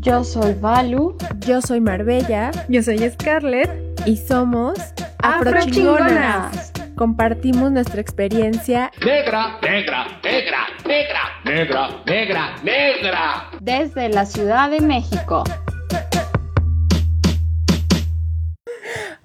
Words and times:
Yo 0.00 0.24
soy 0.24 0.54
Valu. 0.54 1.16
Yo 1.40 1.60
soy 1.60 1.80
Marbella. 1.80 2.50
Yo 2.68 2.82
soy 2.82 2.98
Scarlett. 3.10 3.70
Y 4.06 4.16
somos 4.16 4.78
Afrochingonas. 5.22 6.72
Compartimos 6.96 7.70
nuestra 7.70 8.00
experiencia 8.00 8.90
Negra, 9.04 9.58
negra, 9.62 10.06
negra, 10.22 10.58
negra, 10.84 11.20
negra, 11.44 11.88
negra, 12.04 12.54
negra. 12.62 13.50
desde 13.60 14.08
la 14.10 14.26
Ciudad 14.26 14.70
de 14.70 14.80
México. 14.80 15.44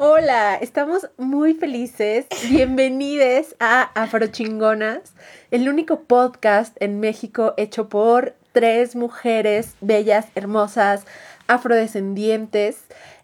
Hola, 0.07 0.53
estamos 0.61 1.09
muy 1.17 1.55
felices. 1.55 2.27
Bienvenidos 2.51 3.55
a 3.59 3.81
Afrochingonas, 3.99 5.15
el 5.49 5.67
único 5.67 6.01
podcast 6.01 6.77
en 6.79 6.99
México 6.99 7.55
hecho 7.57 7.89
por 7.89 8.35
tres 8.52 8.95
mujeres 8.95 9.73
bellas, 9.81 10.27
hermosas, 10.35 11.05
afrodescendientes. 11.47 12.81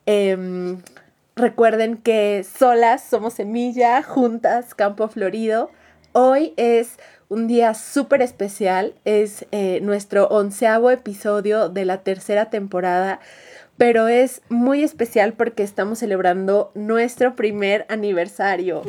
Em, 0.08 0.82
recuerden 1.36 1.98
que 1.98 2.44
solas 2.44 3.04
somos 3.04 3.36
semilla, 3.36 4.02
juntas, 4.02 4.74
campo 4.74 5.08
florido. 5.08 5.70
Hoy 6.14 6.56
es 6.58 6.98
un 7.30 7.48
día 7.48 7.76
súper 7.76 8.24
especial, 8.24 8.96
es 9.06 9.46
eh, 9.52 9.82
nuestro 9.84 10.26
onceavo 10.30 10.90
episodio 10.90 11.70
de 11.70 11.86
la 11.86 12.02
tercera 12.02 12.50
temporada 12.50 13.20
pero 13.78 14.08
es 14.08 14.42
muy 14.50 14.84
especial 14.84 15.34
porque 15.34 15.64
estamos 15.64 16.00
celebrando 16.00 16.72
nuestro 16.76 17.36
primer 17.36 17.86
aniversario. 17.90 18.84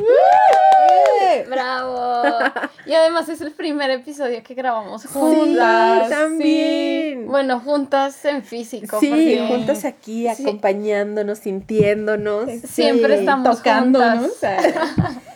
¡Bravo! 1.49 2.21
Y 2.85 2.93
además 2.93 3.29
es 3.29 3.39
el 3.39 3.51
primer 3.51 3.89
episodio 3.91 4.43
que 4.43 4.53
grabamos 4.55 5.03
Sí, 5.03 5.07
juntas. 5.07 6.09
también. 6.09 7.27
Bueno, 7.27 7.61
juntas 7.61 8.25
en 8.25 8.43
físico. 8.43 8.99
Sí, 8.99 9.07
porque 9.09 9.45
juntos 9.47 9.85
aquí, 9.85 10.27
Sí. 10.35 10.43
acompañándonos, 10.43 11.39
sintiéndonos. 11.39 12.51
Siempre 12.65 13.13
Sí, 13.15 13.19
estamos 13.21 13.57
Tocándonos. 13.57 14.31
juntas. 14.31 14.65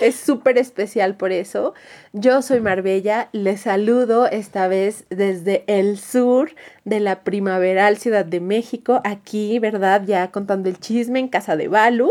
Es 0.00 0.16
súper 0.16 0.58
especial 0.58 1.14
por 1.16 1.32
eso. 1.32 1.74
Yo 2.12 2.42
soy 2.42 2.60
Marbella, 2.60 3.28
les 3.32 3.62
saludo 3.62 4.26
esta 4.26 4.68
vez 4.68 5.04
desde 5.10 5.64
el 5.66 5.98
sur 5.98 6.50
de 6.84 7.00
la 7.00 7.20
primaveral 7.20 7.98
Ciudad 7.98 8.24
de 8.24 8.40
México, 8.40 9.00
aquí, 9.04 9.58
¿verdad? 9.58 10.02
Ya 10.06 10.30
contando 10.30 10.68
el 10.68 10.78
chisme 10.78 11.18
en 11.18 11.28
casa 11.28 11.56
de 11.56 11.68
Balu. 11.68 12.10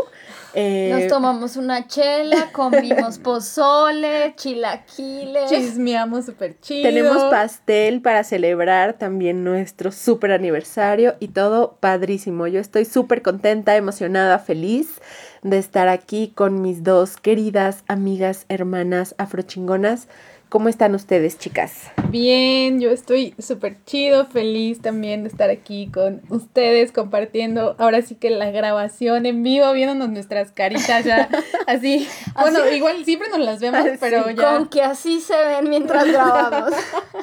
Eh, 0.53 0.89
Nos 0.91 1.07
tomamos 1.07 1.55
una 1.57 1.87
chela, 1.87 2.49
comimos 2.51 3.17
pozole, 3.23 4.33
chilaquiles. 4.35 5.49
Chismeamos 5.49 6.25
súper 6.25 6.59
chido. 6.59 6.83
Tenemos 6.83 7.23
pastel 7.25 8.01
para 8.01 8.23
celebrar 8.23 8.93
también 8.93 9.43
nuestro 9.43 9.91
súper 9.91 10.31
aniversario 10.31 11.15
y 11.19 11.29
todo 11.29 11.77
padrísimo. 11.79 12.47
Yo 12.47 12.59
estoy 12.59 12.85
súper 12.85 13.21
contenta, 13.21 13.75
emocionada, 13.75 14.39
feliz 14.39 15.01
de 15.43 15.57
estar 15.57 15.87
aquí 15.87 16.31
con 16.33 16.61
mis 16.61 16.83
dos 16.83 17.17
queridas 17.17 17.83
amigas, 17.87 18.45
hermanas 18.49 19.15
afrochingonas. 19.17 20.07
¿Cómo 20.49 20.69
están 20.69 20.95
ustedes, 20.95 21.37
chicas? 21.37 21.91
Bien, 22.09 22.79
yo 22.79 22.89
estoy 22.91 23.35
súper 23.37 23.83
chido, 23.83 24.27
feliz 24.27 24.81
también 24.81 25.23
de 25.23 25.29
estar 25.29 25.49
aquí 25.49 25.87
con 25.93 26.21
ustedes 26.29 26.93
compartiendo 26.93 27.75
ahora 27.77 28.01
sí 28.01 28.15
que 28.15 28.29
la 28.29 28.49
grabación 28.49 29.25
en 29.25 29.43
vivo, 29.43 29.73
viéndonos 29.73 30.07
nuestras 30.07 30.53
caritas 30.53 31.03
ya 31.03 31.27
así. 31.67 32.07
Bueno, 32.39 32.59
igual 32.71 33.03
siempre 33.03 33.27
nos 33.27 33.39
las 33.39 33.59
vemos, 33.59 33.83
pero 33.99 34.29
ya 34.29 34.55
Con 34.55 34.69
que 34.69 34.83
así 34.83 35.19
se 35.19 35.35
ven 35.35 35.69
mientras 35.69 36.07
grabamos. 36.07 36.71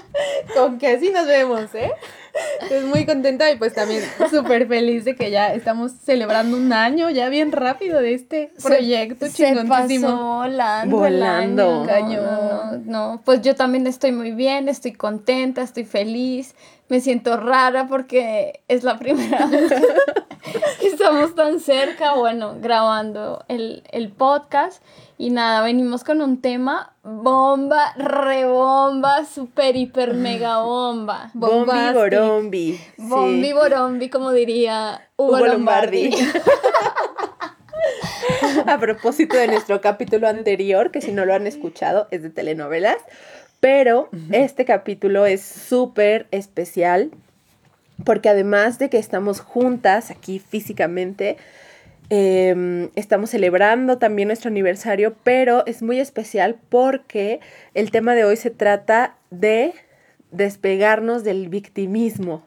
con 0.54 0.78
que 0.78 0.88
así 0.88 1.08
nos 1.08 1.26
vemos, 1.26 1.74
¿eh? 1.74 1.92
Estoy 2.62 2.84
muy 2.84 3.06
contenta 3.06 3.50
y 3.50 3.56
pues 3.56 3.74
también 3.74 4.02
súper 4.30 4.66
feliz 4.66 5.04
de 5.04 5.14
que 5.14 5.30
ya 5.30 5.52
estamos 5.54 5.92
celebrando 6.04 6.56
un 6.56 6.72
año 6.72 7.10
ya 7.10 7.28
bien 7.28 7.52
rápido 7.52 8.00
de 8.00 8.14
este 8.14 8.50
proyecto 8.62 9.26
se 9.26 9.54
pasó 9.66 10.16
volando. 10.16 10.96
Volando. 10.96 11.84
El 11.84 11.90
año. 11.90 12.04
Cañón. 12.16 12.24
No, 12.24 12.72
no, 12.72 12.78
no. 12.84 13.22
Pues 13.24 13.42
yo 13.42 13.54
también 13.54 13.86
estoy 13.86 14.12
muy 14.12 14.32
bien, 14.32 14.68
estoy 14.68 14.92
contenta, 14.92 15.62
estoy 15.62 15.84
feliz. 15.84 16.54
Me 16.88 17.00
siento 17.00 17.36
rara 17.36 17.86
porque 17.86 18.62
es 18.68 18.84
la 18.84 18.98
primera 18.98 19.46
vez 19.50 19.72
que 20.80 20.86
estamos 20.86 21.34
tan 21.34 21.60
cerca, 21.60 22.14
bueno, 22.14 22.56
grabando 22.60 23.44
el, 23.48 23.82
el 23.90 24.10
podcast. 24.10 24.82
Y 25.16 25.30
nada, 25.30 25.62
venimos 25.62 26.04
con 26.04 26.20
un 26.20 26.40
tema 26.40 26.92
bomba, 27.02 27.94
rebomba, 27.96 29.24
super, 29.24 29.76
hiper, 29.76 30.14
mega 30.14 30.58
bomba. 30.62 31.30
Bombi. 31.34 31.92
Borombi. 31.92 32.72
sí. 32.72 32.92
Bombi 32.98 33.52
borombi, 33.52 34.10
como 34.10 34.32
diría 34.32 35.08
Hugo, 35.16 35.36
Hugo 35.36 35.46
Lombardi. 35.46 36.10
Lombardi. 36.10 36.40
A 38.66 38.78
propósito 38.78 39.36
de 39.36 39.48
nuestro 39.48 39.80
capítulo 39.80 40.26
anterior, 40.28 40.90
que 40.90 41.00
si 41.00 41.12
no 41.12 41.24
lo 41.26 41.34
han 41.34 41.46
escuchado 41.46 42.08
es 42.10 42.22
de 42.22 42.30
telenovelas, 42.30 42.96
pero 43.64 44.10
este 44.30 44.66
capítulo 44.66 45.24
es 45.24 45.40
súper 45.40 46.26
especial 46.32 47.10
porque 48.04 48.28
además 48.28 48.78
de 48.78 48.90
que 48.90 48.98
estamos 48.98 49.40
juntas 49.40 50.10
aquí 50.10 50.38
físicamente, 50.38 51.38
eh, 52.10 52.90
estamos 52.94 53.30
celebrando 53.30 53.96
también 53.96 54.28
nuestro 54.28 54.50
aniversario, 54.50 55.16
pero 55.24 55.64
es 55.64 55.80
muy 55.80 55.98
especial 55.98 56.58
porque 56.68 57.40
el 57.72 57.90
tema 57.90 58.14
de 58.14 58.26
hoy 58.26 58.36
se 58.36 58.50
trata 58.50 59.16
de 59.30 59.72
despegarnos 60.30 61.24
del 61.24 61.48
victimismo. 61.48 62.46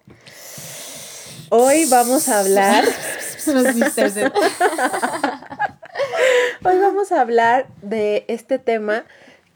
Hoy 1.49 1.85
vamos 1.89 2.29
a 2.29 2.41
hablar 2.41 2.83
Hoy 6.63 6.77
vamos 6.77 7.11
a 7.11 7.21
hablar 7.21 7.65
de 7.81 8.23
este 8.27 8.59
tema 8.59 9.05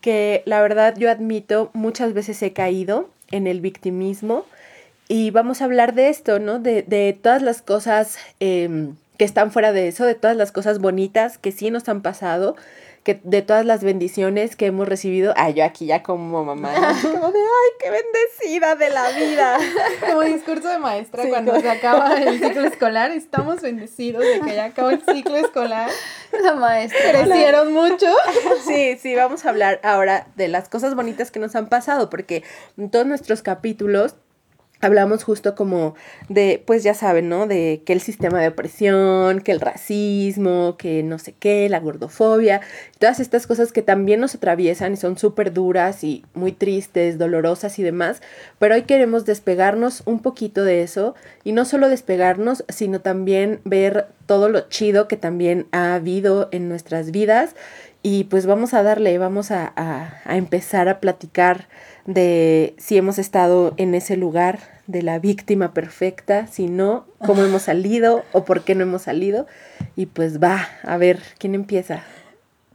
que 0.01 0.43
la 0.45 0.61
verdad 0.61 0.95
yo 0.97 1.09
admito 1.09 1.69
muchas 1.73 2.13
veces 2.13 2.41
he 2.41 2.53
caído 2.53 3.09
en 3.29 3.47
el 3.47 3.61
victimismo 3.61 4.45
y 5.07 5.31
vamos 5.31 5.61
a 5.61 5.65
hablar 5.65 5.93
de 5.93 6.09
esto, 6.09 6.39
¿no? 6.39 6.59
De, 6.59 6.83
de 6.83 7.17
todas 7.21 7.41
las 7.41 7.61
cosas 7.61 8.17
em, 8.39 8.95
que 9.17 9.25
están 9.25 9.51
fuera 9.51 9.71
de 9.71 9.87
eso, 9.87 10.05
de 10.05 10.15
todas 10.15 10.37
las 10.37 10.51
cosas 10.51 10.79
bonitas 10.79 11.37
que 11.37 11.51
sí 11.51 11.69
nos 11.69 11.87
han 11.89 12.01
pasado, 12.01 12.55
que 13.03 13.19
de 13.23 13.41
todas 13.41 13.65
las 13.65 13.83
bendiciones 13.83 14.55
que 14.55 14.67
hemos 14.67 14.87
recibido. 14.87 15.33
Ah, 15.35 15.49
yo 15.49 15.63
aquí 15.65 15.87
ya 15.87 16.03
como 16.03 16.43
mamá, 16.45 16.71
¿no? 16.73 16.81
como 17.11 17.31
de, 17.31 17.39
ay, 17.39 17.69
qué 17.79 17.89
bendecida 17.89 18.75
de 18.75 18.89
la 18.89 19.09
vida. 19.11 19.57
Como 20.07 20.21
discurso 20.21 20.67
de 20.69 20.77
maestra 20.77 21.23
Sí, 21.23 21.29
cuando 21.29 21.51
como- 21.51 21.63
se 21.63 21.69
acaba 21.69 22.13
el 22.21 22.39
ciclo 22.39 22.65
escolar, 22.65 23.11
estamos 23.11 23.61
bendecidos 23.61 24.23
de 24.23 24.39
que 24.41 24.55
ya 24.55 24.65
acabó 24.65 24.89
el 24.91 25.01
ciclo 25.03 25.35
escolar. 25.37 25.89
La 26.43 26.53
maestra. 26.55 26.99
Crecieron 27.23 27.73
mucho. 27.73 28.07
Sí, 28.67 28.97
sí, 29.01 29.15
vamos 29.15 29.45
a 29.45 29.49
hablar 29.49 29.79
ahora 29.83 30.27
de 30.35 30.47
las 30.47 30.69
cosas 30.69 30.95
bonitas 30.95 31.31
que 31.31 31.39
nos 31.39 31.55
han 31.55 31.69
pasado, 31.69 32.09
porque 32.09 32.43
en 32.77 32.89
todos 32.91 33.05
nuestros 33.05 33.41
capítulos 33.41 34.15
hablamos 34.81 35.23
justo 35.23 35.55
como 35.55 35.95
de, 36.27 36.61
pues 36.65 36.83
ya 36.83 36.93
saben, 36.93 37.29
¿no? 37.29 37.47
De 37.47 37.83
que 37.85 37.93
el 37.93 38.01
sistema 38.01 38.41
de 38.41 38.49
opresión, 38.49 39.41
que 39.41 39.51
el 39.51 39.59
racismo, 39.59 40.75
que 40.77 41.03
no 41.03 41.19
sé 41.19 41.33
qué, 41.37 41.69
la 41.69 41.79
gordofobia, 41.79 42.61
todas 42.99 43.19
estas 43.19 43.47
cosas 43.47 43.71
que 43.71 43.81
también 43.81 44.19
nos 44.19 44.35
atraviesan 44.35 44.93
y 44.93 44.97
son 44.97 45.17
súper 45.17 45.53
duras 45.53 46.03
y 46.03 46.25
muy 46.33 46.51
tristes, 46.51 47.17
dolorosas 47.17 47.79
y 47.79 47.83
demás, 47.83 48.21
pero 48.59 48.75
hoy 48.75 48.83
queremos 48.83 49.25
despegarnos 49.25 50.03
un 50.05 50.19
poquito 50.19 50.63
de 50.63 50.81
eso 50.81 51.15
y 51.43 51.51
no 51.51 51.65
solo 51.65 51.89
despegarnos, 51.89 52.65
sino 52.69 53.01
también 53.01 53.61
ver 53.63 54.07
todo 54.25 54.49
lo 54.49 54.61
chido 54.69 55.07
que 55.07 55.17
también 55.17 55.67
ha 55.71 55.93
habido 55.93 56.49
en 56.51 56.69
nuestras 56.69 57.11
vidas 57.11 57.55
y 58.03 58.23
pues 58.25 58.45
vamos 58.45 58.73
a 58.73 58.83
darle, 58.83 59.17
vamos 59.17 59.51
a, 59.51 59.71
a- 59.75 60.21
a 60.25 60.37
empezar 60.37 60.89
a 60.89 60.99
platicar 60.99 61.67
de 62.05 62.73
si 62.77 62.97
hemos 62.97 63.19
estado 63.19 63.73
en 63.77 63.93
ese 63.93 64.17
lugar 64.17 64.59
de 64.87 65.03
la 65.03 65.19
víctima 65.19 65.73
perfecta, 65.73 66.47
si 66.47 66.67
no, 66.67 67.05
cómo 67.25 67.43
hemos 67.43 67.61
salido 67.63 68.23
o 68.31 68.43
por 68.43 68.63
qué 68.63 68.73
no 68.75 68.83
hemos 68.83 69.03
salido. 69.03 69.45
Y 69.95 70.07
pues 70.07 70.41
va, 70.41 70.67
a 70.83 70.97
ver, 70.97 71.19
¿quién 71.37 71.53
empieza? 71.55 72.03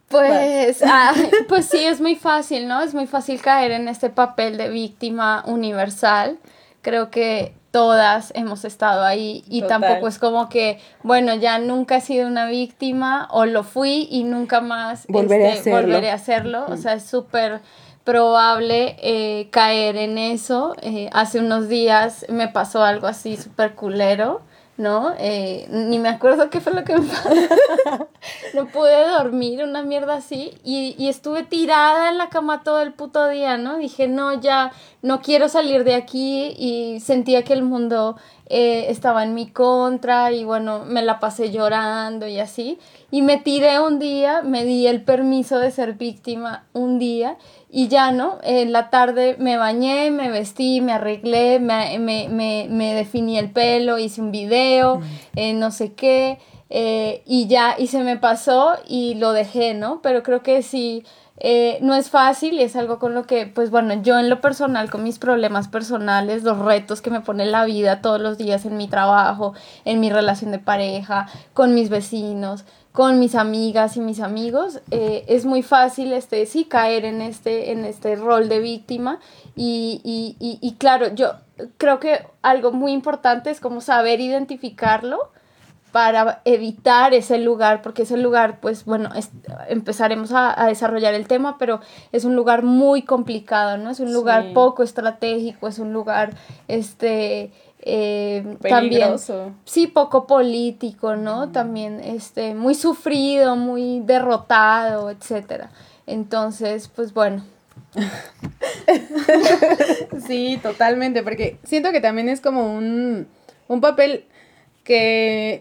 Pues, 0.08 0.82
ah, 0.86 1.12
pues 1.48 1.66
sí, 1.66 1.78
es 1.84 2.00
muy 2.00 2.14
fácil, 2.14 2.68
¿no? 2.68 2.80
Es 2.82 2.94
muy 2.94 3.06
fácil 3.06 3.40
caer 3.40 3.72
en 3.72 3.88
este 3.88 4.08
papel 4.10 4.56
de 4.56 4.68
víctima 4.70 5.42
universal. 5.46 6.38
Creo 6.82 7.10
que 7.10 7.52
todas 7.76 8.32
hemos 8.34 8.64
estado 8.64 9.04
ahí 9.04 9.44
y 9.50 9.60
Total. 9.60 9.82
tampoco 9.82 10.08
es 10.08 10.18
como 10.18 10.48
que, 10.48 10.80
bueno, 11.02 11.34
ya 11.34 11.58
nunca 11.58 11.96
he 11.96 12.00
sido 12.00 12.26
una 12.26 12.46
víctima 12.46 13.28
o 13.30 13.44
lo 13.44 13.64
fui 13.64 14.08
y 14.10 14.24
nunca 14.24 14.62
más 14.62 15.06
Volveré 15.08 15.48
a 15.48 15.48
este, 15.50 15.70
hacerlo. 15.70 15.86
volveré 15.88 16.10
a 16.10 16.14
hacerlo. 16.14 16.64
O 16.68 16.76
sea, 16.78 16.94
es 16.94 17.04
súper 17.04 17.60
probable 18.02 18.96
eh, 19.02 19.48
caer 19.50 19.96
en 19.96 20.16
eso. 20.16 20.74
Eh, 20.80 21.10
hace 21.12 21.38
unos 21.38 21.68
días 21.68 22.24
me 22.30 22.48
pasó 22.48 22.82
algo 22.82 23.08
así 23.08 23.36
súper 23.36 23.74
culero. 23.74 24.40
¿No? 24.76 25.14
Eh, 25.18 25.66
ni 25.70 25.98
me 25.98 26.08
acuerdo 26.08 26.50
qué 26.50 26.60
fue 26.60 26.72
lo 26.72 26.84
que 26.84 26.96
me 26.98 27.06
pasó. 27.06 27.28
no 28.54 28.66
pude 28.66 29.08
dormir, 29.08 29.62
una 29.64 29.82
mierda 29.82 30.14
así, 30.14 30.52
y, 30.64 30.94
y, 30.98 31.08
estuve 31.08 31.44
tirada 31.44 32.10
en 32.10 32.18
la 32.18 32.28
cama 32.28 32.62
todo 32.62 32.82
el 32.82 32.92
puto 32.92 33.28
día, 33.28 33.56
¿no? 33.56 33.78
Dije, 33.78 34.08
no, 34.08 34.40
ya, 34.40 34.72
no 35.02 35.20
quiero 35.20 35.48
salir 35.48 35.84
de 35.84 35.94
aquí, 35.94 36.54
y 36.58 37.00
sentía 37.00 37.42
que 37.42 37.54
el 37.54 37.62
mundo 37.62 38.16
eh, 38.48 38.86
estaba 38.88 39.24
en 39.24 39.34
mi 39.34 39.46
contra, 39.46 40.32
y 40.32 40.44
bueno, 40.44 40.84
me 40.84 41.02
la 41.02 41.18
pasé 41.18 41.50
llorando 41.50 42.26
y 42.26 42.38
así, 42.38 42.78
y 43.10 43.22
me 43.22 43.38
tiré 43.38 43.80
un 43.80 43.98
día, 43.98 44.42
me 44.42 44.64
di 44.64 44.86
el 44.86 45.02
permiso 45.02 45.58
de 45.58 45.70
ser 45.70 45.94
víctima 45.94 46.64
un 46.72 46.98
día, 46.98 47.36
y 47.70 47.88
ya, 47.88 48.12
¿no? 48.12 48.38
En 48.42 48.72
la 48.72 48.90
tarde 48.90 49.36
me 49.38 49.56
bañé, 49.56 50.10
me 50.10 50.30
vestí, 50.30 50.80
me 50.80 50.92
arreglé, 50.92 51.58
me, 51.58 51.98
me, 51.98 52.28
me, 52.28 52.66
me 52.70 52.94
definí 52.94 53.38
el 53.38 53.50
pelo, 53.50 53.98
hice 53.98 54.20
un 54.20 54.30
video, 54.30 55.00
eh, 55.34 55.52
no 55.52 55.70
sé 55.70 55.92
qué, 55.92 56.38
eh, 56.70 57.22
y 57.26 57.46
ya, 57.46 57.76
y 57.78 57.88
se 57.88 58.00
me 58.00 58.16
pasó 58.16 58.74
y 58.88 59.14
lo 59.14 59.32
dejé, 59.32 59.74
¿no? 59.74 60.00
Pero 60.02 60.22
creo 60.22 60.42
que 60.42 60.62
sí, 60.62 61.04
eh, 61.38 61.78
no 61.82 61.94
es 61.94 62.08
fácil 62.10 62.54
y 62.54 62.62
es 62.62 62.76
algo 62.76 62.98
con 62.98 63.14
lo 63.14 63.24
que, 63.24 63.46
pues 63.46 63.70
bueno, 63.70 63.94
yo 64.02 64.18
en 64.18 64.30
lo 64.30 64.40
personal, 64.40 64.90
con 64.90 65.02
mis 65.02 65.18
problemas 65.18 65.68
personales, 65.68 66.42
los 66.44 66.58
retos 66.58 67.02
que 67.02 67.10
me 67.10 67.20
pone 67.20 67.44
la 67.46 67.64
vida 67.64 68.00
todos 68.00 68.20
los 68.20 68.38
días 68.38 68.64
en 68.64 68.76
mi 68.76 68.88
trabajo, 68.88 69.54
en 69.84 70.00
mi 70.00 70.10
relación 70.10 70.50
de 70.50 70.58
pareja, 70.58 71.28
con 71.52 71.74
mis 71.74 71.90
vecinos, 71.90 72.64
con 72.92 73.18
mis 73.18 73.34
amigas 73.34 73.98
y 73.98 74.00
mis 74.00 74.20
amigos, 74.20 74.80
eh, 74.90 75.24
es 75.28 75.44
muy 75.44 75.62
fácil, 75.62 76.14
este, 76.14 76.46
sí, 76.46 76.64
caer 76.64 77.04
en 77.04 77.20
este, 77.20 77.72
en 77.72 77.84
este 77.84 78.16
rol 78.16 78.48
de 78.48 78.60
víctima 78.60 79.20
y, 79.54 80.00
y, 80.02 80.36
y, 80.40 80.58
y 80.66 80.76
claro, 80.76 81.14
yo 81.14 81.32
creo 81.76 82.00
que 82.00 82.26
algo 82.40 82.72
muy 82.72 82.92
importante 82.92 83.50
es 83.50 83.60
como 83.60 83.82
saber 83.82 84.20
identificarlo 84.20 85.30
para 85.96 86.42
evitar 86.44 87.14
ese 87.14 87.38
lugar, 87.38 87.80
porque 87.80 88.02
ese 88.02 88.18
lugar, 88.18 88.60
pues 88.60 88.84
bueno, 88.84 89.14
es, 89.14 89.30
empezaremos 89.70 90.30
a, 90.30 90.62
a, 90.62 90.66
desarrollar 90.66 91.14
el 91.14 91.26
tema, 91.26 91.56
pero 91.56 91.80
es 92.12 92.26
un 92.26 92.36
lugar 92.36 92.64
muy 92.64 93.00
complicado, 93.00 93.78
¿no? 93.78 93.88
Es 93.88 94.00
un 94.00 94.12
lugar 94.12 94.42
sí. 94.42 94.50
poco 94.52 94.82
estratégico, 94.82 95.68
es 95.68 95.78
un 95.78 95.94
lugar, 95.94 96.34
este, 96.68 97.50
eh, 97.78 98.58
también, 98.60 99.16
sí, 99.64 99.86
poco 99.86 100.26
político, 100.26 101.16
¿no? 101.16 101.46
Mm. 101.46 101.52
También, 101.52 102.00
este, 102.00 102.54
muy 102.54 102.74
sufrido, 102.74 103.56
muy 103.56 104.00
derrotado, 104.00 105.08
etcétera. 105.08 105.70
Entonces, 106.06 106.90
pues 106.94 107.14
bueno. 107.14 107.42
sí, 110.26 110.60
totalmente, 110.62 111.22
porque 111.22 111.56
siento 111.64 111.90
que 111.90 112.02
también 112.02 112.28
es 112.28 112.42
como 112.42 112.76
un, 112.76 113.28
un 113.66 113.80
papel 113.80 114.26
que 114.86 115.60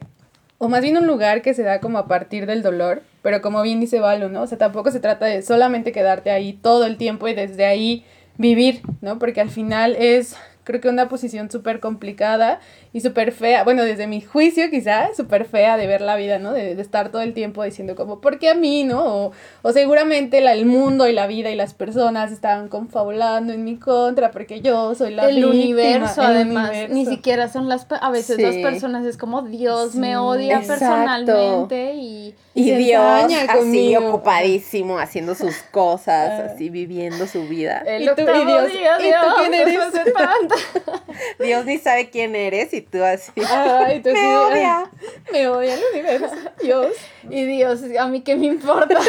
o 0.58 0.70
más 0.70 0.82
bien 0.82 0.98
un 0.98 1.08
lugar 1.08 1.42
que 1.42 1.54
se 1.54 1.64
da 1.64 1.80
como 1.80 1.98
a 1.98 2.08
partir 2.08 2.46
del 2.46 2.62
dolor, 2.62 3.04
pero 3.22 3.42
como 3.42 3.62
bien 3.62 3.80
dice 3.80 4.00
Valo, 4.00 4.30
¿no? 4.30 4.44
O 4.44 4.48
sea, 4.48 4.58
tampoco 4.58 4.92
se 4.92 5.00
trata 5.00 5.26
de 5.26 5.42
solamente 5.42 5.92
quedarte 5.92 6.32
ahí 6.32 6.54
todo 6.54 6.86
el 6.86 6.98
tiempo 6.98 7.28
y 7.28 7.34
desde 7.34 7.66
ahí 7.66 8.06
vivir, 8.38 8.82
¿no? 9.02 9.20
Porque 9.20 9.42
al 9.42 9.50
final 9.50 9.96
es 9.98 10.36
creo 10.66 10.82
que 10.82 10.90
una 10.90 11.08
posición 11.08 11.50
súper 11.50 11.80
complicada 11.80 12.60
y 12.92 13.00
súper 13.00 13.32
fea, 13.32 13.64
bueno, 13.64 13.84
desde 13.84 14.08
mi 14.08 14.20
juicio 14.20 14.70
quizá, 14.70 15.14
súper 15.16 15.46
fea 15.46 15.78
de 15.78 15.88
ver 15.88 16.02
la 16.02 16.18
vida, 16.18 16.38
¿no? 16.40 16.52
De, 16.52 16.76
de, 16.76 16.82
estar 16.82 17.10
todo 17.10 17.22
el 17.22 17.34
tiempo 17.34 17.64
diciendo 17.64 17.96
como, 17.96 18.20
¿por 18.20 18.38
qué 18.40 18.50
a 18.50 18.56
mí, 18.56 18.84
no? 18.84 19.04
O, 19.06 19.32
o 19.62 19.72
seguramente 19.72 20.42
la, 20.42 20.52
el 20.54 20.66
mundo 20.66 21.08
y 21.08 21.14
la 21.14 21.28
vida 21.28 21.50
y 21.52 21.56
las 21.56 21.74
personas 21.74 22.32
estaban 22.34 22.68
confabulando 22.68 23.54
en 23.54 23.64
mi 23.64 23.78
contra 23.78 24.32
porque 24.32 24.60
yo 24.62 24.94
soy 24.96 25.14
la 25.14 25.30
El 25.30 25.36
víctima, 25.36 25.52
universo, 25.54 26.22
el 26.22 26.28
además, 26.28 26.70
universo. 26.72 26.94
ni 26.96 27.06
siquiera 27.06 27.48
son 27.48 27.70
las, 27.70 27.88
a 27.90 28.12
veces 28.12 28.36
Sí. 28.36 28.42
las 28.42 28.56
personas 28.58 29.06
es 29.06 29.16
como, 29.18 29.44
Dios 29.44 29.96
me 29.96 30.18
odia 30.18 30.58
exacto. 30.58 30.74
personalmente 30.86 31.94
y... 31.96 32.36
Y 32.58 32.72
Dios 32.72 33.04
así 33.04 33.48
conmigo. 33.48 34.08
ocupadísimo 34.08 34.98
haciendo 34.98 35.36
sus 35.36 35.56
cosas, 35.72 36.06
Ah. 36.42 36.52
así 36.54 36.70
viviendo 36.70 37.28
su 37.28 37.48
vida. 37.48 37.84
El 37.86 38.04
¿Y 38.04 38.06
tú, 38.08 38.22
y 38.22 38.46
Dios? 38.46 38.72
día, 38.72 38.92
¿Y 39.00 39.12
tú 39.12 39.28
quién 39.38 39.52
Dios, 39.52 39.94
eres? 39.94 40.14
Dios 41.40 41.66
ni 41.66 41.78
sabe 41.78 42.10
quién 42.10 42.36
eres 42.36 42.74
y 42.74 42.82
tú 42.82 43.04
así. 43.04 43.32
Ay, 43.50 44.02
tú 44.02 44.10
Me 44.10 44.20
sí, 44.20 44.26
odia. 44.26 44.80
ay, 44.80 44.86
Me 45.32 45.48
odia 45.48 45.76
el 45.76 45.82
universo. 45.94 46.36
Dios. 46.62 46.88
Y 47.30 47.46
Dios, 47.46 47.82
a 48.00 48.08
mí 48.08 48.22
qué 48.22 48.36
me 48.36 48.48
importa. 48.48 49.00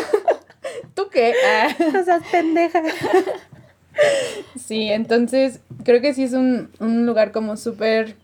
¿Tú 0.95 1.09
qué? 1.11 1.35
Ah. 1.45 1.69
No 1.93 2.05
seas 2.05 2.23
pendeja. 2.31 2.83
Sí, 4.59 4.89
entonces 4.91 5.61
creo 5.85 6.01
que 6.01 6.13
sí 6.15 6.25
es 6.25 6.33
un, 6.33 6.71
un 6.81 7.07
lugar 7.07 7.33
como 7.33 7.57
súper 7.57 8.17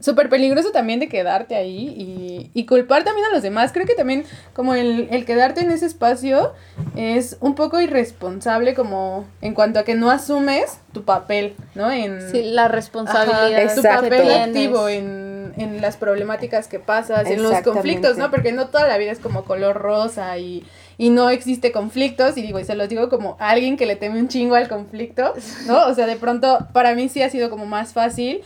súper 0.00 0.28
peligroso 0.28 0.72
también 0.72 0.98
de 0.98 1.08
quedarte 1.08 1.54
ahí 1.54 1.88
y, 1.96 2.50
y 2.58 2.66
culpar 2.66 3.04
también 3.04 3.26
a 3.26 3.34
los 3.34 3.42
demás. 3.42 3.70
Creo 3.72 3.86
que 3.86 3.94
también 3.94 4.24
como 4.54 4.74
el, 4.74 5.08
el 5.10 5.24
quedarte 5.24 5.60
en 5.60 5.70
ese 5.70 5.86
espacio 5.86 6.52
es 6.96 7.36
un 7.40 7.54
poco 7.54 7.80
irresponsable 7.80 8.74
como 8.74 9.26
en 9.40 9.54
cuanto 9.54 9.78
a 9.78 9.84
que 9.84 9.94
no 9.94 10.10
asumes 10.10 10.78
tu 10.92 11.04
papel, 11.04 11.54
¿no? 11.74 11.90
En, 11.92 12.30
Sí, 12.30 12.42
la 12.42 12.68
responsabilidad 12.68 13.64
Ajá, 13.64 13.74
tu 13.74 13.82
papel 13.82 14.22
tienes. 14.22 14.48
activo 14.48 14.88
en, 14.88 15.52
en 15.56 15.80
las 15.80 15.96
problemáticas 15.96 16.66
que 16.66 16.78
pasas, 16.78 17.26
en 17.28 17.42
los 17.42 17.60
conflictos, 17.60 18.16
¿no? 18.18 18.30
Porque 18.30 18.52
no 18.52 18.68
toda 18.68 18.88
la 18.88 18.98
vida 18.98 19.12
es 19.12 19.18
como 19.18 19.44
color 19.44 19.76
rosa 19.76 20.38
y, 20.38 20.64
y 20.96 21.10
no 21.10 21.30
existe 21.30 21.72
conflictos, 21.72 22.36
y 22.36 22.42
digo, 22.42 22.58
y 22.58 22.64
se 22.64 22.74
los 22.74 22.88
digo 22.88 23.08
como 23.08 23.36
alguien 23.38 23.76
que 23.76 23.86
le 23.86 23.96
teme 23.96 24.18
un 24.18 24.28
chingo 24.28 24.54
al 24.54 24.68
conflicto, 24.68 25.34
¿no? 25.66 25.86
O 25.86 25.94
sea, 25.94 26.06
de 26.06 26.16
pronto, 26.16 26.66
para 26.72 26.94
mí 26.94 27.08
sí 27.08 27.22
ha 27.22 27.30
sido 27.30 27.50
como 27.50 27.66
más 27.66 27.92
fácil 27.92 28.42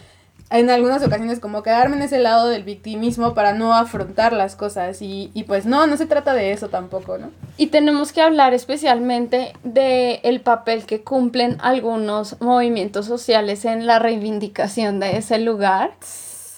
en 0.50 0.70
algunas 0.70 1.02
ocasiones 1.02 1.40
como 1.40 1.62
quedarme 1.62 1.96
en 1.96 2.02
ese 2.02 2.18
lado 2.18 2.48
del 2.48 2.62
victimismo 2.62 3.34
para 3.34 3.54
no 3.54 3.74
afrontar 3.74 4.32
las 4.32 4.56
cosas 4.56 5.00
y, 5.02 5.30
y 5.34 5.44
pues 5.44 5.66
no, 5.66 5.86
no 5.86 5.96
se 5.96 6.06
trata 6.06 6.34
de 6.34 6.52
eso 6.52 6.68
tampoco, 6.68 7.18
¿no? 7.18 7.30
Y 7.56 7.68
tenemos 7.68 8.12
que 8.12 8.20
hablar 8.20 8.54
especialmente 8.54 9.52
de 9.64 10.20
el 10.22 10.40
papel 10.40 10.86
que 10.86 11.02
cumplen 11.02 11.56
algunos 11.60 12.40
movimientos 12.40 13.06
sociales 13.06 13.64
en 13.64 13.86
la 13.86 13.98
reivindicación 13.98 15.00
de 15.00 15.16
ese 15.16 15.38
lugar. 15.38 15.92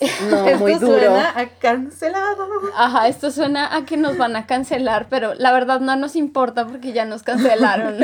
No, 0.01 0.07
Esto 0.47 0.59
muy 0.59 0.75
duro. 0.75 0.99
suena 0.99 1.33
a 1.37 1.47
cancelado. 1.49 2.47
Ajá, 2.77 3.09
esto 3.09 3.31
suena 3.31 3.75
a 3.75 3.85
que 3.87 3.97
nos 3.97 4.19
van 4.19 4.37
a 4.37 4.47
cancelar, 4.47 5.07
pero 5.09 5.35
la 5.35 5.53
verdad 5.53 5.81
no 5.81 5.97
nos 5.97 6.17
importa 6.17 6.67
porque 6.67 6.93
ya 6.93 7.05
nos 7.05 7.23
cancelaron 7.23 7.97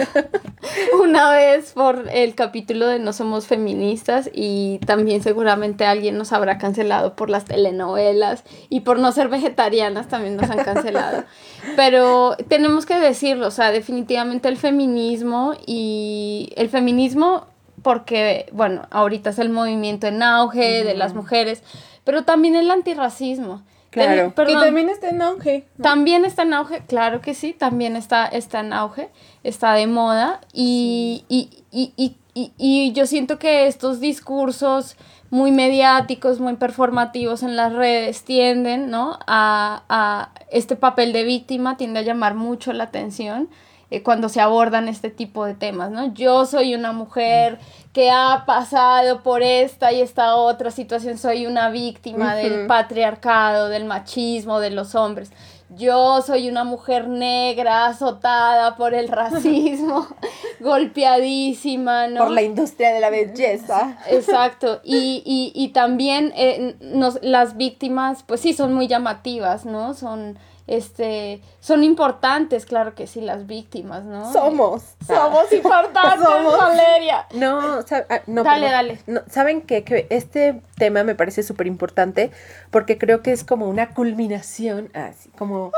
una 1.02 1.30
vez 1.30 1.72
por 1.72 2.08
el 2.10 2.34
capítulo 2.34 2.86
de 2.86 2.98
No 2.98 3.12
Somos 3.12 3.46
Feministas 3.46 4.30
y 4.32 4.78
también 4.86 5.22
seguramente 5.22 5.84
alguien 5.84 6.16
nos 6.16 6.32
habrá 6.32 6.56
cancelado 6.58 7.14
por 7.14 7.28
las 7.28 7.44
telenovelas 7.44 8.44
y 8.70 8.80
por 8.80 8.98
no 8.98 9.12
ser 9.12 9.28
vegetarianas 9.28 10.08
también 10.08 10.36
nos 10.36 10.48
han 10.50 10.64
cancelado. 10.64 11.24
Pero 11.76 12.36
tenemos 12.48 12.86
que 12.86 12.98
decirlo, 12.98 13.48
o 13.48 13.52
sea, 13.52 13.70
definitivamente 13.70 14.48
el 14.48 14.56
feminismo 14.56 15.54
y 15.66 16.52
el 16.56 16.68
feminismo 16.68 17.51
porque, 17.82 18.46
bueno, 18.52 18.86
ahorita 18.90 19.30
es 19.30 19.38
el 19.38 19.48
movimiento 19.50 20.06
en 20.06 20.22
auge 20.22 20.84
de 20.84 20.94
las 20.94 21.14
mujeres, 21.14 21.62
pero 22.04 22.22
también 22.24 22.56
el 22.56 22.70
antirracismo. 22.70 23.62
Claro. 23.90 24.32
Ten- 24.34 24.46
Que 24.46 24.54
también 24.54 24.88
está 24.88 25.10
en 25.10 25.20
auge. 25.20 25.66
¿no? 25.76 25.82
también 25.82 26.24
está 26.24 26.42
en 26.44 26.54
auge, 26.54 26.82
claro 26.86 27.20
que 27.20 27.34
sí, 27.34 27.52
también 27.52 27.94
está, 27.96 28.24
está 28.26 28.60
en 28.60 28.72
auge, 28.72 29.10
está 29.44 29.74
de 29.74 29.86
moda 29.86 30.40
y, 30.52 31.24
y, 31.28 31.50
y, 31.70 31.92
y, 31.96 32.16
y- 32.34 32.52
y 32.56 32.92
yo 32.92 33.04
siento 33.06 33.38
que 33.38 33.66
estos 33.66 34.00
discursos 34.00 34.96
muy 35.28 35.50
mediáticos, 35.50 36.40
muy 36.40 36.54
performativos 36.56 37.42
en 37.42 37.56
las 37.56 37.72
redes 37.74 38.22
tienden, 38.24 38.90
¿no? 38.90 39.18
A, 39.26 39.82
a 39.90 40.30
este 40.50 40.74
papel 40.76 41.12
de 41.12 41.24
víctima 41.24 41.76
tiende 41.76 42.00
a 42.00 42.02
llamar 42.02 42.34
mucho 42.34 42.72
la 42.72 42.84
atención 42.84 43.48
eh, 43.92 44.02
cuando 44.02 44.30
se 44.30 44.40
abordan 44.40 44.88
este 44.88 45.10
tipo 45.10 45.44
de 45.44 45.52
temas, 45.52 45.90
¿no? 45.90 46.14
Yo 46.14 46.46
soy 46.46 46.74
una 46.74 46.92
mujer 46.92 47.58
que 47.92 48.10
ha 48.10 48.44
pasado 48.46 49.22
por 49.22 49.42
esta 49.42 49.92
y 49.92 50.00
esta 50.00 50.36
otra 50.36 50.70
situación, 50.70 51.18
soy 51.18 51.44
una 51.44 51.68
víctima 51.68 52.34
del 52.34 52.66
patriarcado, 52.66 53.68
del 53.68 53.84
machismo, 53.84 54.60
de 54.60 54.70
los 54.70 54.94
hombres. 54.94 55.30
Yo 55.76 56.22
soy 56.22 56.48
una 56.48 56.64
mujer 56.64 57.06
negra 57.06 57.84
azotada 57.84 58.76
por 58.76 58.94
el 58.94 59.08
racismo, 59.08 60.06
golpeadísima, 60.60 62.08
¿no? 62.08 62.24
Por 62.24 62.30
la 62.30 62.42
industria 62.42 62.94
de 62.94 63.00
la 63.00 63.10
belleza. 63.10 63.98
Exacto, 64.08 64.80
y, 64.84 65.22
y, 65.26 65.52
y 65.54 65.68
también 65.68 66.32
eh, 66.34 66.76
nos, 66.80 67.18
las 67.20 67.58
víctimas, 67.58 68.22
pues 68.22 68.40
sí, 68.40 68.54
son 68.54 68.72
muy 68.72 68.88
llamativas, 68.88 69.66
¿no? 69.66 69.92
Son, 69.92 70.38
este, 70.74 71.42
son 71.60 71.84
importantes, 71.84 72.64
claro 72.64 72.94
que 72.94 73.06
sí, 73.06 73.20
las 73.20 73.46
víctimas, 73.46 74.04
¿no? 74.04 74.32
Somos. 74.32 74.94
Somos 75.06 75.52
importantes, 75.52 76.24
Somos. 76.24 76.56
Valeria. 76.56 77.26
No, 77.34 77.60
ah, 77.60 78.20
no, 78.26 78.42
Dale, 78.42 78.70
dale. 78.70 78.98
No, 79.06 79.20
¿Saben 79.28 79.60
qué? 79.62 79.84
Que 79.84 80.06
este 80.08 80.62
tema 80.76 81.04
me 81.04 81.14
parece 81.14 81.42
súper 81.42 81.66
importante 81.66 82.30
porque 82.70 82.96
creo 82.96 83.22
que 83.22 83.32
es 83.32 83.44
como 83.44 83.68
una 83.68 83.90
culminación, 83.90 84.90
así 84.94 85.28
como, 85.30 85.72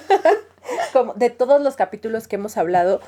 de 1.16 1.30
todos 1.30 1.60
los 1.60 1.76
capítulos 1.76 2.28
que 2.28 2.36
hemos 2.36 2.56
hablado, 2.56 3.00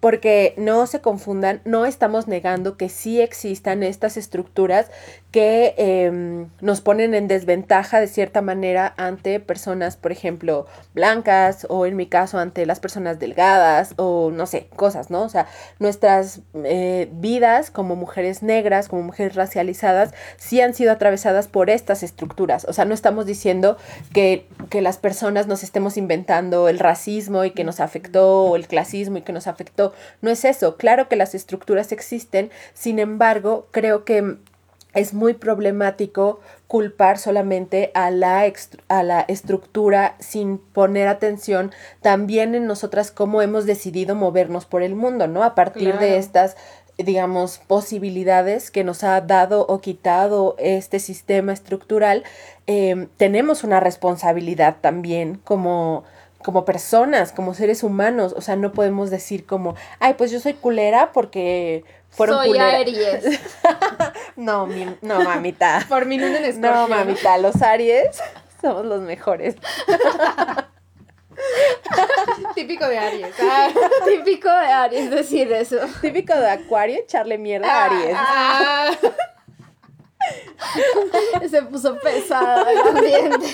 porque 0.00 0.54
no 0.56 0.88
se 0.88 1.00
confundan, 1.00 1.60
no 1.64 1.86
estamos 1.86 2.26
negando 2.26 2.76
que 2.76 2.88
sí 2.88 3.20
existan 3.20 3.84
estas 3.84 4.16
estructuras 4.16 4.90
que 5.30 5.74
em, 5.78 6.48
nos 6.60 6.80
ponen 6.80 7.14
en 7.14 7.28
desventaja 7.28 8.00
de 8.00 8.08
cierta 8.08 8.42
manera 8.42 8.94
ante 8.96 9.38
personas, 9.38 9.96
por 9.96 10.10
ejemplo, 10.10 10.66
blancas 10.92 11.66
o 11.70 11.86
en 11.86 11.94
mi 11.94 12.06
caso 12.06 12.38
ante 12.38 12.66
las 12.66 12.80
personas 12.80 13.20
delgadas 13.20 13.94
o 13.96 14.30
no 14.32 14.46
sé, 14.46 14.66
cosas, 14.74 15.08
¿no? 15.08 15.22
O 15.22 15.28
sea, 15.28 15.46
nuestras 15.78 16.40
eh, 16.64 17.08
vidas 17.12 17.70
como 17.70 17.94
mujeres 17.94 18.42
negras, 18.42 18.88
como 18.88 19.02
mujeres 19.02 19.36
racializadas, 19.36 20.12
sí 20.36 20.60
han 20.60 20.74
sido 20.74 20.90
atravesadas 20.92 21.46
por 21.46 21.70
estas 21.70 22.02
estructuras. 22.02 22.66
O 22.68 22.72
sea, 22.72 22.84
no 22.84 22.92
estamos 22.92 23.24
diciendo 23.24 23.76
que, 24.12 24.48
que 24.68 24.82
las 24.82 24.98
personas 24.98 25.46
nos 25.46 25.62
estemos 25.62 25.96
inventando 25.96 26.68
el 26.68 26.80
racismo 26.80 27.01
y 27.08 27.50
que 27.50 27.64
nos 27.64 27.80
afectó 27.80 28.44
o 28.44 28.56
el 28.56 28.66
clasismo 28.66 29.18
y 29.18 29.22
que 29.22 29.32
nos 29.32 29.46
afectó. 29.46 29.92
No 30.20 30.30
es 30.30 30.44
eso. 30.44 30.76
Claro 30.76 31.08
que 31.08 31.16
las 31.16 31.34
estructuras 31.34 31.92
existen, 31.92 32.50
sin 32.74 32.98
embargo, 32.98 33.66
creo 33.70 34.04
que 34.04 34.36
es 34.94 35.14
muy 35.14 35.32
problemático 35.32 36.40
culpar 36.66 37.18
solamente 37.18 37.90
a 37.94 38.10
la, 38.10 38.44
a 38.88 39.02
la 39.02 39.20
estructura 39.22 40.16
sin 40.18 40.58
poner 40.58 41.08
atención 41.08 41.72
también 42.02 42.54
en 42.54 42.66
nosotras 42.66 43.10
cómo 43.10 43.40
hemos 43.40 43.64
decidido 43.64 44.14
movernos 44.14 44.66
por 44.66 44.82
el 44.82 44.94
mundo, 44.94 45.26
¿no? 45.28 45.44
A 45.44 45.54
partir 45.54 45.98
de 45.98 46.18
estas 46.18 46.56
digamos, 46.98 47.58
posibilidades 47.66 48.70
que 48.70 48.84
nos 48.84 49.02
ha 49.02 49.20
dado 49.22 49.66
o 49.66 49.80
quitado 49.80 50.56
este 50.58 50.98
sistema 50.98 51.52
estructural, 51.52 52.22
em, 52.66 53.08
tenemos 53.16 53.64
una 53.64 53.80
responsabilidad 53.80 54.76
también 54.80 55.40
como, 55.42 56.04
como 56.42 56.64
personas, 56.64 57.32
como 57.32 57.54
seres 57.54 57.82
humanos. 57.82 58.34
O 58.36 58.40
sea, 58.40 58.56
no 58.56 58.72
podemos 58.72 59.10
decir 59.10 59.46
como, 59.46 59.74
ay, 60.00 60.14
pues 60.14 60.30
yo 60.30 60.40
soy 60.40 60.54
culera 60.54 61.12
porque 61.12 61.84
fueron 62.10 62.36
Soy 62.38 62.48
culeras. 62.48 62.74
Aries. 62.74 63.40
no, 64.36 64.66
mi- 64.66 64.96
no, 65.00 65.20
mamita. 65.22 65.84
Por 65.88 66.06
mi 66.06 66.18
luna 66.18 66.38
en 66.38 66.60
No, 66.60 66.88
mamita, 66.88 67.38
los 67.38 67.60
Aries 67.62 68.08
somos 68.60 68.84
los 68.84 69.00
mejores. 69.02 69.56
Típico 72.54 72.86
de 72.86 72.98
Aries. 72.98 73.34
Ah, 73.40 73.68
Típico 74.04 74.48
de 74.48 74.66
Aries 74.66 75.10
decir 75.10 75.50
eso. 75.52 75.76
Típico 76.00 76.34
de 76.34 76.50
Acuario, 76.50 76.98
echarle 76.98 77.38
mierda 77.38 77.66
a 77.72 77.84
Aries. 77.86 78.16
ah. 78.18 78.90
Se 81.50 81.62
puso 81.62 81.98
pesada 81.98 82.66
el 82.70 82.78
ambiente. 82.96 83.46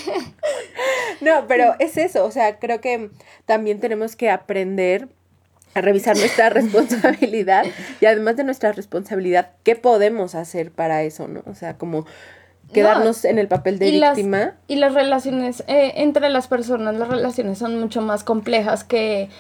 No, 1.21 1.47
pero 1.49 1.75
es 1.79 1.97
eso, 1.97 2.25
o 2.25 2.31
sea, 2.31 2.59
creo 2.59 2.81
que 2.81 3.11
también 3.47 3.81
tenemos 3.81 4.17
que 4.17 4.31
aprender 4.31 5.09
a 5.75 5.81
revisar 5.81 6.17
nuestra 6.17 6.49
responsabilidad 6.51 7.65
y 8.01 8.07
además 8.07 8.37
de 8.37 8.45
nuestra 8.45 8.73
responsabilidad, 8.73 9.51
¿qué 9.65 9.77
podemos 9.77 10.35
hacer 10.35 10.71
para 10.71 11.03
eso, 11.03 11.29
no? 11.29 11.43
O 11.47 11.55
sea, 11.55 11.77
como 11.77 12.07
quedarnos 12.73 13.25
en 13.25 13.39
el 13.39 13.49
papel 13.49 13.79
de 13.79 13.89
y 13.89 13.99
las- 13.99 14.15
víctima. 14.17 14.55
y 14.67 14.77
las 14.77 14.93
relaciones 14.95 15.65
eh, 15.69 15.93
entre 15.97 16.29
las 16.29 16.49
personas, 16.49 16.95
las 16.97 17.09
relaciones 17.09 17.59
son 17.59 17.79
mucho 17.81 18.03
más 18.03 18.25
complejas 18.25 18.85
que, 18.85 19.31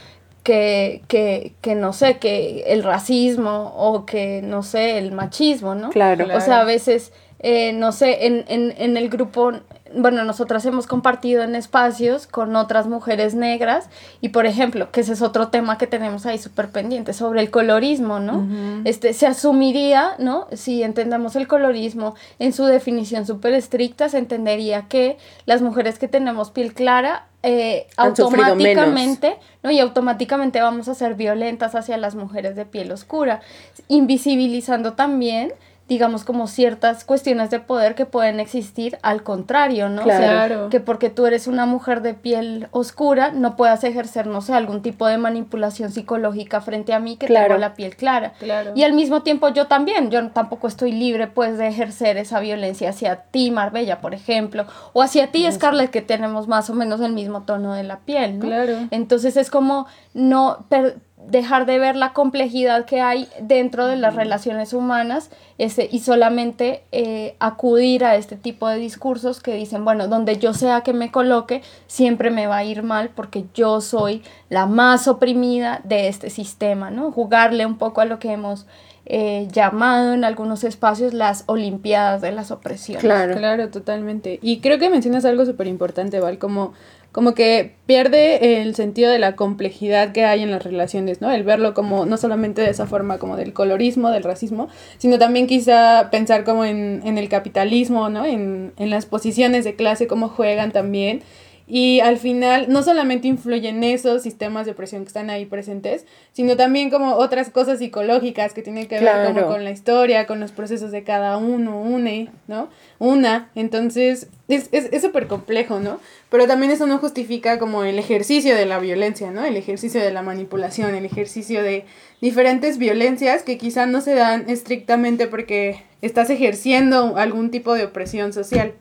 que, 0.48 1.02
que, 1.08 1.52
que, 1.60 1.74
no 1.74 1.92
sé, 1.92 2.16
que 2.16 2.64
el 2.68 2.82
racismo 2.82 3.74
o 3.76 4.06
que, 4.06 4.40
no 4.40 4.62
sé, 4.62 4.96
el 4.96 5.12
machismo, 5.12 5.74
¿no? 5.74 5.90
Claro. 5.90 6.24
O 6.34 6.40
sea, 6.40 6.62
a 6.62 6.64
veces, 6.64 7.12
eh, 7.40 7.74
no 7.74 7.92
sé, 7.92 8.24
en, 8.24 8.46
en, 8.48 8.74
en 8.78 8.96
el 8.96 9.10
grupo, 9.10 9.52
bueno, 9.94 10.24
nosotras 10.24 10.64
hemos 10.66 10.86
compartido 10.86 11.42
en 11.42 11.54
espacios 11.54 12.26
con 12.26 12.54
otras 12.56 12.86
mujeres 12.86 13.34
negras 13.34 13.88
y, 14.20 14.30
por 14.30 14.46
ejemplo, 14.46 14.90
que 14.90 15.00
ese 15.00 15.12
es 15.12 15.22
otro 15.22 15.48
tema 15.48 15.78
que 15.78 15.86
tenemos 15.86 16.26
ahí 16.26 16.38
súper 16.38 16.68
pendiente, 16.68 17.12
sobre 17.12 17.40
el 17.40 17.50
colorismo, 17.50 18.20
¿no? 18.20 18.46
este, 18.84 19.12
se 19.12 19.26
asumiría, 19.26 20.14
¿no? 20.18 20.46
Si 20.52 20.82
entendemos 20.82 21.36
el 21.36 21.48
colorismo 21.48 22.14
en 22.38 22.52
su 22.52 22.64
definición 22.64 23.26
súper 23.26 23.54
estricta, 23.54 24.08
se 24.08 24.18
entendería 24.18 24.88
que 24.88 25.18
las 25.46 25.62
mujeres 25.62 25.98
que 25.98 26.08
tenemos 26.08 26.50
piel 26.50 26.74
clara 26.74 27.26
eh, 27.44 27.86
automáticamente, 27.96 29.36
¿no? 29.62 29.70
Y 29.70 29.78
automáticamente 29.78 30.60
vamos 30.60 30.88
a 30.88 30.94
ser 30.94 31.14
violentas 31.14 31.74
hacia 31.76 31.96
las 31.96 32.14
mujeres 32.14 32.56
de 32.56 32.64
piel 32.66 32.90
oscura, 32.90 33.40
invisibilizando 33.86 34.94
también 34.94 35.52
digamos 35.88 36.22
como 36.24 36.46
ciertas 36.46 37.04
cuestiones 37.04 37.50
de 37.50 37.60
poder 37.60 37.94
que 37.94 38.04
pueden 38.06 38.40
existir 38.40 38.98
al 39.02 39.22
contrario, 39.22 39.88
¿no? 39.88 40.02
O 40.02 40.04
sea, 40.04 40.18
Claro. 40.18 40.68
que 40.68 40.80
porque 40.80 41.08
tú 41.08 41.24
eres 41.26 41.46
una 41.46 41.64
mujer 41.66 42.02
de 42.02 42.12
piel 42.14 42.68
oscura 42.72 43.32
no 43.32 43.56
puedas 43.56 43.82
ejercer, 43.84 44.26
no 44.26 44.40
sé, 44.42 44.52
algún 44.52 44.82
tipo 44.82 45.06
de 45.06 45.16
manipulación 45.16 45.90
psicológica 45.90 46.60
frente 46.60 46.92
a 46.92 46.98
mí 47.00 47.16
que 47.16 47.26
Claro. 47.26 47.48
tengo 47.48 47.60
la 47.60 47.74
piel 47.74 47.96
clara. 47.96 48.34
Claro. 48.38 48.72
Y 48.74 48.82
al 48.84 48.92
mismo 48.92 49.22
tiempo 49.22 49.48
yo 49.48 49.66
también, 49.66 50.10
yo 50.10 50.28
tampoco 50.30 50.68
estoy 50.68 50.92
libre 50.92 51.26
pues 51.26 51.56
de 51.58 51.68
ejercer 51.68 52.18
esa 52.18 52.38
violencia 52.40 52.90
hacia 52.90 53.16
ti, 53.22 53.50
Marbella, 53.50 54.00
por 54.00 54.12
ejemplo, 54.14 54.66
o 54.92 55.02
hacia 55.02 55.30
ti, 55.30 55.50
Scarlett, 55.50 55.90
que 55.90 56.02
tenemos 56.02 56.48
más 56.48 56.68
o 56.68 56.74
menos 56.74 57.00
el 57.00 57.12
mismo 57.12 57.42
tono 57.44 57.72
de 57.72 57.84
la 57.84 58.00
piel, 58.00 58.38
¿no? 58.38 58.44
Claro. 58.46 58.74
Entonces 58.90 59.36
es 59.38 59.50
como 59.50 59.86
no 60.12 60.66
per- 60.68 60.98
dejar 61.30 61.66
de 61.66 61.78
ver 61.78 61.96
la 61.96 62.12
complejidad 62.12 62.84
que 62.84 63.00
hay 63.00 63.28
dentro 63.40 63.86
de 63.86 63.96
las 63.96 64.14
relaciones 64.14 64.72
humanas 64.72 65.30
ese, 65.58 65.88
y 65.90 66.00
solamente 66.00 66.84
eh, 66.92 67.36
acudir 67.38 68.04
a 68.04 68.16
este 68.16 68.36
tipo 68.36 68.68
de 68.68 68.76
discursos 68.76 69.40
que 69.40 69.54
dicen, 69.54 69.84
bueno, 69.84 70.08
donde 70.08 70.38
yo 70.38 70.54
sea 70.54 70.80
que 70.82 70.92
me 70.92 71.10
coloque, 71.10 71.62
siempre 71.86 72.30
me 72.30 72.46
va 72.46 72.58
a 72.58 72.64
ir 72.64 72.82
mal 72.82 73.10
porque 73.10 73.44
yo 73.54 73.80
soy 73.80 74.22
la 74.48 74.66
más 74.66 75.08
oprimida 75.08 75.80
de 75.84 76.08
este 76.08 76.30
sistema, 76.30 76.90
¿no? 76.90 77.12
Jugarle 77.12 77.66
un 77.66 77.76
poco 77.76 78.00
a 78.00 78.04
lo 78.04 78.18
que 78.18 78.32
hemos 78.32 78.66
eh, 79.10 79.48
llamado 79.50 80.12
en 80.12 80.22
algunos 80.22 80.64
espacios 80.64 81.14
las 81.14 81.44
Olimpiadas 81.46 82.20
de 82.20 82.30
las 82.30 82.50
opresiones. 82.50 83.02
Claro. 83.02 83.34
Claro, 83.36 83.70
totalmente. 83.70 84.38
Y 84.42 84.60
creo 84.60 84.78
que 84.78 84.90
mencionas 84.90 85.24
algo 85.24 85.46
súper 85.46 85.66
importante, 85.66 86.20
Val, 86.20 86.36
como, 86.36 86.74
como 87.10 87.32
que 87.32 87.74
pierde 87.86 88.60
el 88.60 88.74
sentido 88.74 89.10
de 89.10 89.18
la 89.18 89.34
complejidad 89.34 90.12
que 90.12 90.26
hay 90.26 90.42
en 90.42 90.50
las 90.50 90.62
relaciones, 90.62 91.22
¿no? 91.22 91.30
El 91.30 91.42
verlo 91.42 91.72
como, 91.72 92.04
no 92.04 92.18
solamente 92.18 92.60
de 92.60 92.68
esa 92.68 92.86
forma 92.86 93.16
como 93.16 93.38
del 93.38 93.54
colorismo, 93.54 94.10
del 94.10 94.24
racismo, 94.24 94.68
sino 94.98 95.18
también 95.18 95.46
quizá 95.46 96.10
pensar 96.10 96.44
como 96.44 96.66
en, 96.66 97.00
en 97.02 97.16
el 97.16 97.30
capitalismo, 97.30 98.10
¿no? 98.10 98.26
En, 98.26 98.74
en 98.76 98.90
las 98.90 99.06
posiciones 99.06 99.64
de 99.64 99.74
clase, 99.74 100.06
cómo 100.06 100.28
juegan 100.28 100.70
también. 100.70 101.22
Y 101.70 102.00
al 102.00 102.16
final 102.16 102.66
no 102.70 102.82
solamente 102.82 103.28
influyen 103.28 103.84
esos 103.84 104.22
sistemas 104.22 104.64
de 104.64 104.72
opresión 104.72 105.02
que 105.02 105.08
están 105.08 105.28
ahí 105.28 105.44
presentes, 105.44 106.06
sino 106.32 106.56
también 106.56 106.88
como 106.88 107.16
otras 107.16 107.50
cosas 107.50 107.78
psicológicas 107.78 108.54
que 108.54 108.62
tienen 108.62 108.86
que 108.86 108.98
ver 108.98 109.26
como 109.26 109.46
con 109.46 109.64
la 109.64 109.70
historia, 109.70 110.26
con 110.26 110.40
los 110.40 110.50
procesos 110.50 110.92
de 110.92 111.04
cada 111.04 111.36
uno, 111.36 111.78
une, 111.78 112.30
¿no? 112.46 112.70
Una. 112.98 113.50
Entonces, 113.54 114.28
es 114.48 114.70
es 114.72 114.88
es 114.92 115.02
súper 115.02 115.26
complejo, 115.26 115.78
¿no? 115.78 116.00
Pero 116.30 116.46
también 116.46 116.72
eso 116.72 116.86
no 116.86 116.98
justifica 116.98 117.58
como 117.58 117.84
el 117.84 117.98
ejercicio 117.98 118.56
de 118.56 118.64
la 118.64 118.78
violencia, 118.78 119.30
¿no? 119.30 119.44
El 119.44 119.58
ejercicio 119.58 120.00
de 120.00 120.10
la 120.10 120.22
manipulación, 120.22 120.94
el 120.94 121.04
ejercicio 121.04 121.62
de 121.62 121.84
diferentes 122.22 122.78
violencias 122.78 123.42
que 123.42 123.58
quizá 123.58 123.84
no 123.84 124.00
se 124.00 124.14
dan 124.14 124.48
estrictamente 124.48 125.26
porque 125.26 125.84
estás 126.02 126.30
ejerciendo 126.30 127.16
algún 127.16 127.50
tipo 127.50 127.74
de 127.74 127.84
opresión 127.84 128.32
social, 128.32 128.72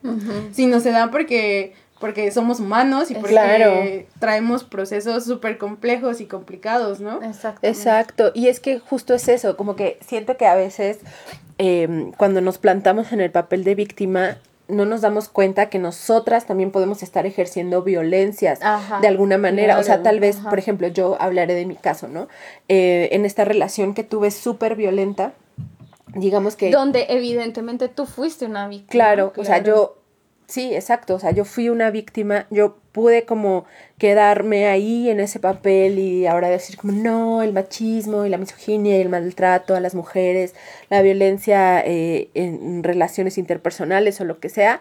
sino 0.52 0.80
se 0.80 0.92
dan 0.92 1.12
porque 1.12 1.74
porque 2.00 2.32
somos 2.32 2.60
humanos 2.60 3.10
y 3.12 3.16
porque 3.16 3.32
Claro. 3.32 3.74
traemos 4.20 4.64
procesos 4.64 5.26
súper 5.26 5.58
complejos 5.58 6.22
y 6.22 6.26
complicados, 6.26 7.00
¿no? 7.00 7.22
Exactamente. 7.24 7.68
Exacto, 7.70 8.32
y 8.34 8.48
es 8.48 8.60
que 8.60 8.80
justo 8.80 9.14
es 9.14 9.28
eso, 9.28 9.58
como 9.58 9.76
que 9.76 9.98
siento 10.06 10.38
que 10.38 10.46
a 10.46 10.56
veces 10.56 11.00
em, 11.58 12.12
cuando 12.12 12.40
nos 12.42 12.58
plantamos 12.60 13.12
en 13.12 13.20
el 13.22 13.32
papel 13.32 13.64
de 13.64 13.74
víctima, 13.74 14.38
no 14.68 14.86
nos 14.86 15.02
damos 15.02 15.28
cuenta 15.30 15.70
que 15.70 15.80
nosotras 15.80 16.46
también 16.46 16.72
podemos 16.72 17.02
estar 17.02 17.26
ejerciendo 17.26 17.82
violencias 17.84 18.60
Ajá, 18.62 19.00
de 19.00 19.08
alguna 19.08 19.38
manera. 19.38 19.80
o 19.80 19.84
sea, 19.84 20.04
tal 20.04 20.20
vez, 20.20 20.38
ajá. 20.38 20.50
por 20.50 20.60
ejemplo, 20.60 20.88
yo 20.90 21.16
hablaré 21.20 21.56
de 21.56 21.66
mi 21.66 21.76
caso, 21.76 22.08
¿no? 22.10 22.28
Eh, 22.68 23.10
en 23.14 23.26
esta 23.26 23.46
relación 23.46 23.94
que 23.94 24.04
tuve 24.04 24.30
súper 24.30 24.76
violenta, 24.76 25.34
digamos 26.14 26.56
que... 26.56 26.70
Donde 26.70 27.06
evidentemente 27.10 27.88
tú 27.88 28.06
fuiste 28.06 28.46
una 28.46 28.68
víctima. 28.68 28.92
Claro, 28.92 29.34
o 29.38 29.44
sea, 29.46 29.64
yo, 29.64 29.97
sí, 30.48 30.74
exacto, 30.74 31.16
o 31.16 31.20
sea, 31.20 31.32
yo 31.32 31.46
fui 31.46 31.70
una 31.70 31.92
víctima, 31.92 32.48
yo 32.50 32.78
pude 32.92 33.26
como 33.26 33.66
quedarme 33.98 34.68
ahí 34.68 35.10
en 35.10 35.20
ese 35.20 35.40
papel 35.40 36.00
y 36.00 36.26
ahora 36.26 36.50
decir 36.50 36.78
como, 36.78 36.94
no, 36.94 37.44
el 37.44 37.54
machismo 37.54 38.26
y 38.26 38.30
la 38.30 38.38
misoginia 38.38 38.98
y 38.98 39.02
el 39.02 39.10
maltrato 39.10 39.76
a 39.76 39.80
las 39.80 39.94
mujeres, 39.94 40.56
la 40.90 41.02
violencia 41.02 41.82
eh, 41.86 42.30
en 42.34 42.84
relaciones 42.84 43.38
interpersonales 43.38 44.20
o 44.22 44.26
lo 44.26 44.40
que 44.40 44.50
sea, 44.50 44.80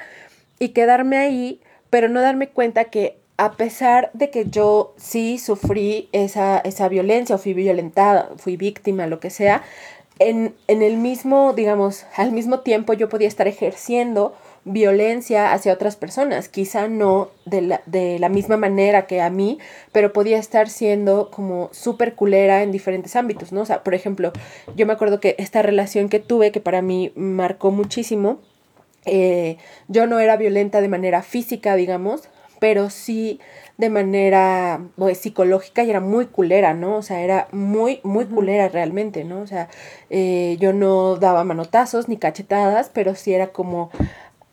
y 0.58 0.70
quedarme 0.70 1.18
ahí, 1.18 1.60
pero 1.90 2.08
no 2.08 2.20
darme 2.20 2.48
cuenta 2.48 2.84
que 2.84 3.18
a 3.36 3.52
pesar 3.52 4.10
de 4.14 4.30
que 4.30 4.46
yo 4.46 4.94
sí 4.96 5.38
sufrí 5.38 6.08
esa, 6.12 6.58
esa 6.58 6.88
violencia 6.88 7.36
o 7.36 7.38
fui 7.38 7.52
violentada, 7.54 8.30
fui 8.38 8.56
víctima, 8.56 9.06
lo 9.06 9.20
que 9.20 9.30
sea, 9.30 9.62
en, 10.18 10.54
en 10.68 10.82
el 10.82 10.96
mismo, 10.96 11.52
digamos, 11.52 12.06
al 12.16 12.32
mismo 12.32 12.60
tiempo 12.60 12.94
yo 12.94 13.08
podía 13.08 13.28
estar 13.28 13.46
ejerciendo 13.46 14.34
violencia 14.66 15.52
hacia 15.52 15.72
otras 15.72 15.94
personas, 15.94 16.48
quizá 16.48 16.88
no 16.88 17.30
de 17.44 17.62
la, 17.62 17.82
de 17.86 18.18
la 18.18 18.28
misma 18.28 18.56
manera 18.56 19.06
que 19.06 19.20
a 19.20 19.30
mí, 19.30 19.58
pero 19.92 20.12
podía 20.12 20.38
estar 20.38 20.68
siendo 20.68 21.30
como 21.30 21.70
súper 21.72 22.16
culera 22.16 22.64
en 22.64 22.72
diferentes 22.72 23.14
ámbitos, 23.14 23.52
¿no? 23.52 23.60
O 23.62 23.64
sea, 23.64 23.84
por 23.84 23.94
ejemplo, 23.94 24.32
yo 24.74 24.84
me 24.84 24.92
acuerdo 24.92 25.20
que 25.20 25.36
esta 25.38 25.62
relación 25.62 26.08
que 26.08 26.18
tuve, 26.18 26.50
que 26.50 26.60
para 26.60 26.82
mí 26.82 27.12
marcó 27.14 27.70
muchísimo, 27.70 28.40
eh, 29.04 29.56
yo 29.86 30.08
no 30.08 30.18
era 30.18 30.36
violenta 30.36 30.80
de 30.80 30.88
manera 30.88 31.22
física, 31.22 31.76
digamos, 31.76 32.28
pero 32.58 32.90
sí 32.90 33.38
de 33.76 33.90
manera 33.90 34.80
pues, 34.96 35.18
psicológica 35.18 35.84
y 35.84 35.90
era 35.90 36.00
muy 36.00 36.26
culera, 36.26 36.74
¿no? 36.74 36.96
O 36.96 37.02
sea, 37.02 37.20
era 37.20 37.46
muy, 37.52 38.00
muy 38.02 38.24
culera 38.24 38.68
realmente, 38.68 39.24
¿no? 39.24 39.40
O 39.40 39.46
sea, 39.46 39.68
eh, 40.10 40.56
yo 40.58 40.72
no 40.72 41.16
daba 41.16 41.44
manotazos 41.44 42.08
ni 42.08 42.16
cachetadas, 42.16 42.90
pero 42.92 43.14
sí 43.14 43.34
era 43.34 43.48
como, 43.48 43.90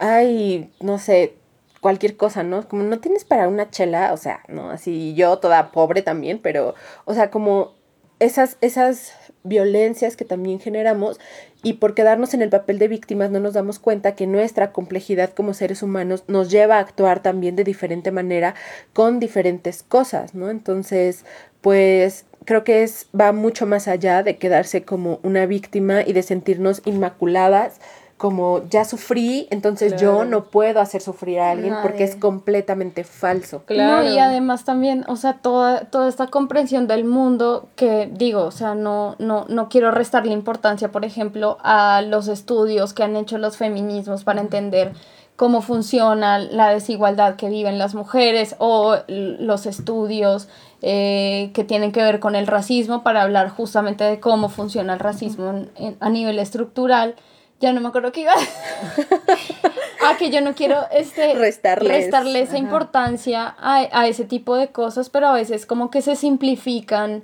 ay, 0.03 0.69
no 0.81 0.99
sé, 0.99 1.35
cualquier 1.79 2.17
cosa, 2.17 2.43
¿no? 2.43 2.67
Como 2.67 2.83
no 2.83 2.99
tienes 2.99 3.23
para 3.23 3.47
una 3.47 3.69
chela, 3.69 4.11
o 4.11 4.17
sea, 4.17 4.41
¿no? 4.49 4.69
Así 4.69 5.13
yo 5.15 5.37
toda 5.39 5.71
pobre 5.71 6.01
también, 6.01 6.39
pero, 6.39 6.75
o 7.05 7.13
sea, 7.13 7.31
como 7.31 7.73
esas, 8.19 8.57
esas 8.59 9.13
violencias 9.43 10.17
que 10.17 10.25
también 10.25 10.59
generamos 10.59 11.19
y 11.63 11.73
por 11.73 11.93
quedarnos 11.93 12.33
en 12.33 12.41
el 12.41 12.49
papel 12.49 12.79
de 12.79 12.89
víctimas 12.89 13.31
no 13.31 13.39
nos 13.39 13.53
damos 13.53 13.79
cuenta 13.79 14.13
que 14.13 14.27
nuestra 14.27 14.73
complejidad 14.73 15.31
como 15.31 15.53
seres 15.53 15.81
humanos 15.81 16.25
nos 16.27 16.51
lleva 16.51 16.77
a 16.77 16.79
actuar 16.79 17.21
también 17.21 17.55
de 17.55 17.63
diferente 17.63 18.11
manera 18.11 18.55
con 18.91 19.21
diferentes 19.21 19.83
cosas, 19.83 20.35
¿no? 20.35 20.49
Entonces, 20.49 21.23
pues 21.61 22.25
creo 22.43 22.65
que 22.65 22.83
es 22.83 23.07
va 23.17 23.31
mucho 23.31 23.65
más 23.65 23.87
allá 23.87 24.21
de 24.21 24.35
quedarse 24.37 24.83
como 24.83 25.21
una 25.23 25.45
víctima 25.45 26.01
y 26.05 26.11
de 26.11 26.23
sentirnos 26.23 26.81
inmaculadas 26.83 27.79
como 28.23 28.61
ya 28.69 28.85
sufrí, 28.85 29.49
entonces 29.49 29.99
yo 29.99 30.23
no 30.23 30.45
puedo 30.45 30.79
hacer 30.79 31.01
sufrir 31.01 31.41
a 31.41 31.51
alguien 31.51 31.75
porque 31.81 32.05
es 32.05 32.15
completamente 32.15 33.03
falso. 33.03 33.63
Claro. 33.65 34.09
y 34.09 34.17
además 34.17 34.63
también, 34.63 35.03
o 35.09 35.17
sea, 35.17 35.39
toda, 35.41 35.81
toda 35.89 36.07
esta 36.07 36.27
comprensión 36.27 36.87
del 36.87 37.03
mundo 37.03 37.67
que 37.75 38.09
digo, 38.09 38.45
o 38.45 38.51
sea, 38.51 38.75
no, 38.75 39.17
no, 39.19 39.45
no 39.49 39.67
quiero 39.67 39.91
restarle 39.91 40.31
importancia, 40.31 40.89
por 40.89 41.03
ejemplo, 41.03 41.57
a 41.63 42.01
los 42.01 42.29
estudios 42.29 42.93
que 42.93 43.03
han 43.03 43.17
hecho 43.17 43.37
los 43.39 43.57
feminismos 43.57 44.23
para 44.23 44.39
entender 44.39 44.93
cómo 45.35 45.61
funciona 45.61 46.39
la 46.39 46.69
desigualdad 46.69 47.35
que 47.35 47.49
viven 47.49 47.77
las 47.77 47.93
mujeres 47.93 48.55
o 48.57 48.99
los 49.09 49.65
estudios 49.65 50.47
eh, 50.81 51.51
que 51.53 51.65
tienen 51.65 51.91
que 51.91 52.01
ver 52.01 52.21
con 52.21 52.37
el 52.37 52.47
racismo 52.47 53.03
para 53.03 53.23
hablar 53.23 53.49
justamente 53.49 54.05
de 54.05 54.21
cómo 54.21 54.47
funciona 54.47 54.93
el 54.93 54.99
racismo 54.99 55.65
a 55.99 56.09
nivel 56.09 56.39
estructural 56.39 57.15
ya 57.63 57.71
no 57.71 57.79
me 57.79 57.87
acuerdo 57.87 58.11
qué 58.11 58.21
iba. 58.21 58.33
ah, 60.05 60.17
que 60.19 60.29
yo 60.29 60.41
no 60.41 60.53
quiero 60.53 60.81
este, 60.91 61.33
restarles, 61.33 62.49
esa 62.49 62.57
importancia 62.57 63.55
a, 63.57 63.87
a, 63.89 64.07
ese 64.07 64.25
tipo 64.25 64.57
de 64.57 64.67
cosas, 64.67 65.09
pero 65.09 65.27
a 65.27 65.33
veces 65.33 65.65
como 65.65 65.89
que 65.89 66.01
se 66.01 66.17
simplifican, 66.17 67.23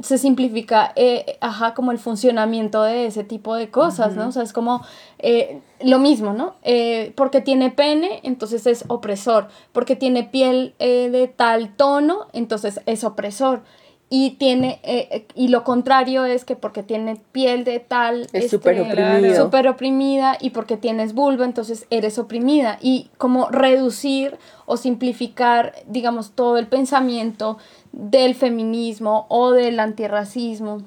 se 0.00 0.16
simplifica, 0.16 0.92
eh, 0.94 1.38
ajá, 1.40 1.74
como 1.74 1.90
el 1.90 1.98
funcionamiento 1.98 2.84
de 2.84 3.06
ese 3.06 3.24
tipo 3.24 3.56
de 3.56 3.70
cosas, 3.70 4.14
¿no? 4.14 4.28
O 4.28 4.32
sea, 4.32 4.44
es 4.44 4.52
como 4.52 4.86
eh, 5.18 5.60
lo 5.80 5.98
mismo, 5.98 6.32
¿no? 6.32 6.54
Eh, 6.62 7.12
porque 7.16 7.40
tiene 7.40 7.72
pene, 7.72 8.20
entonces 8.22 8.68
es 8.68 8.84
opresor, 8.86 9.48
porque 9.72 9.96
tiene 9.96 10.22
piel 10.22 10.76
de 10.78 11.32
tal 11.36 11.74
tono, 11.74 12.28
entonces 12.32 12.80
es 12.86 13.02
opresor 13.02 13.62
y 14.10 14.32
tiene 14.32 14.80
eh, 14.82 15.08
eh, 15.10 15.26
y 15.34 15.48
lo 15.48 15.64
contrario 15.64 16.24
es 16.24 16.44
que 16.44 16.56
porque 16.56 16.82
tiene 16.82 17.16
piel 17.32 17.64
de 17.64 17.80
tal 17.80 18.28
es 18.32 18.50
súper 18.50 18.76
este, 18.76 19.68
oprimida 19.68 20.36
y 20.40 20.50
porque 20.50 20.76
tienes 20.76 21.14
vulva 21.14 21.44
entonces 21.44 21.86
eres 21.90 22.18
oprimida. 22.18 22.78
Y 22.80 23.10
como 23.16 23.48
reducir 23.50 24.36
o 24.66 24.76
simplificar 24.76 25.74
digamos 25.86 26.32
todo 26.32 26.58
el 26.58 26.66
pensamiento 26.66 27.58
del 27.92 28.34
feminismo 28.34 29.26
o 29.28 29.52
del 29.52 29.80
antirracismo 29.80 30.82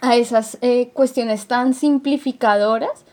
a 0.00 0.16
esas 0.16 0.58
eh, 0.60 0.90
cuestiones 0.92 1.46
tan 1.46 1.74
simplificadoras 1.74 3.04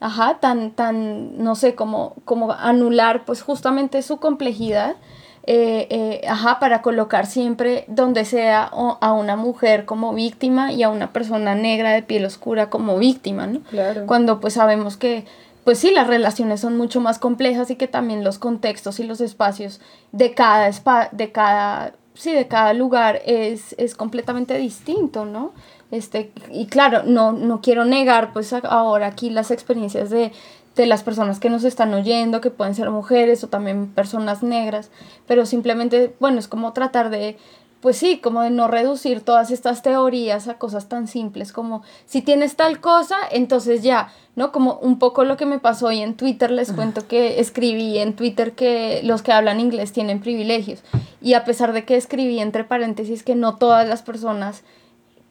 ajá 0.00 0.38
tan 0.40 0.72
tan 0.72 1.42
no 1.42 1.54
sé 1.54 1.74
como 1.74 2.14
como 2.24 2.52
anular 2.52 3.24
pues 3.24 3.42
justamente 3.42 4.02
su 4.02 4.18
complejidad 4.18 4.96
eh, 5.44 5.88
eh, 5.90 6.20
ajá, 6.28 6.60
para 6.60 6.82
colocar 6.82 7.26
siempre 7.26 7.84
donde 7.88 8.24
sea 8.24 8.62
a 8.64 9.12
una 9.12 9.36
mujer 9.36 9.84
como 9.84 10.14
víctima 10.14 10.72
y 10.72 10.82
a 10.82 10.88
una 10.88 11.12
persona 11.12 11.54
negra 11.54 11.90
de 11.92 12.02
piel 12.02 12.24
oscura 12.24 12.70
como 12.70 12.98
víctima, 12.98 13.46
¿no? 13.46 13.60
Claro. 13.62 14.06
Cuando 14.06 14.40
pues 14.40 14.54
sabemos 14.54 14.96
que 14.96 15.24
pues 15.64 15.78
sí, 15.78 15.92
las 15.92 16.06
relaciones 16.06 16.60
son 16.60 16.76
mucho 16.76 17.00
más 17.00 17.18
complejas 17.18 17.70
y 17.70 17.76
que 17.76 17.86
también 17.86 18.24
los 18.24 18.38
contextos 18.38 18.98
y 18.98 19.04
los 19.04 19.20
espacios 19.20 19.80
de 20.10 20.34
cada, 20.34 20.70
de 21.12 21.32
cada, 21.32 21.92
sí, 22.14 22.32
de 22.32 22.48
cada 22.48 22.72
lugar 22.74 23.22
es, 23.24 23.74
es 23.78 23.94
completamente 23.94 24.56
distinto, 24.58 25.24
¿no? 25.24 25.52
Este, 25.92 26.32
y 26.50 26.66
claro, 26.66 27.02
no, 27.04 27.32
no 27.32 27.60
quiero 27.60 27.84
negar 27.84 28.32
pues 28.32 28.52
ahora 28.52 29.06
aquí 29.06 29.30
las 29.30 29.50
experiencias 29.50 30.10
de, 30.10 30.32
de 30.74 30.86
las 30.86 31.02
personas 31.02 31.38
que 31.38 31.50
nos 31.50 31.64
están 31.64 31.92
oyendo, 31.94 32.40
que 32.40 32.50
pueden 32.50 32.74
ser 32.74 32.90
mujeres 32.90 33.44
o 33.44 33.48
también 33.48 33.88
personas 33.88 34.42
negras, 34.42 34.90
pero 35.26 35.44
simplemente, 35.46 36.14
bueno, 36.18 36.38
es 36.38 36.48
como 36.48 36.72
tratar 36.72 37.10
de, 37.10 37.36
pues 37.80 37.96
sí, 37.96 38.18
como 38.18 38.42
de 38.42 38.50
no 38.50 38.68
reducir 38.68 39.20
todas 39.20 39.50
estas 39.50 39.82
teorías 39.82 40.48
a 40.48 40.54
cosas 40.54 40.88
tan 40.88 41.08
simples 41.08 41.52
como 41.52 41.82
si 42.06 42.22
tienes 42.22 42.56
tal 42.56 42.80
cosa, 42.80 43.16
entonces 43.32 43.82
ya, 43.82 44.12
¿no? 44.34 44.52
Como 44.52 44.78
un 44.78 44.98
poco 44.98 45.24
lo 45.24 45.36
que 45.36 45.46
me 45.46 45.58
pasó 45.58 45.88
hoy 45.88 46.00
en 46.00 46.14
Twitter, 46.14 46.50
les 46.50 46.72
cuento 46.72 47.06
que 47.06 47.40
escribí 47.40 47.98
en 47.98 48.14
Twitter 48.14 48.52
que 48.52 49.00
los 49.02 49.22
que 49.22 49.32
hablan 49.32 49.60
inglés 49.60 49.92
tienen 49.92 50.20
privilegios 50.20 50.82
y 51.20 51.34
a 51.34 51.44
pesar 51.44 51.72
de 51.72 51.84
que 51.84 51.96
escribí 51.96 52.38
entre 52.38 52.64
paréntesis 52.64 53.22
que 53.22 53.34
no 53.34 53.56
todas 53.56 53.86
las 53.86 54.02
personas 54.02 54.62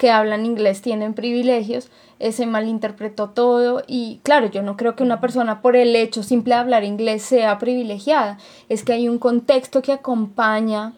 que 0.01 0.09
hablan 0.09 0.47
inglés 0.47 0.81
tienen 0.81 1.13
privilegios, 1.13 1.91
eh, 2.17 2.31
se 2.31 2.47
malinterpretó 2.47 3.29
todo 3.29 3.83
y 3.85 4.19
claro, 4.23 4.47
yo 4.47 4.63
no 4.63 4.75
creo 4.75 4.95
que 4.95 5.03
una 5.03 5.21
persona 5.21 5.61
por 5.61 5.75
el 5.75 5.95
hecho 5.95 6.23
simple 6.23 6.55
de 6.55 6.61
hablar 6.61 6.83
inglés 6.83 7.21
sea 7.21 7.59
privilegiada, 7.59 8.39
es 8.67 8.83
que 8.83 8.93
hay 8.93 9.07
un 9.07 9.19
contexto 9.19 9.83
que 9.83 9.91
acompaña 9.91 10.93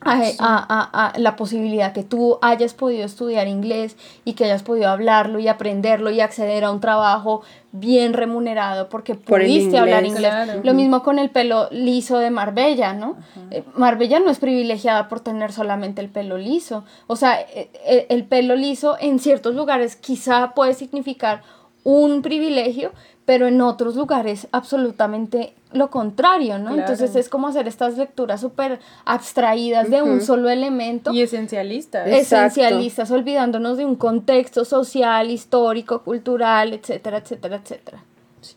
a, 0.00 1.12
la 1.16 1.36
posibilidad 1.36 1.92
que 1.92 2.02
tú 2.02 2.38
hayas 2.40 2.74
podido 2.74 3.04
estudiar 3.04 3.48
inglés 3.48 3.96
y 4.24 4.34
que 4.34 4.44
hayas 4.44 4.62
podido 4.62 4.88
hablarlo 4.88 5.38
y 5.38 5.48
aprenderlo 5.48 6.10
y 6.10 6.20
acceder 6.20 6.64
a 6.64 6.70
un 6.70 6.80
trabajo 6.80 7.42
bien 7.72 8.12
remunerado 8.12 8.88
porque 8.88 9.14
pudiste 9.14 9.78
hablar 9.78 10.06
inglés. 10.06 10.32
Lo 10.62 10.74
mismo 10.74 11.02
con 11.02 11.18
el 11.18 11.30
pelo 11.30 11.68
liso 11.70 12.18
de 12.18 12.30
Marbella, 12.30 12.92
¿no? 12.92 13.16
Eh, 13.50 13.64
Marbella 13.74 14.20
no 14.20 14.30
es 14.30 14.38
privilegiada 14.38 15.08
por 15.08 15.20
tener 15.20 15.52
solamente 15.52 16.00
el 16.00 16.08
pelo 16.08 16.38
liso. 16.38 16.84
O 17.06 17.16
sea, 17.16 17.40
e, 17.40 17.70
e, 17.84 18.06
el 18.08 18.24
pelo 18.24 18.56
liso 18.56 18.96
en 19.00 19.18
ciertos 19.18 19.54
lugares 19.54 19.96
quizá 19.96 20.54
puede 20.54 20.74
significar 20.74 21.42
un 21.84 22.22
privilegio, 22.22 22.92
pero 23.28 23.46
en 23.46 23.60
otros 23.60 23.94
lugares 23.94 24.48
absolutamente 24.52 25.52
lo 25.74 25.90
contrario, 25.90 26.58
¿no? 26.58 26.74
Entonces 26.74 27.14
es 27.14 27.28
como 27.28 27.48
hacer 27.48 27.68
estas 27.68 27.98
lecturas 27.98 28.40
súper 28.40 28.80
abstraídas 29.04 29.90
de 29.90 30.00
un 30.00 30.22
solo 30.22 30.48
elemento. 30.48 31.12
Y 31.12 31.20
esencialistas. 31.20 32.08
Esencialistas, 32.08 33.10
olvidándonos 33.10 33.76
de 33.76 33.84
un 33.84 33.96
contexto 33.96 34.64
social, 34.64 35.30
histórico, 35.30 36.04
cultural, 36.04 36.72
etcétera, 36.72 37.18
etcétera, 37.18 37.56
etcétera. 37.56 38.02
Sí. 38.40 38.56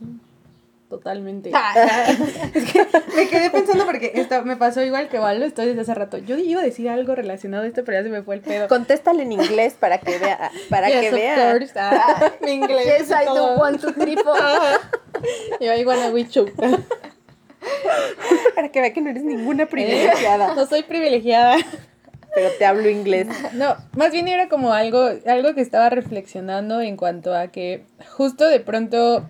Totalmente. 0.91 1.51
Ah. 1.53 1.73
es 2.53 2.69
que 2.69 2.85
me 3.15 3.29
quedé 3.29 3.49
pensando 3.49 3.85
porque 3.85 4.11
esto 4.13 4.43
me 4.43 4.57
pasó 4.57 4.83
igual 4.83 5.07
que 5.07 5.19
Valo, 5.19 5.45
estoy 5.45 5.67
desde 5.67 5.79
hace 5.79 5.93
rato. 5.93 6.17
Yo 6.17 6.37
iba 6.37 6.59
a 6.59 6.65
decir 6.65 6.89
algo 6.89 7.15
relacionado 7.15 7.63
a 7.63 7.67
esto, 7.67 7.85
pero 7.85 7.99
ya 7.99 8.03
se 8.03 8.09
me 8.09 8.23
fue 8.23 8.35
el 8.35 8.41
pedo. 8.41 8.67
Contéstale 8.67 9.23
en 9.23 9.31
inglés 9.31 9.75
para 9.79 9.99
que 9.99 10.17
vea, 10.17 10.51
para 10.69 10.87
que 10.87 11.09
vea. 11.09 11.57
Ah, 11.77 12.33
mi 12.41 12.51
inglés. 12.51 13.07
Yes, 13.07 13.09
I 13.09 13.25
do 13.25 13.55
want 13.55 13.79
to 13.79 13.93
tripo. 13.93 14.33
Yo 15.61 15.73
igual 15.75 16.01
a 16.01 16.09
Wichu. 16.09 16.51
para 18.53 18.67
que 18.67 18.81
vea 18.81 18.91
que 18.91 18.99
no 18.99 19.11
eres 19.11 19.23
ninguna 19.23 19.67
privilegiada. 19.67 20.53
no 20.55 20.65
soy 20.65 20.83
privilegiada. 20.83 21.55
Pero 22.35 22.49
te 22.59 22.65
hablo 22.65 22.89
inglés. 22.89 23.27
No, 23.53 23.77
más 23.95 24.11
bien 24.11 24.27
era 24.27 24.49
como 24.49 24.73
algo, 24.73 25.09
algo 25.25 25.55
que 25.55 25.61
estaba 25.61 25.89
reflexionando 25.89 26.81
en 26.81 26.97
cuanto 26.97 27.33
a 27.33 27.47
que 27.47 27.85
justo 28.09 28.45
de 28.45 28.59
pronto 28.59 29.25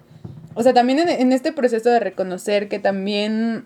o 0.54 0.64
sea, 0.64 0.74
también 0.74 1.08
en, 1.08 1.32
este 1.32 1.52
proceso 1.52 1.90
de 1.90 2.00
reconocer 2.00 2.68
que 2.68 2.80
también 2.80 3.66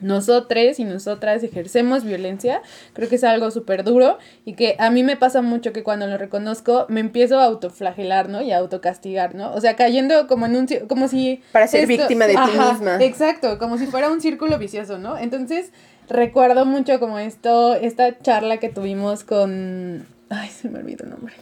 nosotros 0.00 0.78
y 0.78 0.84
nosotras 0.84 1.42
ejercemos 1.42 2.04
violencia, 2.04 2.62
creo 2.92 3.08
que 3.08 3.14
es 3.16 3.24
algo 3.24 3.50
súper 3.50 3.84
duro 3.84 4.18
y 4.44 4.54
que 4.54 4.74
a 4.78 4.90
mí 4.90 5.02
me 5.02 5.16
pasa 5.16 5.42
mucho 5.42 5.72
que 5.72 5.82
cuando 5.82 6.06
lo 6.06 6.18
reconozco 6.18 6.86
me 6.88 7.00
empiezo 7.00 7.38
a 7.38 7.44
autoflagelar, 7.44 8.28
¿no? 8.28 8.42
Y 8.42 8.52
a 8.52 8.58
autocastigar, 8.58 9.34
¿no? 9.34 9.52
O 9.54 9.60
sea, 9.60 9.76
cayendo 9.76 10.26
como 10.26 10.46
en 10.46 10.56
un, 10.56 10.66
como 10.88 11.08
si... 11.08 11.42
Para 11.52 11.68
ser 11.68 11.86
víctima 11.86 12.26
de 12.26 12.34
ti 12.34 12.58
misma. 12.58 12.96
Exacto, 13.00 13.58
como 13.58 13.78
si 13.78 13.86
fuera 13.86 14.10
un 14.10 14.20
círculo 14.20 14.58
vicioso, 14.58 14.98
¿no? 14.98 15.16
Entonces, 15.18 15.70
recuerdo 16.08 16.66
mucho 16.66 16.98
como 16.98 17.18
esto, 17.18 17.74
esta 17.74 18.18
charla 18.18 18.58
que 18.58 18.68
tuvimos 18.68 19.24
con... 19.24 20.06
Ay, 20.30 20.48
se 20.48 20.68
me 20.68 20.78
olvidó 20.78 21.04
el 21.04 21.10
nombre 21.10 21.34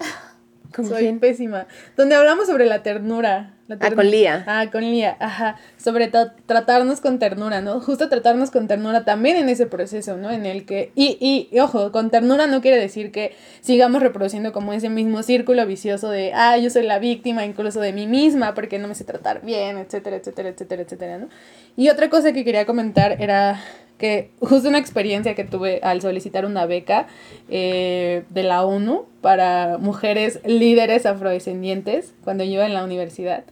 ¿Con 0.75 0.87
Soy 0.87 1.03
quién? 1.03 1.21
pésima. 1.21 1.67
Donde 1.97 2.15
hablamos 2.15 2.47
sobre 2.47 2.67
la 2.67 2.83
ternura. 2.83 3.55
La 3.67 3.77
Ah, 3.81 3.91
con 3.95 4.11
Lía. 4.11 4.45
Ah, 4.47 4.67
con 4.71 4.83
Lía, 4.83 5.17
ajá. 5.21 5.57
Sobre 5.77 6.11
tra- 6.11 6.33
tratarnos 6.47 7.01
con 7.01 7.19
ternura, 7.19 7.61
¿no? 7.61 7.81
Justo 7.81 8.09
tratarnos 8.09 8.51
con 8.51 8.67
ternura 8.67 9.05
también 9.05 9.37
en 9.37 9.49
ese 9.49 9.67
proceso, 9.67 10.17
¿no? 10.17 10.31
En 10.31 10.45
el 10.47 10.67
que. 10.67 10.91
Y, 10.97 11.17
y, 11.21 11.49
y, 11.55 11.61
ojo, 11.61 11.93
con 11.93 12.11
ternura 12.11 12.47
no 12.49 12.61
quiere 12.61 12.79
decir 12.79 13.13
que 13.13 13.35
sigamos 13.61 14.03
reproduciendo 14.03 14.53
como 14.53 14.73
ese 14.73 14.89
mismo 14.91 15.23
círculo 15.23 15.65
vicioso 15.67 16.11
de, 16.11 16.33
ah, 16.35 16.57
yo 16.59 16.69
soy 16.71 16.83
la 16.85 16.99
víctima 16.99 17.45
incluso 17.45 17.81
de 17.81 17.93
mí 17.93 18.07
misma 18.07 18.55
porque 18.55 18.79
no 18.79 18.89
me 18.89 18.95
sé 18.95 19.05
tratar 19.05 19.43
bien, 19.43 19.79
etcétera, 19.79 20.17
etcétera, 20.17 20.49
etcétera, 20.49 20.83
etcétera, 20.83 21.19
¿no? 21.19 21.29
Y 21.77 21.89
otra 21.91 22.11
cosa 22.11 22.33
que 22.33 22.45
quería 22.45 22.67
comentar 22.67 23.21
era 23.23 23.61
que 24.01 24.31
justo 24.41 24.69
una 24.69 24.79
experiencia 24.79 25.35
que 25.37 25.45
tuve 25.45 25.79
al 25.83 26.01
solicitar 26.01 26.47
una 26.47 26.67
beca 26.67 27.07
eh, 27.51 28.25
de 28.31 28.43
la 28.43 28.65
ONU 28.65 29.05
para 29.21 29.77
mujeres 29.79 30.41
líderes 30.45 31.07
afrodescendientes 31.07 32.15
cuando 32.25 32.43
yo 32.43 32.53
iba 32.55 32.67
en 32.67 32.75
la 32.75 32.83
universidad. 32.83 33.45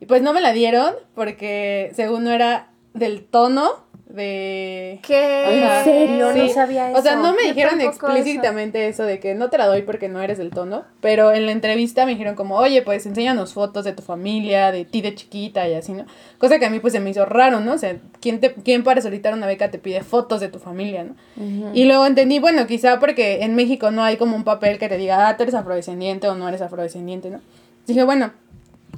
Y 0.00 0.06
pues 0.06 0.22
no 0.22 0.32
me 0.32 0.40
la 0.40 0.52
dieron 0.52 0.94
porque 1.14 1.90
según 1.94 2.24
no 2.24 2.30
era 2.30 2.68
del 2.92 3.24
tono 3.24 3.87
de... 4.08 5.00
¿Qué? 5.02 5.62
¿En 5.62 5.84
serio? 5.84 6.32
Sí. 6.32 6.40
No 6.40 6.48
sabía 6.48 6.90
eso. 6.90 6.98
O 6.98 7.02
sea, 7.02 7.16
no 7.16 7.34
me 7.34 7.42
Yo 7.42 7.48
dijeron 7.48 7.80
explícitamente 7.80 8.88
eso. 8.88 9.04
de 9.04 9.20
que 9.20 9.34
no 9.34 9.50
te 9.50 9.58
la 9.58 9.66
doy 9.66 9.82
porque 9.82 10.08
no 10.08 10.22
eres 10.22 10.38
del 10.38 10.50
tono, 10.50 10.84
pero 11.00 11.32
en 11.32 11.44
la 11.44 11.52
entrevista 11.52 12.06
me 12.06 12.12
dijeron 12.12 12.34
como, 12.34 12.56
oye, 12.56 12.82
pues 12.82 13.04
enséñanos 13.04 13.52
fotos 13.52 13.84
de 13.84 13.92
tu 13.92 14.02
familia, 14.02 14.72
de 14.72 14.86
ti 14.86 15.02
de 15.02 15.14
chiquita 15.14 15.68
y 15.68 15.74
así, 15.74 15.92
¿no? 15.92 16.06
Cosa 16.38 16.58
que 16.58 16.64
a 16.64 16.70
mí 16.70 16.80
pues 16.80 16.94
se 16.94 17.00
me 17.00 17.10
hizo 17.10 17.26
raro, 17.26 17.60
¿no? 17.60 17.74
O 17.74 17.78
sea, 17.78 17.96
¿quién, 18.20 18.40
te, 18.40 18.54
quién 18.54 18.82
para 18.82 19.02
solicitar 19.02 19.34
una 19.34 19.46
beca 19.46 19.70
te 19.70 19.78
pide 19.78 20.02
fotos 20.02 20.40
de 20.40 20.48
tu 20.48 20.58
familia, 20.58 21.04
¿no? 21.04 21.14
Y 21.74 21.84
luego 21.84 22.06
entendí, 22.06 22.38
bueno, 22.38 22.66
quizá 22.66 22.98
porque 22.98 23.44
en 23.44 23.54
México 23.54 23.90
no 23.90 24.02
hay 24.02 24.16
como 24.16 24.36
un 24.36 24.44
papel 24.44 24.78
que 24.78 24.88
te 24.88 24.96
diga, 24.96 25.28
ah, 25.28 25.36
tú 25.36 25.42
eres 25.42 25.54
afrodescendiente 25.54 26.28
o 26.28 26.34
no 26.34 26.48
eres 26.48 26.62
afrodescendiente, 26.62 27.30
¿no? 27.30 27.40
Dije, 27.86 28.02
bueno, 28.04 28.32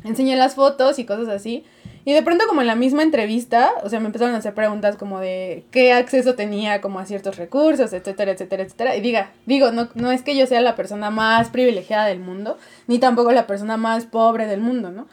enseñé 0.04 0.36
las 0.36 0.54
fotos 0.54 0.98
y 0.98 1.04
cosas 1.04 1.28
así. 1.28 1.64
Y 2.04 2.12
de 2.12 2.22
pronto 2.22 2.46
como 2.48 2.60
en 2.60 2.66
la 2.66 2.74
misma 2.74 3.02
entrevista, 3.02 3.72
o 3.82 3.88
sea, 3.88 4.00
me 4.00 4.06
empezaron 4.06 4.34
a 4.34 4.38
hacer 4.38 4.54
preguntas 4.54 4.96
como 4.96 5.20
de 5.20 5.64
qué 5.70 5.92
acceso 5.92 6.34
tenía 6.34 6.80
como 6.80 6.98
a 6.98 7.06
ciertos 7.06 7.36
recursos, 7.36 7.92
etcétera, 7.92 8.32
etcétera, 8.32 8.62
etcétera. 8.62 8.96
Y 8.96 9.00
diga, 9.00 9.32
digo, 9.46 9.70
no, 9.72 9.88
no 9.94 10.10
es 10.12 10.22
que 10.22 10.36
yo 10.36 10.46
sea 10.46 10.60
la 10.60 10.76
persona 10.76 11.10
más 11.10 11.50
privilegiada 11.50 12.06
del 12.06 12.20
mundo, 12.20 12.56
ni 12.86 12.98
tampoco 12.98 13.32
la 13.32 13.46
persona 13.46 13.76
más 13.76 14.06
pobre 14.06 14.46
del 14.46 14.60
mundo, 14.60 14.90
¿no? 14.90 15.06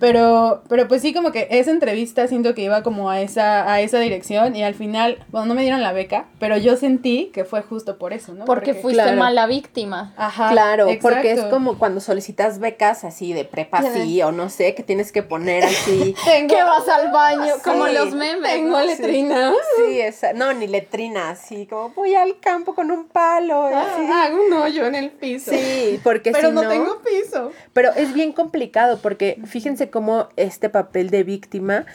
Pero, 0.00 0.62
pero 0.68 0.88
pues 0.88 1.02
sí 1.02 1.14
como 1.14 1.32
que 1.32 1.48
esa 1.50 1.70
entrevista 1.70 2.26
siento 2.28 2.54
que 2.54 2.62
iba 2.62 2.82
como 2.82 3.10
a 3.10 3.20
esa, 3.20 3.72
a 3.72 3.80
esa 3.80 3.98
dirección 3.98 4.56
y 4.56 4.62
al 4.62 4.74
final, 4.74 5.24
bueno, 5.30 5.46
no 5.46 5.54
me 5.54 5.62
dieron 5.62 5.82
la 5.82 5.92
beca, 5.92 6.26
pero 6.38 6.56
yo 6.58 6.76
sentí 6.76 7.30
que 7.32 7.44
fue 7.44 7.62
justo 7.62 7.98
por 7.98 8.12
eso, 8.12 8.34
¿no? 8.34 8.44
Porque 8.44 8.74
fuiste 8.74 9.02
claro. 9.02 9.18
mala 9.18 9.46
víctima. 9.46 10.12
Ajá. 10.16 10.50
Claro, 10.50 10.86
porque 11.00 11.32
es 11.32 11.38
exacto. 11.38 11.54
como 11.54 11.78
cuando 11.78 12.00
solicitas 12.00 12.58
becas 12.58 13.04
así 13.04 13.32
de 13.32 13.44
prepa 13.44 13.82
sí 13.82 14.22
o 14.22 14.32
no 14.32 14.50
sé, 14.50 14.74
que 14.74 14.82
tienes 14.82 15.12
que 15.12 15.22
poner 15.22 15.64
así. 15.64 16.14
Tengo- 16.34 16.54
Que 16.54 16.62
vas 16.62 16.88
al 16.88 17.10
baño, 17.10 17.54
como 17.62 17.86
Sí, 17.86 17.94
los 17.94 18.14
memes. 18.14 18.52
tengo 18.52 18.80
letrina. 18.80 19.52
Sí, 19.76 20.00
esa, 20.00 20.32
no, 20.32 20.52
ni 20.52 20.66
letrina, 20.66 21.30
así 21.30 21.66
como 21.66 21.90
voy 21.90 22.14
al 22.14 22.38
campo 22.40 22.74
con 22.74 22.90
un 22.90 23.06
palo. 23.08 23.66
Ah, 23.72 24.24
hago 24.26 24.44
un 24.46 24.52
hoyo 24.52 24.86
en 24.86 24.94
el 24.94 25.10
piso. 25.10 25.50
Sí, 25.52 26.00
porque 26.02 26.32
Pero 26.32 26.48
si 26.48 26.54
no, 26.54 26.62
no, 26.62 26.68
tengo 26.68 27.00
piso. 27.02 27.52
Pero 27.72 27.92
es 27.94 28.12
bien 28.12 28.32
complicado 28.32 28.98
porque 29.00 29.38
fíjense 29.46 29.90
cómo 29.90 30.28
este 30.36 30.68
papel 30.68 31.10
de 31.10 31.22
víctima 31.22 31.86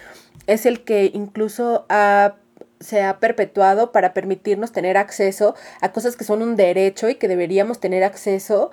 es 0.47 0.65
el 0.65 0.83
que 0.83 1.11
incluso 1.13 1.85
ha- 1.89 2.35
se 2.79 3.03
ha 3.03 3.19
perpetuado 3.19 3.91
para 3.91 4.13
permitirnos 4.13 4.71
tener 4.71 4.95
acceso 4.97 5.53
a 5.81 5.91
cosas 5.91 6.15
que 6.15 6.23
son 6.23 6.41
un 6.41 6.55
derecho 6.55 7.09
y 7.09 7.15
que 7.15 7.27
deberíamos 7.27 7.79
tener 7.79 8.03
acceso 8.05 8.71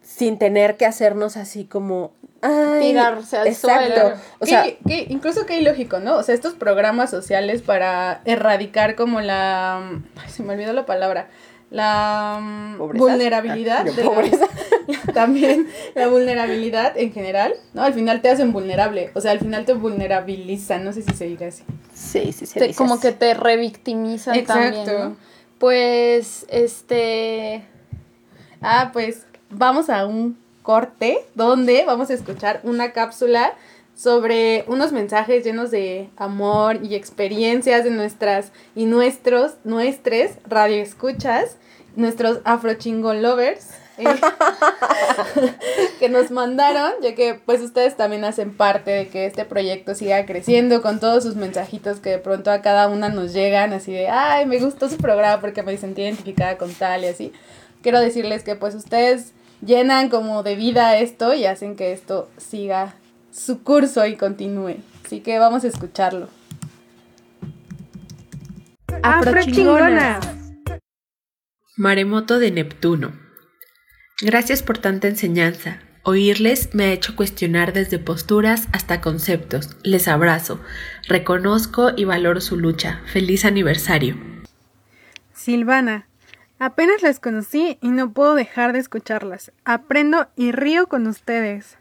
sin 0.00 0.38
tener 0.38 0.76
que 0.76 0.86
hacernos 0.86 1.36
así 1.36 1.64
como 1.64 2.12
ay, 2.42 2.80
Tirarse 2.92 3.36
al 3.36 3.46
exacto. 3.48 3.94
suelo. 3.94 4.14
O 4.38 4.46
sea, 4.46 4.62
Que- 4.64 4.78
que 4.86 5.06
incluso 5.10 5.46
que 5.46 5.58
ilógico, 5.60 5.98
¿no? 6.00 6.16
O 6.16 6.22
sea, 6.22 6.34
estos 6.34 6.54
programas 6.54 7.10
sociales 7.10 7.62
para 7.62 8.20
erradicar 8.24 8.94
como 8.96 9.20
la... 9.20 9.78
ay, 10.16 10.30
se 10.30 10.42
me 10.42 10.54
olvidó 10.54 10.72
la 10.72 10.86
palabra. 10.86 11.28
La 11.70 12.38
mm, 12.40 12.78
¿Pobreza? 12.78 13.04
vulnerabilidad. 13.04 13.86
Ah, 13.86 14.22
la- 15.06 15.12
también 15.12 15.68
la 15.94 16.08
vulnerabilidad 16.08 16.96
en 16.96 17.12
general, 17.12 17.52
¿no? 17.74 17.82
Al 17.82 17.92
final 17.92 18.22
te 18.22 18.30
hacen 18.30 18.52
vulnerable. 18.52 19.10
O 19.14 19.20
sea, 19.20 19.32
al 19.32 19.38
final 19.40 19.66
te 19.66 19.74
vulnerabilizan. 19.74 20.82
No 20.84 20.92
sé 20.94 21.02
si 21.02 21.12
se 21.14 21.26
diga 21.26 21.48
así. 21.48 21.64
sí, 21.92 22.32
sí, 22.32 22.46
se 22.46 22.58
Te- 22.58 22.74
como 22.74 22.94
así. 22.94 23.02
que 23.02 23.12
te 23.12 23.34
revictimizan 23.34 24.34
Exacto. 24.36 24.84
también. 24.84 25.10
¿no? 25.10 25.16
Pues, 25.58 26.46
este. 26.48 27.64
Ah, 28.62 28.90
pues 28.92 29.26
vamos 29.50 29.90
a 29.90 30.06
un 30.06 30.38
corte 30.68 31.24
donde 31.34 31.84
vamos 31.86 32.10
a 32.10 32.12
escuchar 32.12 32.60
una 32.62 32.92
cápsula 32.92 33.54
sobre 33.96 34.66
unos 34.66 34.92
mensajes 34.92 35.42
llenos 35.42 35.70
de 35.70 36.10
amor 36.18 36.80
y 36.84 36.94
experiencias 36.94 37.84
de 37.84 37.90
nuestras 37.90 38.52
y 38.74 38.84
nuestros, 38.84 39.54
nuestres 39.64 40.32
radioescuchas, 40.46 41.56
nuestros 41.96 42.40
afrochingon 42.44 43.22
lovers. 43.22 43.68
eh, 43.96 44.04
que 46.00 46.10
nos 46.10 46.30
mandaron, 46.30 46.92
ya 47.00 47.14
que 47.14 47.40
pues 47.46 47.62
ustedes 47.62 47.96
también 47.96 48.26
hacen 48.26 48.54
parte 48.54 48.90
de 48.90 49.08
que 49.08 49.24
este 49.24 49.46
proyecto 49.46 49.94
siga 49.94 50.26
creciendo 50.26 50.82
con 50.82 51.00
todos 51.00 51.22
sus 51.22 51.34
mensajitos 51.34 51.98
que 51.98 52.10
de 52.10 52.18
pronto 52.18 52.50
a 52.50 52.60
cada 52.60 52.88
una 52.88 53.08
nos 53.08 53.32
llegan 53.32 53.72
así 53.72 53.92
de, 53.92 54.10
ay, 54.10 54.44
me 54.44 54.60
gustó 54.60 54.90
su 54.90 54.98
programa 54.98 55.40
porque 55.40 55.62
me 55.62 55.74
sentí 55.78 56.02
identificada 56.02 56.58
con 56.58 56.74
tal 56.74 57.04
y 57.04 57.06
así. 57.06 57.32
Quiero 57.80 58.00
decirles 58.00 58.42
que 58.42 58.54
pues 58.54 58.74
ustedes 58.74 59.32
llenan 59.64 60.08
como 60.08 60.42
de 60.42 60.56
vida 60.56 60.98
esto 60.98 61.34
y 61.34 61.46
hacen 61.46 61.76
que 61.76 61.92
esto 61.92 62.28
siga 62.36 62.94
su 63.32 63.62
curso 63.62 64.06
y 64.06 64.16
continúe. 64.16 64.76
Así 65.04 65.20
que 65.20 65.38
vamos 65.38 65.64
a 65.64 65.68
escucharlo. 65.68 66.28
Afrochingonas. 69.02 70.26
Maremoto 71.76 72.38
de 72.38 72.50
Neptuno. 72.50 73.12
Gracias 74.20 74.62
por 74.62 74.78
tanta 74.78 75.06
enseñanza. 75.06 75.80
Oírles 76.02 76.74
me 76.74 76.84
ha 76.84 76.92
hecho 76.92 77.14
cuestionar 77.14 77.72
desde 77.72 77.98
posturas 77.98 78.66
hasta 78.72 79.00
conceptos. 79.00 79.76
Les 79.82 80.08
abrazo. 80.08 80.60
Reconozco 81.06 81.92
y 81.96 82.04
valoro 82.04 82.40
su 82.40 82.56
lucha. 82.56 83.00
Feliz 83.12 83.44
aniversario. 83.44 84.16
Silvana. 85.34 86.08
Apenas 86.60 87.02
las 87.02 87.20
conocí 87.20 87.78
y 87.80 87.88
no 87.88 88.12
puedo 88.12 88.34
dejar 88.34 88.72
de 88.72 88.80
escucharlas. 88.80 89.52
Aprendo 89.64 90.26
y 90.34 90.50
río 90.50 90.88
con 90.88 91.06
ustedes. 91.06 91.78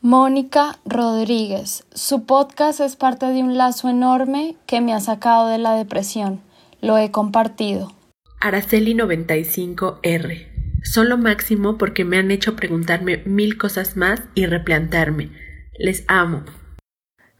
Mónica 0.00 0.78
Rodríguez. 0.84 1.84
Su 1.92 2.26
podcast 2.26 2.78
es 2.78 2.94
parte 2.94 3.26
de 3.26 3.42
un 3.42 3.58
lazo 3.58 3.88
enorme 3.88 4.56
que 4.66 4.80
me 4.80 4.94
ha 4.94 5.00
sacado 5.00 5.48
de 5.48 5.58
la 5.58 5.74
depresión. 5.74 6.40
Lo 6.80 6.96
he 6.96 7.10
compartido. 7.10 7.92
Araceli 8.40 8.94
95R. 8.94 10.46
Son 10.84 11.08
lo 11.08 11.18
máximo 11.18 11.76
porque 11.76 12.04
me 12.04 12.18
han 12.18 12.30
hecho 12.30 12.54
preguntarme 12.54 13.22
mil 13.24 13.58
cosas 13.58 13.96
más 13.96 14.22
y 14.36 14.46
replantearme. 14.46 15.32
Les 15.76 16.04
amo. 16.06 16.44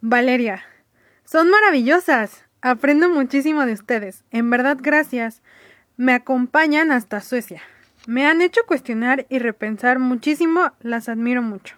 Valeria. 0.01 0.65
Son 1.25 1.49
maravillosas. 1.49 2.43
Aprendo 2.62 3.09
muchísimo 3.09 3.65
de 3.65 3.75
ustedes. 3.75 4.25
En 4.33 4.51
verdad, 4.51 4.79
gracias. 4.81 5.41
Me 5.97 6.13
acompañan 6.13 6.93
hasta 6.93 7.23
Suecia. 7.23 7.63
Me 8.07 8.27
han 8.27 8.43
hecho 8.43 8.61
cuestionar 8.67 9.27
y 9.31 9.39
repensar 9.39 9.99
muchísimo. 9.99 10.73
Las 10.81 11.09
admiro 11.09 11.43
mucho. 11.43 11.77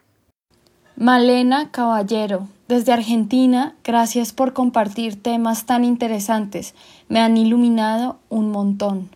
Malena 0.97 1.71
Caballero. 1.71 2.49
Desde 2.67 2.93
Argentina, 2.93 3.77
gracias 3.85 4.33
por 4.33 4.53
compartir 4.53 5.23
temas 5.23 5.65
tan 5.65 5.85
interesantes. 5.85 6.75
Me 7.09 7.21
han 7.21 7.37
iluminado 7.37 8.19
un 8.29 8.51
montón. 8.51 9.09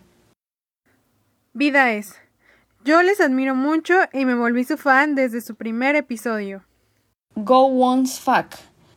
Vida 1.51 1.91
es. 1.91 2.15
Yo 2.85 3.03
les 3.03 3.19
admiro 3.19 3.53
mucho 3.53 3.95
y 4.13 4.25
me 4.25 4.35
volví 4.35 4.63
su 4.63 4.77
fan 4.77 5.15
desde 5.15 5.41
su 5.41 5.55
primer 5.55 5.95
episodio. 5.95 6.63
Go 7.35 7.65
Once 7.65 8.19
Fuck. 8.19 8.55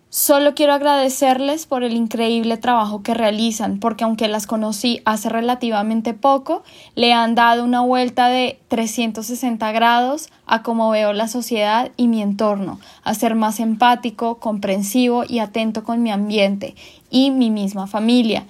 Solo 0.09 0.55
quiero 0.55 0.73
agradecerles 0.73 1.67
por 1.67 1.83
el 1.83 1.95
increíble 1.95 2.57
trabajo 2.57 3.03
que 3.03 3.13
realizan, 3.13 3.81
porque 3.81 4.05
aunque 4.05 4.29
las 4.29 4.47
conocí 4.47 5.03
hace 5.05 5.29
relativamente 5.29 6.15
poco, 6.15 6.63
le 6.95 7.13
han 7.13 7.35
dado 7.35 7.65
una 7.65 7.81
vuelta 7.81 8.29
de 8.29 8.59
360 8.69 9.73
grados 9.73 10.29
a 10.47 10.63
cómo 10.63 10.91
veo 10.91 11.13
la 11.13 11.27
sociedad 11.27 11.91
y 11.97 12.07
mi 12.07 12.23
entorno, 12.23 12.81
a 13.03 13.15
ser 13.15 13.35
más 13.35 13.59
empático, 13.59 14.39
comprensivo 14.39 15.25
y 15.29 15.41
atento 15.41 15.83
con 15.83 16.03
mi 16.03 16.13
ambiente 16.13 16.77
y 17.11 17.33
mi 17.33 17.51
misma 17.51 17.89
familia. 17.89 18.47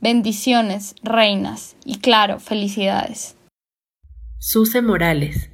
Bendiciones, 0.00 0.94
reinas, 1.02 1.74
y 1.84 1.98
claro, 1.98 2.38
felicidades. 2.38 3.36
Suse 4.38 4.80
Morales. 4.80 5.50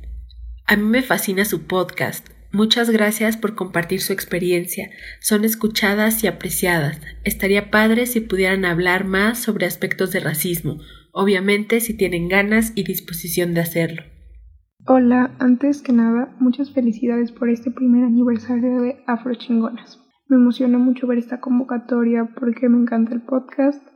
A 0.67 0.77
mí 0.77 0.85
me 0.85 1.03
fascina 1.03 1.45
su 1.45 1.63
podcast. 1.63 2.36
Muchas 2.57 2.89
gracias 2.89 3.37
por 3.37 3.55
compartir 3.55 4.01
su 4.01 4.15
experiencia. 4.15 4.89
Son 5.21 5.45
escuchadas 5.45 6.25
y 6.25 6.27
apreciadas. 6.27 6.99
Estaría 7.23 7.71
padre 7.71 8.07
si 8.07 8.21
pudieran 8.23 8.65
hablar 8.65 9.05
más 9.05 9.37
sobre 9.39 9.67
aspectos 9.67 10.11
de 10.11 10.21
racismo, 10.21 10.79
obviamente 11.13 11.81
si 11.81 11.95
tienen 11.95 12.31
ganas 12.31 12.73
y 12.75 12.85
disposición 12.85 13.53
de 13.53 13.61
hacerlo. 13.61 14.05
Hola, 14.87 15.37
antes 15.39 15.83
que 15.83 15.93
nada, 15.93 16.35
muchas 16.41 16.73
felicidades 16.73 17.31
por 17.31 17.51
este 17.51 17.71
primer 17.71 18.05
aniversario 18.05 18.81
de 18.81 19.03
Afrochingonas. 19.07 20.01
Me 20.27 20.37
emociona 20.37 20.79
mucho 20.79 21.07
ver 21.07 21.19
esta 21.19 21.41
convocatoria 21.41 22.31
porque 22.41 22.71
me 22.71 22.79
encanta 22.79 23.13
el 23.13 23.21
podcast. 23.21 23.87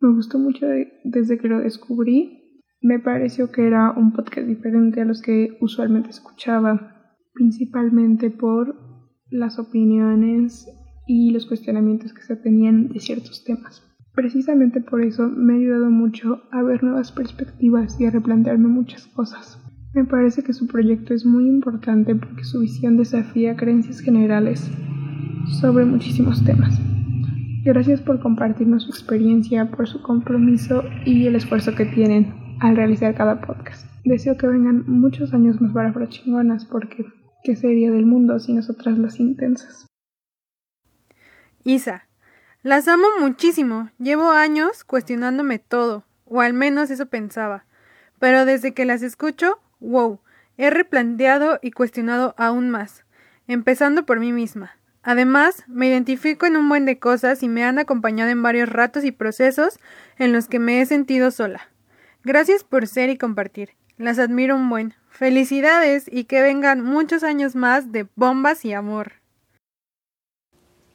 Me 0.00 0.14
gustó 0.14 0.38
mucho 0.38 0.66
de- 0.68 1.00
desde 1.02 1.36
que 1.36 1.48
lo 1.48 1.58
descubrí. 1.58 2.62
Me 2.80 3.00
pareció 3.00 3.50
que 3.50 3.66
era 3.66 3.90
un 3.90 4.12
podcast 4.12 4.46
diferente 4.46 5.00
a 5.00 5.04
los 5.04 5.20
que 5.20 5.56
usualmente 5.60 6.10
escuchaba, 6.10 6.93
principalmente 7.34 8.30
por 8.30 8.74
las 9.30 9.58
opiniones 9.58 10.66
y 11.06 11.30
los 11.32 11.46
cuestionamientos 11.46 12.12
que 12.12 12.22
se 12.22 12.36
tenían 12.36 12.88
de 12.88 13.00
ciertos 13.00 13.44
temas. 13.44 13.82
Precisamente 14.14 14.80
por 14.80 15.02
eso 15.02 15.28
me 15.28 15.54
ha 15.54 15.56
ayudado 15.56 15.90
mucho 15.90 16.42
a 16.52 16.62
ver 16.62 16.84
nuevas 16.84 17.10
perspectivas 17.10 18.00
y 18.00 18.06
a 18.06 18.10
replantearme 18.10 18.68
muchas 18.68 19.06
cosas. 19.08 19.60
Me 19.92 20.04
parece 20.04 20.42
que 20.42 20.52
su 20.52 20.66
proyecto 20.66 21.14
es 21.14 21.26
muy 21.26 21.48
importante 21.48 22.14
porque 22.14 22.44
su 22.44 22.60
visión 22.60 22.96
desafía 22.96 23.56
creencias 23.56 24.00
generales 24.00 24.70
sobre 25.60 25.84
muchísimos 25.84 26.44
temas. 26.44 26.80
Gracias 27.64 28.00
por 28.00 28.20
compartirnos 28.20 28.84
su 28.84 28.90
experiencia, 28.90 29.70
por 29.70 29.88
su 29.88 30.02
compromiso 30.02 30.84
y 31.04 31.26
el 31.26 31.34
esfuerzo 31.34 31.74
que 31.74 31.86
tienen 31.86 32.34
al 32.60 32.76
realizar 32.76 33.14
cada 33.14 33.40
podcast. 33.40 33.86
Deseo 34.04 34.36
que 34.36 34.46
vengan 34.46 34.84
muchos 34.86 35.32
años 35.32 35.60
más 35.60 35.72
para 35.72 35.88
Afrochingonas 35.88 36.66
porque 36.66 37.06
¿qué 37.44 37.54
sería 37.54 37.92
del 37.92 38.06
mundo 38.06 38.40
sin 38.40 38.56
nosotras 38.56 38.98
las 38.98 39.20
intensas? 39.20 39.86
Isa, 41.62 42.08
las 42.62 42.88
amo 42.88 43.06
muchísimo. 43.20 43.90
Llevo 43.98 44.30
años 44.30 44.82
cuestionándome 44.82 45.58
todo, 45.58 46.04
o 46.24 46.40
al 46.40 46.54
menos 46.54 46.90
eso 46.90 47.06
pensaba. 47.06 47.66
Pero 48.18 48.46
desde 48.46 48.72
que 48.72 48.86
las 48.86 49.02
escucho, 49.02 49.60
wow, 49.78 50.20
he 50.56 50.70
replanteado 50.70 51.58
y 51.62 51.70
cuestionado 51.70 52.34
aún 52.38 52.70
más, 52.70 53.04
empezando 53.46 54.06
por 54.06 54.20
mí 54.20 54.32
misma. 54.32 54.72
Además, 55.02 55.64
me 55.68 55.88
identifico 55.88 56.46
en 56.46 56.56
un 56.56 56.66
buen 56.70 56.86
de 56.86 56.98
cosas 56.98 57.42
y 57.42 57.48
me 57.48 57.62
han 57.62 57.78
acompañado 57.78 58.30
en 58.30 58.42
varios 58.42 58.70
ratos 58.70 59.04
y 59.04 59.12
procesos 59.12 59.78
en 60.16 60.32
los 60.32 60.48
que 60.48 60.58
me 60.58 60.80
he 60.80 60.86
sentido 60.86 61.30
sola. 61.30 61.68
Gracias 62.22 62.64
por 62.64 62.86
ser 62.86 63.10
y 63.10 63.18
compartir. 63.18 63.70
Las 63.96 64.18
admiro 64.18 64.56
un 64.56 64.68
buen. 64.68 64.94
Felicidades 65.08 66.06
y 66.10 66.24
que 66.24 66.42
vengan 66.42 66.82
muchos 66.84 67.22
años 67.22 67.54
más 67.54 67.92
de 67.92 68.08
bombas 68.16 68.64
y 68.64 68.72
amor. 68.72 69.12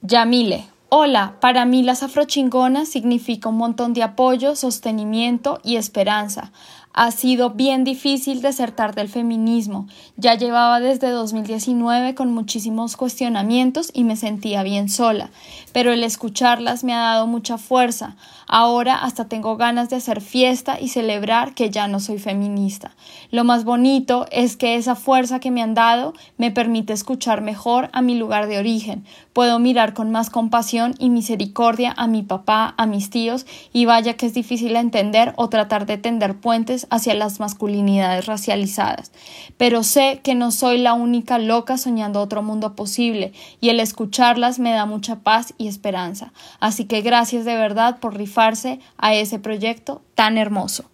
Yamile. 0.02 0.68
Hola, 0.90 1.38
para 1.40 1.66
mí 1.66 1.84
las 1.84 2.02
afrochingonas 2.02 2.90
significa 2.90 3.48
un 3.48 3.58
montón 3.58 3.94
de 3.94 4.02
apoyo, 4.02 4.56
sostenimiento 4.56 5.60
y 5.64 5.76
esperanza. 5.76 6.52
Ha 6.92 7.12
sido 7.12 7.52
bien 7.52 7.84
difícil 7.84 8.42
desertar 8.42 8.96
del 8.96 9.10
feminismo. 9.10 9.88
Ya 10.18 10.34
llevaba 10.34 10.80
desde 10.80 11.12
2019 11.12 12.16
con 12.16 12.34
muchísimos 12.34 12.98
cuestionamientos 12.98 13.92
y 13.94 14.04
me 14.04 14.16
sentía 14.16 14.64
bien 14.64 14.90
sola, 14.90 15.30
pero 15.72 15.94
el 15.94 16.04
escucharlas 16.04 16.84
me 16.84 16.94
ha 16.94 17.00
dado 17.00 17.28
mucha 17.28 17.60
fuerza. 17.60 18.16
Ahora 18.48 18.96
hasta 18.96 19.26
tengo 19.26 19.56
ganas 19.56 19.92
de 19.92 19.98
hacer 19.98 20.20
fiesta 20.20 20.80
y 20.82 20.88
celebrar 20.88 21.54
que 21.54 21.70
ya 21.70 21.88
no 21.88 22.00
soy 22.00 22.18
feminista. 22.18 22.92
Lo 23.30 23.44
más 23.44 23.66
bonito 23.66 24.26
es 24.32 24.58
que 24.58 24.76
esa 24.76 24.96
fuerza 24.96 25.40
que 25.40 25.52
me 25.52 25.62
han 25.62 25.76
dado 25.76 26.14
me 26.38 26.50
permite 26.50 26.94
escuchar 26.94 27.42
mejor 27.42 27.90
a 27.94 28.02
mi 28.02 28.18
lugar 28.18 28.48
de 28.48 28.58
origen. 28.58 29.06
Puedo 29.32 29.60
mirar 29.60 29.94
con 29.94 30.10
más 30.10 30.32
compasión 30.32 30.96
y 30.98 31.12
misericordia 31.12 31.94
a 31.96 32.08
mi 32.08 32.24
papá, 32.24 32.74
a 32.78 32.88
mis 32.88 33.12
tíos, 33.12 33.46
y 33.72 33.86
vaya 33.86 34.16
que 34.16 34.26
es 34.26 34.34
difícil 34.34 34.76
entender 34.76 35.34
o 35.38 35.50
tratar 35.50 35.86
de 35.86 36.00
tender 36.00 36.36
puentes 36.36 36.79
hacia 36.90 37.14
las 37.14 37.40
masculinidades 37.40 38.26
racializadas. 38.26 39.12
Pero 39.58 39.84
sé 39.84 40.22
que 40.24 40.36
no 40.36 40.52
soy 40.52 40.78
la 40.78 40.94
única 40.94 41.40
loca 41.40 41.78
soñando 41.78 42.22
otro 42.22 42.42
mundo 42.42 42.76
posible, 42.76 43.34
y 43.62 43.70
el 43.70 43.80
escucharlas 43.80 44.60
me 44.60 44.72
da 44.72 44.86
mucha 44.86 45.20
paz 45.20 45.54
y 45.58 45.68
esperanza. 45.68 46.34
Así 46.60 46.86
que 46.86 47.02
gracias 47.02 47.46
de 47.46 47.56
verdad 47.56 48.00
por 48.00 48.18
rifarse 48.18 48.80
a 48.98 49.14
ese 49.16 49.40
proyecto 49.40 50.02
tan 50.16 50.38
hermoso. 50.38 50.90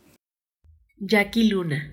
Jackie 0.98 1.50
Luna. 1.50 1.92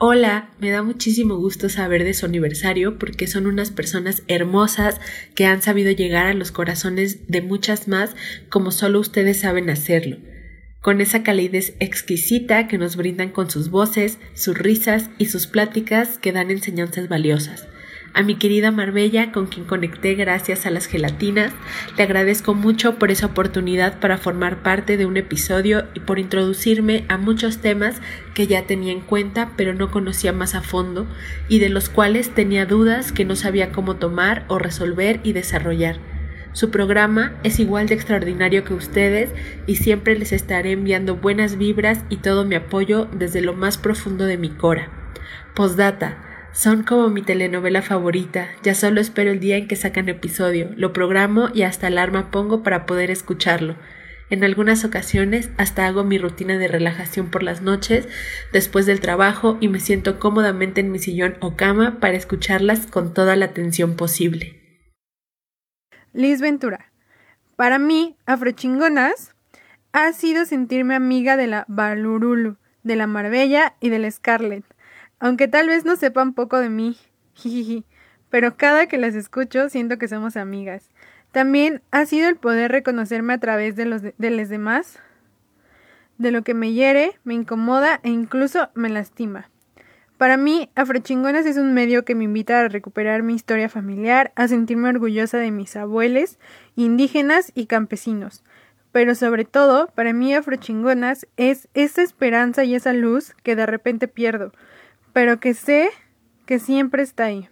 Hola, 0.00 0.50
me 0.60 0.70
da 0.70 0.84
muchísimo 0.84 1.38
gusto 1.38 1.68
saber 1.68 2.04
de 2.04 2.14
su 2.14 2.24
aniversario 2.24 3.00
porque 3.00 3.26
son 3.26 3.48
unas 3.48 3.72
personas 3.72 4.22
hermosas 4.28 5.00
que 5.34 5.44
han 5.44 5.60
sabido 5.60 5.90
llegar 5.90 6.26
a 6.26 6.34
los 6.34 6.52
corazones 6.52 7.26
de 7.26 7.42
muchas 7.42 7.88
más 7.88 8.14
como 8.48 8.70
solo 8.70 9.00
ustedes 9.00 9.40
saben 9.40 9.70
hacerlo, 9.70 10.18
con 10.80 11.00
esa 11.00 11.22
calidez 11.22 11.74
exquisita 11.80 12.68
que 12.68 12.78
nos 12.78 12.96
brindan 12.96 13.30
con 13.30 13.50
sus 13.50 13.70
voces, 13.70 14.18
sus 14.34 14.56
risas 14.56 15.10
y 15.18 15.26
sus 15.26 15.46
pláticas 15.46 16.18
que 16.18 16.32
dan 16.32 16.50
enseñanzas 16.50 17.08
valiosas. 17.08 17.66
A 18.14 18.22
mi 18.22 18.36
querida 18.36 18.70
Marbella, 18.70 19.32
con 19.32 19.46
quien 19.46 19.66
conecté 19.66 20.14
gracias 20.14 20.66
a 20.66 20.70
las 20.70 20.86
gelatinas, 20.86 21.52
le 21.96 22.02
agradezco 22.04 22.54
mucho 22.54 22.98
por 22.98 23.10
esa 23.10 23.26
oportunidad 23.26 24.00
para 24.00 24.18
formar 24.18 24.62
parte 24.62 24.96
de 24.96 25.04
un 25.04 25.16
episodio 25.16 25.86
y 25.94 26.00
por 26.00 26.18
introducirme 26.18 27.04
a 27.08 27.18
muchos 27.18 27.58
temas 27.58 28.00
que 28.34 28.46
ya 28.46 28.66
tenía 28.66 28.92
en 28.92 29.00
cuenta 29.00 29.52
pero 29.56 29.74
no 29.74 29.90
conocía 29.90 30.32
más 30.32 30.54
a 30.54 30.62
fondo 30.62 31.06
y 31.48 31.58
de 31.58 31.68
los 31.68 31.90
cuales 31.90 32.30
tenía 32.30 32.66
dudas 32.66 33.12
que 33.12 33.24
no 33.24 33.36
sabía 33.36 33.72
cómo 33.72 33.96
tomar 33.96 34.46
o 34.48 34.58
resolver 34.58 35.20
y 35.22 35.32
desarrollar. 35.32 36.17
Su 36.52 36.70
programa 36.70 37.34
es 37.44 37.60
igual 37.60 37.86
de 37.86 37.94
extraordinario 37.94 38.64
que 38.64 38.74
ustedes 38.74 39.30
y 39.66 39.76
siempre 39.76 40.18
les 40.18 40.32
estaré 40.32 40.72
enviando 40.72 41.16
buenas 41.16 41.58
vibras 41.58 42.04
y 42.08 42.16
todo 42.16 42.44
mi 42.44 42.54
apoyo 42.54 43.06
desde 43.12 43.40
lo 43.40 43.54
más 43.54 43.78
profundo 43.78 44.24
de 44.24 44.38
mi 44.38 44.50
cora. 44.50 44.90
Postdata. 45.54 46.24
Son 46.52 46.82
como 46.82 47.10
mi 47.10 47.22
telenovela 47.22 47.82
favorita, 47.82 48.48
ya 48.62 48.74
solo 48.74 49.00
espero 49.00 49.30
el 49.30 49.38
día 49.38 49.58
en 49.58 49.68
que 49.68 49.76
sacan 49.76 50.08
episodio, 50.08 50.70
lo 50.76 50.92
programo 50.92 51.50
y 51.54 51.62
hasta 51.62 51.86
alarma 51.86 52.30
pongo 52.30 52.62
para 52.62 52.86
poder 52.86 53.10
escucharlo. 53.10 53.76
En 54.30 54.44
algunas 54.44 54.84
ocasiones 54.84 55.50
hasta 55.56 55.86
hago 55.86 56.04
mi 56.04 56.18
rutina 56.18 56.58
de 56.58 56.68
relajación 56.68 57.30
por 57.30 57.42
las 57.42 57.62
noches 57.62 58.08
después 58.52 58.86
del 58.86 59.00
trabajo 59.00 59.56
y 59.60 59.68
me 59.68 59.78
siento 59.78 60.18
cómodamente 60.18 60.80
en 60.80 60.90
mi 60.90 60.98
sillón 60.98 61.36
o 61.40 61.54
cama 61.54 62.00
para 62.00 62.16
escucharlas 62.16 62.86
con 62.86 63.14
toda 63.14 63.36
la 63.36 63.46
atención 63.46 63.94
posible. 63.94 64.57
Liz 66.12 66.40
Ventura. 66.40 66.90
Para 67.56 67.78
mí, 67.78 68.16
Afrochingonas 68.24 69.34
ha 69.92 70.12
sido 70.12 70.44
sentirme 70.44 70.94
amiga 70.94 71.36
de 71.36 71.46
la 71.46 71.64
Balurulu, 71.68 72.56
de 72.82 72.96
la 72.96 73.06
Marbella 73.06 73.74
y 73.80 73.90
de 73.90 73.98
la 73.98 74.10
Scarlett. 74.10 74.64
Aunque 75.18 75.48
tal 75.48 75.66
vez 75.66 75.84
no 75.84 75.96
sepan 75.96 76.32
poco 76.32 76.58
de 76.58 76.70
mí, 76.70 76.96
jijiji, 77.34 77.84
pero 78.30 78.56
cada 78.56 78.86
que 78.86 78.98
las 78.98 79.14
escucho 79.14 79.68
siento 79.68 79.98
que 79.98 80.08
somos 80.08 80.36
amigas. 80.36 80.88
También 81.32 81.82
ha 81.90 82.06
sido 82.06 82.28
el 82.28 82.36
poder 82.36 82.72
reconocerme 82.72 83.34
a 83.34 83.38
través 83.38 83.76
de 83.76 83.84
los 83.84 84.02
de, 84.02 84.14
de 84.16 84.30
los 84.30 84.48
demás, 84.48 84.98
de 86.16 86.30
lo 86.30 86.42
que 86.42 86.54
me 86.54 86.72
hiere, 86.72 87.18
me 87.24 87.34
incomoda 87.34 88.00
e 88.02 88.08
incluso 88.08 88.70
me 88.74 88.88
lastima. 88.88 89.50
Para 90.18 90.36
mí, 90.36 90.68
Afrochingonas 90.74 91.46
es 91.46 91.58
un 91.58 91.72
medio 91.74 92.04
que 92.04 92.16
me 92.16 92.24
invita 92.24 92.58
a 92.58 92.68
recuperar 92.68 93.22
mi 93.22 93.34
historia 93.34 93.68
familiar, 93.68 94.32
a 94.34 94.48
sentirme 94.48 94.88
orgullosa 94.88 95.38
de 95.38 95.52
mis 95.52 95.76
abuelos, 95.76 96.38
indígenas 96.74 97.52
y 97.54 97.66
campesinos. 97.66 98.42
Pero 98.90 99.14
sobre 99.14 99.44
todo, 99.44 99.86
para 99.94 100.12
mí 100.12 100.34
Afrochingonas 100.34 101.28
es 101.36 101.68
esa 101.74 102.02
esperanza 102.02 102.64
y 102.64 102.74
esa 102.74 102.92
luz 102.92 103.36
que 103.44 103.54
de 103.54 103.66
repente 103.66 104.08
pierdo, 104.08 104.52
pero 105.12 105.38
que 105.38 105.54
sé 105.54 105.90
que 106.46 106.58
siempre 106.58 107.04
está 107.04 107.26
ahí. 107.26 107.48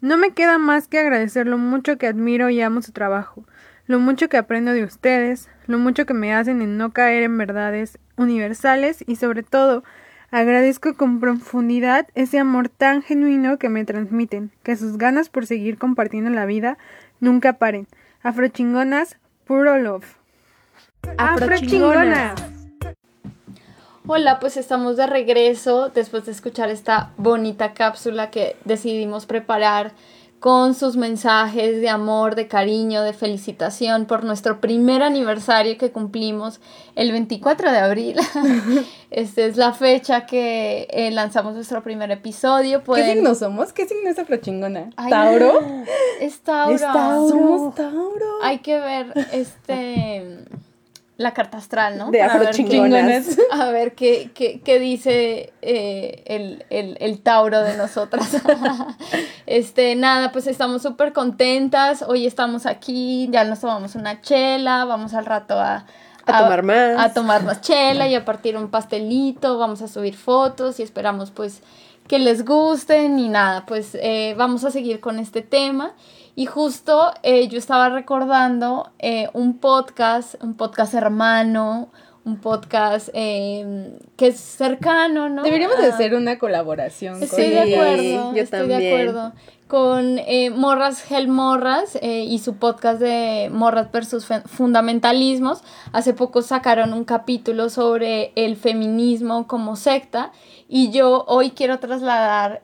No 0.00 0.16
me 0.16 0.32
queda 0.32 0.56
más 0.56 0.88
que 0.88 0.98
agradecer 0.98 1.46
lo 1.46 1.58
mucho 1.58 1.98
que 1.98 2.06
admiro 2.06 2.48
y 2.48 2.62
amo 2.62 2.80
su 2.80 2.92
trabajo, 2.92 3.44
lo 3.84 3.98
mucho 3.98 4.30
que 4.30 4.38
aprendo 4.38 4.72
de 4.72 4.84
ustedes, 4.84 5.50
lo 5.66 5.78
mucho 5.78 6.06
que 6.06 6.14
me 6.14 6.32
hacen 6.32 6.62
en 6.62 6.78
no 6.78 6.94
caer 6.94 7.24
en 7.24 7.36
verdades 7.36 7.98
universales 8.16 9.04
y 9.06 9.16
sobre 9.16 9.42
todo 9.42 9.84
agradezco 10.30 10.94
con 10.94 11.20
profundidad 11.20 12.06
ese 12.14 12.38
amor 12.38 12.68
tan 12.68 13.02
genuino 13.02 13.58
que 13.58 13.68
me 13.68 13.84
transmiten, 13.84 14.52
que 14.62 14.76
sus 14.76 14.98
ganas 14.98 15.28
por 15.28 15.46
seguir 15.46 15.78
compartiendo 15.78 16.30
la 16.30 16.46
vida 16.46 16.78
nunca 17.20 17.54
paren. 17.54 17.86
Afrochingonas, 18.22 19.16
puro 19.44 19.78
love. 19.78 20.16
Afrochingonas. 21.18 22.40
Hola, 24.06 24.40
pues 24.40 24.56
estamos 24.56 24.96
de 24.96 25.06
regreso 25.06 25.90
después 25.90 26.26
de 26.26 26.32
escuchar 26.32 26.70
esta 26.70 27.12
bonita 27.16 27.74
cápsula 27.74 28.30
que 28.30 28.56
decidimos 28.64 29.26
preparar 29.26 29.92
con 30.40 30.74
sus 30.74 30.96
mensajes 30.96 31.82
de 31.82 31.90
amor, 31.90 32.34
de 32.34 32.48
cariño, 32.48 33.02
de 33.02 33.12
felicitación 33.12 34.06
por 34.06 34.24
nuestro 34.24 34.58
primer 34.58 35.02
aniversario 35.02 35.76
que 35.76 35.92
cumplimos 35.92 36.60
el 36.96 37.12
24 37.12 37.70
de 37.70 37.78
abril. 37.78 38.16
Esta 39.10 39.42
es 39.42 39.58
la 39.58 39.74
fecha 39.74 40.24
que 40.24 40.88
eh, 40.90 41.10
lanzamos 41.10 41.54
nuestro 41.54 41.82
primer 41.82 42.10
episodio. 42.10 42.78
¿Qué 42.78 42.86
Pueden... 42.86 43.16
signo 43.16 43.34
somos? 43.34 43.74
¿Qué 43.74 43.86
signo 43.86 44.08
es 44.08 44.18
Afrochingona? 44.18 44.90
Ay, 44.96 45.10
¿Tauro? 45.10 45.60
Es 46.20 46.40
Tauro. 46.40 46.74
Es 46.74 46.80
Tauro. 46.80 47.28
Somos 47.28 47.74
Tauro. 47.74 48.42
Hay 48.42 48.60
que 48.60 48.80
ver 48.80 49.12
este 49.32 50.38
la 51.20 51.34
carta 51.34 51.58
astral, 51.58 51.98
¿no? 51.98 52.10
De 52.10 52.22
afrochingonas. 52.22 53.38
A 53.52 53.66
ver 53.70 53.94
qué, 53.94 54.30
qué, 54.32 54.62
qué 54.64 54.78
dice 54.78 55.52
eh, 55.60 56.22
el, 56.24 56.64
el, 56.70 56.96
el 56.98 57.20
Tauro 57.20 57.60
de 57.60 57.76
nosotras. 57.76 58.38
este, 59.46 59.96
nada, 59.96 60.32
pues 60.32 60.46
estamos 60.46 60.80
súper 60.80 61.12
contentas. 61.12 62.00
Hoy 62.00 62.26
estamos 62.26 62.64
aquí, 62.64 63.28
ya 63.30 63.44
nos 63.44 63.60
tomamos 63.60 63.96
una 63.96 64.22
chela, 64.22 64.86
vamos 64.86 65.12
al 65.12 65.26
rato 65.26 65.60
a, 65.60 65.84
A 66.24 66.38
tomar 66.38 66.62
más. 66.62 66.98
A 66.98 67.12
tomar 67.12 67.44
más 67.44 67.60
chela 67.60 68.08
y 68.08 68.14
a 68.14 68.24
partir 68.24 68.56
un 68.56 68.70
pastelito, 68.70 69.58
vamos 69.58 69.82
a 69.82 69.88
subir 69.88 70.16
fotos 70.16 70.80
y 70.80 70.84
esperamos 70.84 71.32
pues 71.32 71.60
que 72.08 72.18
les 72.18 72.46
gusten 72.46 73.18
y 73.18 73.28
nada, 73.28 73.66
pues 73.66 73.94
eh, 74.00 74.34
vamos 74.38 74.64
a 74.64 74.70
seguir 74.70 75.00
con 75.00 75.18
este 75.18 75.42
tema. 75.42 75.92
Y 76.36 76.46
justo 76.46 77.12
eh, 77.22 77.48
yo 77.48 77.58
estaba 77.58 77.88
recordando 77.90 78.90
eh, 78.98 79.28
un 79.32 79.58
podcast, 79.58 80.34
un 80.42 80.54
podcast 80.54 80.94
hermano, 80.94 81.88
un 82.24 82.36
podcast 82.38 83.08
eh, 83.14 83.96
que 84.16 84.28
es 84.28 84.38
cercano, 84.40 85.28
¿no? 85.28 85.42
Deberíamos 85.42 85.78
de 85.78 85.86
a- 85.86 85.94
hacer 85.94 86.14
una 86.14 86.38
colaboración. 86.38 87.22
Estoy 87.22 87.44
con 87.44 87.54
de 87.54 87.64
Sí, 87.66 87.74
acuerdo, 87.74 88.34
yo 88.34 88.42
estoy 88.42 88.68
de 88.68 88.88
acuerdo. 88.88 89.32
Con 89.66 90.18
eh, 90.18 90.50
Morras 90.50 91.00
Gel 91.02 91.28
Morras 91.28 91.96
eh, 92.02 92.24
y 92.24 92.40
su 92.40 92.56
podcast 92.56 93.00
de 93.00 93.50
Morras 93.52 93.90
versus 93.92 94.26
Fundamentalismos. 94.46 95.62
Hace 95.92 96.12
poco 96.12 96.42
sacaron 96.42 96.92
un 96.92 97.04
capítulo 97.04 97.70
sobre 97.70 98.32
el 98.34 98.56
feminismo 98.56 99.46
como 99.46 99.76
secta 99.76 100.32
y 100.68 100.90
yo 100.90 101.24
hoy 101.28 101.50
quiero 101.52 101.78
trasladar 101.78 102.62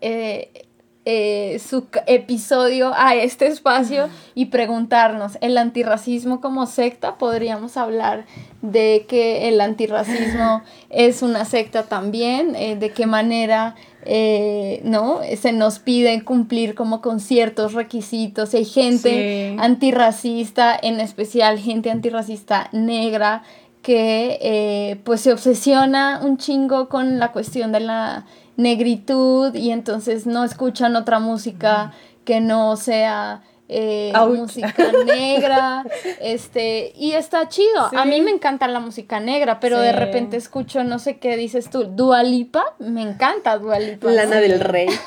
eh, 1.09 1.61
su 1.61 1.87
episodio 2.07 2.93
a 2.97 3.15
este 3.15 3.47
espacio 3.47 4.09
y 4.35 4.47
preguntarnos, 4.47 5.39
¿el 5.41 5.57
antirracismo 5.57 6.41
como 6.41 6.67
secta? 6.67 7.17
Podríamos 7.17 7.77
hablar 7.77 8.27
de 8.61 9.07
que 9.09 9.49
el 9.49 9.61
antirracismo 9.61 10.63
es 10.91 11.23
una 11.23 11.45
secta 11.45 11.85
también, 11.85 12.57
eh, 12.57 12.75
de 12.75 12.91
qué 12.91 13.07
manera 13.07 13.77
eh, 14.05 14.81
¿no? 14.85 15.21
se 15.37 15.53
nos 15.53 15.79
pide 15.79 16.23
cumplir 16.25 16.75
como 16.75 17.01
con 17.01 17.21
ciertos 17.21 17.73
requisitos. 17.73 18.53
Hay 18.55 18.65
gente 18.65 19.53
Sí. 19.53 19.57
antirracista, 19.61 20.77
en 20.81 21.01
especial 21.01 21.59
gente 21.59 21.91
antirracista 21.91 22.69
negra, 22.73 23.43
que 23.83 24.39
eh, 24.43 25.01
pues 25.05 25.21
se 25.21 25.33
obsesiona 25.33 26.21
un 26.25 26.39
chingo 26.39 26.89
con 26.89 27.21
la 27.21 27.31
cuestión 27.31 27.71
de 27.71 27.79
la 27.81 28.27
negritud 28.57 29.55
y 29.55 29.71
entonces 29.71 30.27
no 30.27 30.45
escuchan 30.45 30.97
otra 30.97 31.19
música 31.19 31.93
que 32.25 32.41
no 32.41 32.77
sea 32.77 33.43
eh, 33.69 34.13
música 34.29 34.75
negra, 35.05 35.85
este, 36.21 36.93
y 36.97 37.13
está 37.13 37.49
chido. 37.49 37.91
A 37.97 38.05
mí 38.05 38.21
me 38.21 38.31
encanta 38.31 38.69
la 38.69 38.79
música 38.81 39.19
negra, 39.19 39.59
pero 39.59 39.81
de 39.81 39.93
repente 39.93 40.37
escucho, 40.37 40.85
no 40.85 40.99
sé 40.99 41.19
qué 41.19 41.37
dices 41.37 41.69
tú, 41.71 41.85
Dualipa, 41.85 42.77
me 42.79 43.03
encanta 43.03 43.59
Dualipa. 43.59 44.11
Lana 44.11 44.37
del 44.37 44.61
Rey. 44.61 44.89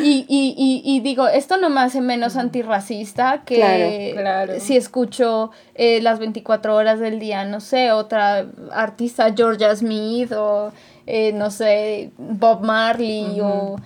Y, 0.00 0.24
y, 0.26 0.54
y, 0.56 0.82
y 0.84 1.00
digo, 1.00 1.28
esto 1.28 1.58
no 1.58 1.70
me 1.70 1.80
hace 1.80 2.00
menos 2.00 2.36
antirracista 2.36 3.42
que 3.44 3.56
Claro, 3.56 4.20
claro. 4.20 4.60
si 4.60 4.76
escucho 4.76 5.52
eh, 5.74 6.00
las 6.00 6.18
24 6.18 6.74
horas 6.74 6.98
del 6.98 7.20
día, 7.20 7.44
no 7.44 7.60
sé, 7.60 7.92
otra 7.92 8.46
artista, 8.72 9.32
Georgia 9.36 9.76
Smith 9.76 10.32
o 10.32 10.72
eh, 11.06 11.32
no 11.32 11.50
sé, 11.50 12.12
Bob 12.18 12.62
Marley 12.62 13.40
o 13.40 13.76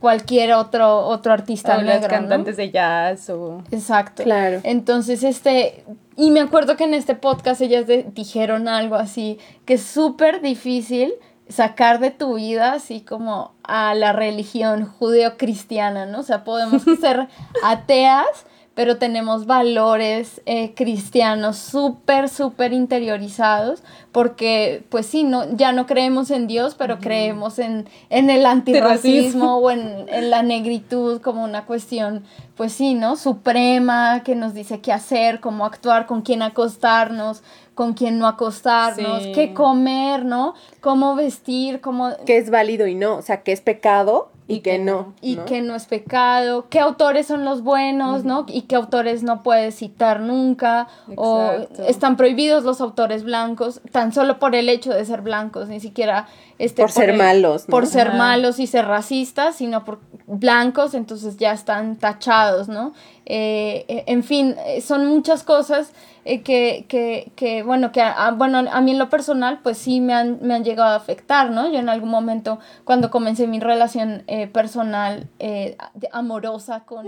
cualquier 0.00 0.52
otro, 0.52 0.98
otro 1.06 1.32
artista 1.32 1.78
O 1.78 1.82
negro, 1.82 2.02
¿no? 2.02 2.08
cantantes 2.08 2.56
de 2.56 2.70
jazz 2.70 3.30
o... 3.30 3.62
Exacto. 3.70 4.22
Claro. 4.24 4.60
Entonces, 4.62 5.22
este, 5.22 5.84
y 6.16 6.30
me 6.30 6.40
acuerdo 6.40 6.76
que 6.76 6.84
en 6.84 6.94
este 6.94 7.14
podcast 7.14 7.60
ellas 7.62 7.86
de- 7.86 8.06
dijeron 8.14 8.68
algo 8.68 8.96
así, 8.96 9.38
que 9.64 9.74
es 9.74 9.82
súper 9.82 10.42
difícil 10.42 11.12
sacar 11.48 11.98
de 12.00 12.10
tu 12.10 12.34
vida 12.34 12.72
así 12.74 13.00
como 13.00 13.52
a 13.62 13.94
la 13.94 14.12
religión 14.12 14.84
judeocristiana, 14.86 16.04
¿no? 16.06 16.20
O 16.20 16.22
sea, 16.22 16.44
podemos 16.44 16.82
ser 17.00 17.28
ateas, 17.64 18.26
pero 18.76 18.98
tenemos 18.98 19.46
valores 19.46 20.42
eh, 20.44 20.74
cristianos 20.74 21.56
súper, 21.56 22.28
súper 22.28 22.74
interiorizados, 22.74 23.82
porque 24.12 24.84
pues 24.90 25.06
sí, 25.06 25.24
no, 25.24 25.50
ya 25.56 25.72
no 25.72 25.86
creemos 25.86 26.30
en 26.30 26.46
Dios, 26.46 26.74
pero 26.74 26.98
creemos 26.98 27.58
en, 27.58 27.88
en 28.10 28.28
el 28.28 28.44
antirracismo 28.44 29.56
o 29.56 29.70
en, 29.70 30.04
en 30.10 30.28
la 30.28 30.42
negritud 30.42 31.22
como 31.22 31.42
una 31.42 31.64
cuestión, 31.64 32.24
pues 32.54 32.74
sí, 32.74 32.92
¿no? 32.92 33.16
Suprema, 33.16 34.22
que 34.22 34.34
nos 34.36 34.52
dice 34.52 34.80
qué 34.82 34.92
hacer, 34.92 35.40
cómo 35.40 35.64
actuar, 35.64 36.04
con 36.04 36.20
quién 36.20 36.42
acostarnos, 36.42 37.42
con 37.74 37.94
quién 37.94 38.18
no 38.18 38.26
acostarnos, 38.26 39.22
Sí. 39.22 39.32
qué 39.32 39.54
comer, 39.54 40.26
¿no? 40.26 40.52
Cómo 40.82 41.14
vestir, 41.14 41.80
cómo... 41.80 42.10
Que 42.26 42.36
es 42.36 42.50
válido 42.50 42.86
y 42.86 42.94
no. 42.94 43.16
O 43.16 43.22
sea, 43.22 43.42
que 43.42 43.52
es 43.52 43.62
pecado 43.62 44.35
y, 44.48 44.54
Y 44.56 44.60
que, 44.60 44.70
que 44.72 44.78
no. 44.78 45.14
y 45.20 45.36
¿no? 45.36 45.44
que 45.44 45.60
no 45.60 45.74
es 45.74 45.86
pecado, 45.86 46.66
qué 46.70 46.78
autores 46.80 47.26
son 47.26 47.44
los 47.44 47.62
buenos, 47.62 48.24
¿no? 48.24 48.46
Y 48.48 48.62
qué 48.62 48.76
autores 48.76 49.22
no 49.22 49.42
puedes 49.42 49.74
citar 49.76 50.20
nunca, 50.20 50.86
o 51.16 51.50
están 51.86 52.16
prohibidos 52.16 52.62
los 52.64 52.80
autores 52.80 53.24
blancos, 53.24 53.80
tan 53.90 54.12
solo 54.12 54.38
por 54.38 54.54
el 54.54 54.68
hecho 54.68 54.92
de 54.92 55.04
ser 55.04 55.22
blancos, 55.22 55.68
ni 55.68 55.80
siquiera 55.80 56.28
este, 56.58 56.82
Por 56.82 56.90
ser 56.92 57.10
el- 57.10 57.18
malos, 57.18 57.68
¿no? 57.68 57.72
por 57.72 57.86
ser 57.86 58.08
Ajá. 58.08 58.18
malos 58.18 58.58
y 58.60 58.66
ser 58.66 58.86
racistas, 58.86 59.56
sino 59.56 59.84
por 59.84 59.98
blancos, 60.26 60.94
entonces 60.94 61.36
ya 61.36 61.52
están 61.52 61.96
tachados, 61.96 62.68
¿no? 62.68 62.92
Eh, 63.26 63.84
eh, 63.88 64.04
en 64.06 64.22
fin, 64.22 64.54
eh, 64.66 64.80
son 64.80 65.06
muchas 65.06 65.42
cosas 65.42 65.90
eh, 66.28 66.42
que, 66.42 66.86
que, 66.88 67.30
que, 67.36 67.62
bueno, 67.62 67.92
que 67.92 68.02
a, 68.02 68.32
bueno, 68.32 68.58
a 68.58 68.80
mí 68.80 68.90
en 68.90 68.98
lo 68.98 69.08
personal, 69.08 69.60
pues 69.62 69.78
sí 69.78 70.00
me 70.00 70.12
han, 70.12 70.40
me 70.42 70.54
han 70.54 70.64
llegado 70.64 70.90
a 70.90 70.96
afectar, 70.96 71.50
¿no? 71.50 71.70
Yo 71.70 71.78
en 71.78 71.88
algún 71.88 72.10
momento, 72.10 72.58
cuando 72.84 73.12
comencé 73.12 73.46
mi 73.46 73.60
relación 73.60 74.24
eh, 74.26 74.48
personal, 74.48 75.28
eh, 75.38 75.76
amorosa 76.10 76.80
con, 76.80 77.06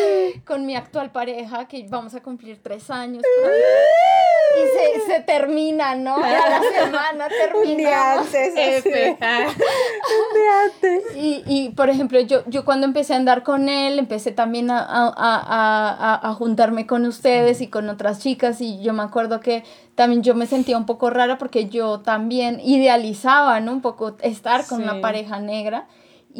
con 0.46 0.66
mi 0.66 0.76
actual 0.76 1.10
pareja, 1.10 1.66
que 1.68 1.86
vamos 1.88 2.14
a 2.14 2.22
cumplir 2.22 2.60
tres 2.62 2.90
años. 2.90 3.22
y 4.56 5.00
se, 5.06 5.12
se 5.14 5.20
termina, 5.20 5.94
¿no? 5.94 6.16
A 6.16 6.28
la 6.28 6.60
semana 6.62 7.28
Un 7.54 7.76
día 7.76 8.12
antes. 8.14 8.54
Un 8.84 10.34
día 10.34 10.62
antes. 10.64 11.16
Y, 11.16 11.42
y, 11.46 11.68
por 11.70 11.90
ejemplo, 11.90 12.20
yo, 12.20 12.42
yo 12.46 12.64
cuando 12.64 12.86
empecé 12.86 13.14
a 13.14 13.16
andar 13.16 13.42
con 13.42 13.68
él, 13.68 13.98
empecé 13.98 14.32
también 14.32 14.70
a, 14.70 14.78
a, 14.80 15.08
a, 15.16 16.14
a, 16.14 16.30
a 16.30 16.34
juntarme 16.34 16.86
con 16.86 17.04
ustedes 17.06 17.60
y 17.60 17.68
con 17.68 17.88
otras 17.88 18.20
chicas 18.20 18.60
y 18.60 18.80
yo 18.82 18.92
me 18.92 19.02
acuerdo 19.02 19.40
que 19.40 19.64
también 19.94 20.22
yo 20.22 20.34
me 20.34 20.46
sentía 20.46 20.76
un 20.76 20.86
poco 20.86 21.10
rara 21.10 21.38
porque 21.38 21.68
yo 21.68 22.00
también 22.00 22.60
idealizaba, 22.60 23.60
¿no? 23.60 23.72
Un 23.72 23.80
poco 23.82 24.16
estar 24.22 24.66
con 24.66 24.82
una 24.82 24.94
Sí. 24.94 25.00
pareja 25.00 25.40
negra. 25.40 25.86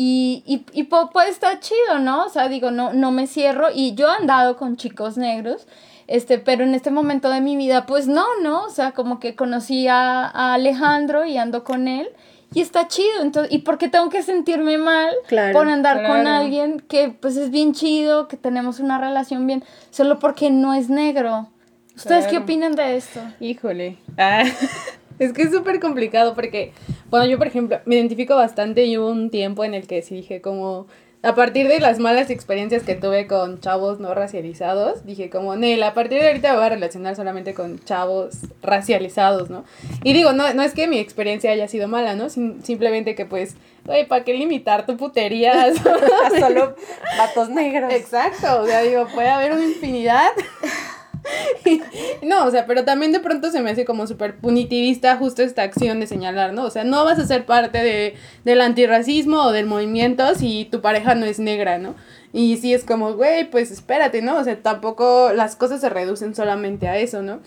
Y, 0.00 0.44
y, 0.46 0.64
y 0.80 0.88
pu- 0.88 1.10
puede 1.10 1.28
estar 1.30 1.58
chido, 1.58 1.98
¿no? 1.98 2.24
O 2.24 2.28
sea, 2.28 2.46
digo, 2.48 2.70
no, 2.70 2.92
no 2.92 3.10
me 3.10 3.26
cierro. 3.26 3.66
Y 3.74 3.94
yo 3.96 4.06
he 4.08 4.12
andado 4.16 4.56
con 4.56 4.76
chicos 4.76 5.16
negros, 5.16 5.66
este, 6.06 6.38
pero 6.38 6.62
en 6.62 6.74
este 6.76 6.92
momento 6.92 7.30
de 7.30 7.40
mi 7.40 7.56
vida, 7.56 7.84
pues 7.84 8.06
no, 8.06 8.24
¿no? 8.40 8.62
O 8.62 8.70
sea, 8.70 8.92
como 8.92 9.18
que 9.18 9.34
conocí 9.34 9.88
a, 9.88 10.24
a 10.26 10.54
Alejandro 10.54 11.24
y 11.26 11.36
ando 11.36 11.64
con 11.64 11.88
él. 11.88 12.08
Y 12.54 12.60
está 12.60 12.86
chido, 12.86 13.20
entonces, 13.22 13.52
¿y 13.52 13.58
por 13.58 13.76
qué 13.76 13.88
tengo 13.88 14.08
que 14.08 14.22
sentirme 14.22 14.78
mal 14.78 15.12
Claro, 15.26 15.52
por 15.52 15.68
andar 15.68 16.06
con 16.06 16.26
alguien 16.28 16.78
que 16.80 17.08
pues 17.10 17.36
es 17.36 17.50
bien 17.50 17.74
chido, 17.74 18.28
que 18.28 18.36
tenemos 18.36 18.78
una 18.80 18.98
relación 18.98 19.46
bien, 19.48 19.64
solo 19.90 20.18
porque 20.20 20.48
no 20.50 20.74
es 20.74 20.88
negro? 20.88 21.48
¿Ustedes 21.96 22.26
qué 22.28 22.38
opinan 22.38 22.76
de 22.76 22.96
esto? 22.96 23.20
Híjole. 23.40 23.98
Ah, 24.16 24.44
es 25.18 25.32
que 25.32 25.42
es 25.42 25.50
súper 25.50 25.80
complicado 25.80 26.34
porque, 26.34 26.72
bueno, 27.10 27.26
yo 27.26 27.38
por 27.38 27.46
ejemplo 27.46 27.80
me 27.86 27.96
identifico 27.96 28.36
bastante 28.36 28.84
y 28.84 28.98
hubo 28.98 29.08
un 29.10 29.30
tiempo 29.30 29.64
en 29.64 29.74
el 29.74 29.86
que 29.86 30.02
sí 30.02 30.14
dije 30.16 30.40
como, 30.40 30.86
a 31.20 31.34
partir 31.34 31.66
de 31.66 31.80
las 31.80 31.98
malas 31.98 32.30
experiencias 32.30 32.84
que 32.84 32.94
tuve 32.94 33.26
con 33.26 33.58
chavos 33.60 33.98
no 33.98 34.14
racializados, 34.14 35.04
dije 35.04 35.30
como, 35.30 35.56
Nel, 35.56 35.82
a 35.82 35.92
partir 35.92 36.20
de 36.20 36.28
ahorita 36.28 36.50
me 36.52 36.56
voy 36.58 36.66
a 36.66 36.68
relacionar 36.70 37.16
solamente 37.16 37.54
con 37.54 37.80
chavos 37.80 38.36
racializados, 38.62 39.50
¿no? 39.50 39.64
Y 40.04 40.12
digo, 40.12 40.32
no, 40.32 40.54
no 40.54 40.62
es 40.62 40.74
que 40.74 40.86
mi 40.86 40.98
experiencia 40.98 41.50
haya 41.50 41.66
sido 41.66 41.88
mala, 41.88 42.14
¿no? 42.14 42.28
Sim- 42.30 42.62
simplemente 42.62 43.16
que 43.16 43.26
pues, 43.26 43.56
oye, 43.88 44.04
¿para 44.04 44.22
qué 44.22 44.34
limitar 44.34 44.86
tu 44.86 44.96
putería? 44.96 45.64
A 45.64 45.70
solo 46.40 46.76
vatos 47.18 47.48
negros. 47.50 47.92
Exacto, 47.92 48.60
o 48.62 48.66
sea, 48.66 48.82
digo, 48.82 49.08
puede 49.12 49.28
haber 49.28 49.50
una 49.52 49.64
infinidad. 49.64 50.30
No, 52.22 52.44
o 52.46 52.50
sea, 52.50 52.66
pero 52.66 52.84
también 52.84 53.12
de 53.12 53.20
pronto 53.20 53.50
se 53.50 53.60
me 53.60 53.70
hace 53.70 53.84
como 53.84 54.06
súper 54.06 54.36
punitivista 54.36 55.16
justo 55.16 55.42
esta 55.42 55.62
acción 55.62 56.00
de 56.00 56.06
señalar, 56.06 56.52
¿no? 56.52 56.64
O 56.64 56.70
sea, 56.70 56.84
no 56.84 57.04
vas 57.04 57.18
a 57.18 57.26
ser 57.26 57.46
parte 57.46 57.78
de, 57.78 58.14
del 58.44 58.60
antirracismo 58.60 59.42
o 59.44 59.52
del 59.52 59.66
movimiento 59.66 60.34
si 60.34 60.68
tu 60.70 60.80
pareja 60.80 61.14
no 61.14 61.26
es 61.26 61.38
negra, 61.38 61.78
¿no? 61.78 61.94
Y 62.32 62.58
sí 62.58 62.74
es 62.74 62.84
como, 62.84 63.14
güey, 63.14 63.50
pues 63.50 63.70
espérate, 63.70 64.20
¿no? 64.20 64.36
O 64.36 64.44
sea, 64.44 64.60
tampoco 64.60 65.32
las 65.32 65.56
cosas 65.56 65.80
se 65.80 65.88
reducen 65.88 66.34
solamente 66.34 66.88
a 66.88 66.98
eso, 66.98 67.22
¿no? 67.22 67.40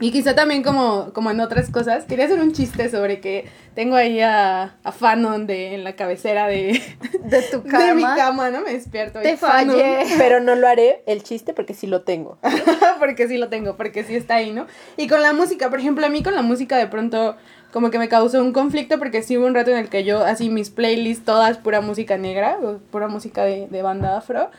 Y 0.00 0.12
quizá 0.12 0.34
también 0.34 0.62
como, 0.62 1.12
como 1.12 1.30
en 1.30 1.40
otras 1.40 1.68
cosas, 1.70 2.04
quería 2.04 2.24
hacer 2.24 2.40
un 2.40 2.52
chiste 2.52 2.88
sobre 2.88 3.20
que 3.20 3.44
tengo 3.74 3.96
ahí 3.96 4.20
a, 4.20 4.76
a 4.82 4.92
Fanon 4.92 5.46
de, 5.46 5.74
en 5.74 5.84
la 5.84 5.94
cabecera 5.94 6.46
de, 6.46 6.80
De 7.24 7.42
tu 7.42 7.62
de 7.62 7.94
mi 7.94 8.02
cama. 8.02 8.16
cama, 8.16 8.50
¿no? 8.50 8.62
Me 8.62 8.72
despierto. 8.72 9.20
y 9.20 9.24
Te 9.24 9.36
fallé. 9.36 10.04
Pero 10.18 10.40
no 10.40 10.54
lo 10.54 10.66
haré 10.66 11.02
el 11.06 11.22
chiste 11.22 11.52
porque 11.52 11.74
sí 11.74 11.86
lo 11.86 12.02
tengo. 12.02 12.38
porque 12.98 13.28
sí 13.28 13.36
lo 13.36 13.48
tengo, 13.48 13.76
porque 13.76 14.02
sí 14.02 14.16
está 14.16 14.36
ahí, 14.36 14.52
¿no? 14.52 14.66
Y 14.96 15.06
con 15.06 15.20
la 15.22 15.32
música, 15.34 15.68
por 15.68 15.80
ejemplo, 15.80 16.06
a 16.06 16.08
mí 16.08 16.22
con 16.22 16.34
la 16.34 16.42
música 16.42 16.78
de 16.78 16.86
pronto 16.86 17.36
como 17.72 17.90
que 17.90 17.98
me 17.98 18.08
causó 18.08 18.40
un 18.40 18.52
conflicto 18.52 18.98
porque 18.98 19.22
sí 19.22 19.36
hubo 19.38 19.46
un 19.46 19.54
rato 19.54 19.70
en 19.70 19.76
el 19.76 19.88
que 19.88 20.02
yo, 20.02 20.24
así 20.24 20.50
mis 20.50 20.70
playlists 20.70 21.24
todas 21.24 21.58
pura 21.58 21.80
música 21.80 22.16
negra, 22.16 22.58
pura 22.90 23.06
música 23.06 23.44
de, 23.44 23.68
de 23.68 23.82
banda 23.82 24.16
afro, 24.16 24.50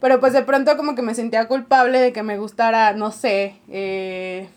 pero 0.00 0.18
pues 0.18 0.32
de 0.32 0.42
pronto 0.42 0.76
como 0.76 0.96
que 0.96 1.02
me 1.02 1.14
sentía 1.14 1.46
culpable 1.46 2.00
de 2.00 2.12
que 2.12 2.24
me 2.24 2.38
gustara, 2.38 2.92
no 2.92 3.12
sé, 3.12 3.54
eh, 3.70 4.48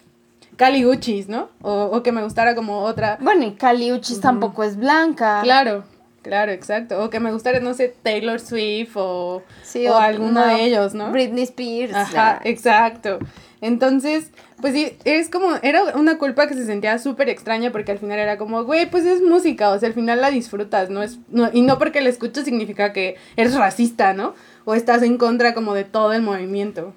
Cali 0.60 0.86
Uchis, 0.86 1.30
¿no? 1.30 1.48
O, 1.62 1.86
o 1.86 2.04
que 2.04 2.12
me 2.12 2.22
gustara 2.22 2.54
como 2.54 2.82
otra... 2.82 3.18
Bueno, 3.22 3.46
y 3.46 3.54
Caliuchis 3.54 4.20
tampoco 4.20 4.66
es 4.66 4.76
blanca. 4.76 5.40
Claro, 5.42 5.86
claro, 6.22 6.52
exacto. 6.52 7.02
O 7.02 7.10
que 7.10 7.22
me 7.22 7.32
gustara, 7.32 7.62
no 7.62 7.74
sé, 7.74 7.96
Taylor 8.04 8.42
Swift 8.42 8.92
o, 8.96 9.42
Sí, 9.64 9.88
o 9.88 9.94
o 9.94 9.98
alguno 9.98 10.46
de 10.46 10.66
ellos, 10.66 10.94
¿no? 10.94 11.14
Britney 11.14 11.44
Spears. 11.44 11.94
Ajá, 11.96 12.42
exacto. 12.44 13.20
Entonces, 13.62 14.32
pues 14.60 14.74
sí, 14.74 14.98
es 15.06 15.30
como, 15.30 15.48
era 15.62 15.96
una 15.96 16.18
culpa 16.18 16.50
que 16.50 16.56
se 16.56 16.66
sentía 16.66 17.00
súper 17.00 17.30
extraña 17.30 17.72
porque 17.72 17.94
al 17.94 18.00
final 18.00 18.20
era 18.20 18.38
como, 18.38 18.66
güey, 18.66 18.92
pues 18.92 19.06
es 19.06 19.22
música, 19.22 19.70
o 19.70 19.80
sea, 19.80 19.88
al 19.88 19.96
final 19.96 20.20
la 20.20 20.30
disfrutas, 20.30 20.90
¿no? 20.90 21.04
es 21.04 21.20
no, 21.30 21.50
Y 21.54 21.62
no 21.62 21.78
porque 21.78 22.02
la 22.02 22.10
escuches 22.10 22.44
significa 22.44 22.92
que 22.92 23.16
eres 23.38 23.56
racista, 23.56 24.14
¿no? 24.14 24.34
O 24.66 24.76
estás 24.76 25.04
en 25.04 25.18
contra 25.18 25.54
como 25.54 25.74
de 25.74 25.86
todo 25.86 26.12
el 26.12 26.22
movimiento. 26.22 26.94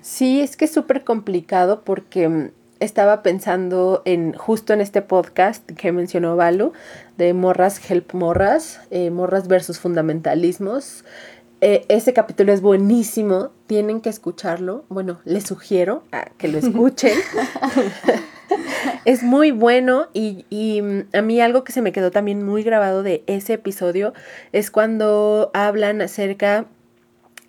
Sí, 0.00 0.40
es 0.40 0.56
que 0.56 0.64
es 0.64 0.72
súper 0.72 1.04
complicado 1.04 1.82
porque 1.84 2.26
mm, 2.26 2.50
estaba 2.82 3.22
pensando 3.22 4.02
en 4.04 4.32
justo 4.32 4.72
en 4.72 4.80
este 4.80 5.02
podcast 5.02 5.64
que 5.70 5.92
mencionó 5.92 6.36
Balu, 6.36 6.72
de 7.16 7.32
Morras 7.32 7.80
Help 7.88 8.12
Morras, 8.12 8.80
eh, 8.90 9.10
Morras 9.10 9.46
versus 9.46 9.78
Fundamentalismos. 9.78 11.04
Eh, 11.60 11.84
ese 11.88 12.12
capítulo 12.12 12.52
es 12.52 12.60
buenísimo, 12.60 13.52
tienen 13.68 14.00
que 14.00 14.08
escucharlo. 14.08 14.84
Bueno, 14.88 15.20
les 15.24 15.44
sugiero 15.44 16.02
a 16.10 16.24
que 16.30 16.48
lo 16.48 16.58
escuchen. 16.58 17.16
es 19.04 19.22
muy 19.22 19.52
bueno 19.52 20.08
y, 20.12 20.44
y, 20.50 20.82
mm, 20.82 21.08
a 21.12 21.22
mí 21.22 21.40
algo 21.40 21.62
que 21.62 21.70
se 21.70 21.82
me 21.82 21.92
quedó 21.92 22.10
también 22.10 22.44
muy 22.44 22.64
grabado 22.64 23.04
de 23.04 23.22
ese 23.28 23.52
episodio 23.52 24.12
es 24.50 24.72
cuando 24.72 25.52
hablan 25.54 26.02
acerca 26.02 26.66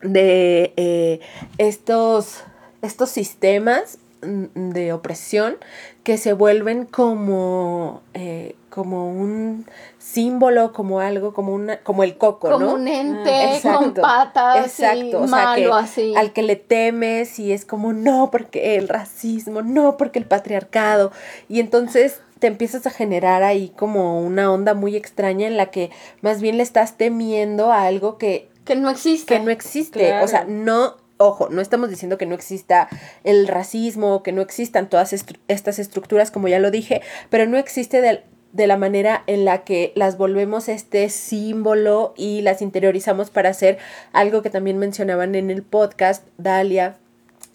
de 0.04 0.74
eh, 0.78 1.20
estos, 1.58 2.44
estos 2.84 3.10
sistemas 3.10 3.98
de 4.24 4.94
opresión 4.94 5.58
que 6.04 6.18
se 6.18 6.34
vuelven 6.34 6.86
como, 6.86 8.02
eh, 8.14 8.56
como 8.70 9.10
un 9.10 9.66
símbolo, 10.00 10.74
como 10.74 11.00
algo, 11.00 11.34
como 11.34 11.54
una, 11.54 11.78
como 11.82 12.04
el 12.04 12.18
coco, 12.18 12.50
Como 12.50 12.66
¿no? 12.66 12.74
un 12.76 12.88
ente 12.88 13.30
Ah, 13.30 13.56
Exacto, 13.56 13.80
con 13.80 13.94
patas 13.96 14.66
Exacto, 14.66 15.22
o 15.22 15.26
y 15.26 15.28
sea, 15.28 15.38
malo 15.46 15.72
que 15.78 15.84
así. 15.84 16.14
al 16.16 16.34
que 16.34 16.42
le 16.44 16.56
temes 16.56 17.40
y 17.40 17.52
es 17.52 17.66
como 17.66 17.94
no 17.94 18.30
porque 18.32 18.76
el 18.78 18.88
racismo, 18.90 19.62
no 19.62 19.98
porque 19.98 20.20
el 20.20 20.26
patriarcado 20.26 21.12
y 21.50 21.60
entonces 21.60 22.20
te 22.40 22.48
empiezas 22.48 22.86
a 22.88 22.90
generar 22.92 23.44
ahí 23.44 23.70
como 23.78 24.20
una 24.20 24.52
onda 24.52 24.74
muy 24.74 24.96
extraña 24.98 25.48
en 25.48 25.56
la 25.56 25.68
que 25.68 25.92
más 26.22 26.42
bien 26.42 26.58
le 26.58 26.64
estás 26.64 26.98
temiendo 26.98 27.72
a 27.72 27.84
algo 27.84 28.18
que 28.18 28.50
Que 28.66 28.76
no 28.76 28.90
existe. 28.90 29.36
que 29.36 29.40
no 29.40 29.50
existe. 29.52 30.20
O 30.22 30.28
sea, 30.28 30.44
no, 30.46 30.96
ojo, 31.24 31.50
no 31.50 31.62
estamos 31.62 31.90
diciendo 31.90 32.18
que 32.18 32.26
no 32.26 32.36
exista 32.36 32.88
el 33.24 33.48
racismo, 33.48 34.24
que 34.24 34.32
no 34.32 34.42
existan 34.42 34.90
todas 34.90 35.14
estru- 35.14 35.40
estas 35.48 35.80
estructuras, 35.80 36.32
como 36.32 36.48
ya 36.48 36.60
lo 36.60 36.72
dije, 36.72 37.02
pero 37.30 37.46
no 37.48 37.58
existe 37.58 38.02
de, 38.02 38.22
de 38.52 38.68
la 38.68 38.78
manera 38.78 39.24
en 39.28 39.46
la 39.46 39.64
que 39.64 39.92
las 39.96 40.18
volvemos 40.18 40.70
este 40.70 41.10
símbolo 41.10 42.14
y 42.16 42.42
las 42.42 42.62
interiorizamos 42.62 43.30
para 43.30 43.50
hacer 43.50 43.78
algo 44.12 44.42
que 44.42 44.50
también 44.50 44.78
mencionaban 44.78 45.36
en 45.36 45.50
el 45.50 45.64
podcast, 45.64 46.28
Dalia 46.38 46.98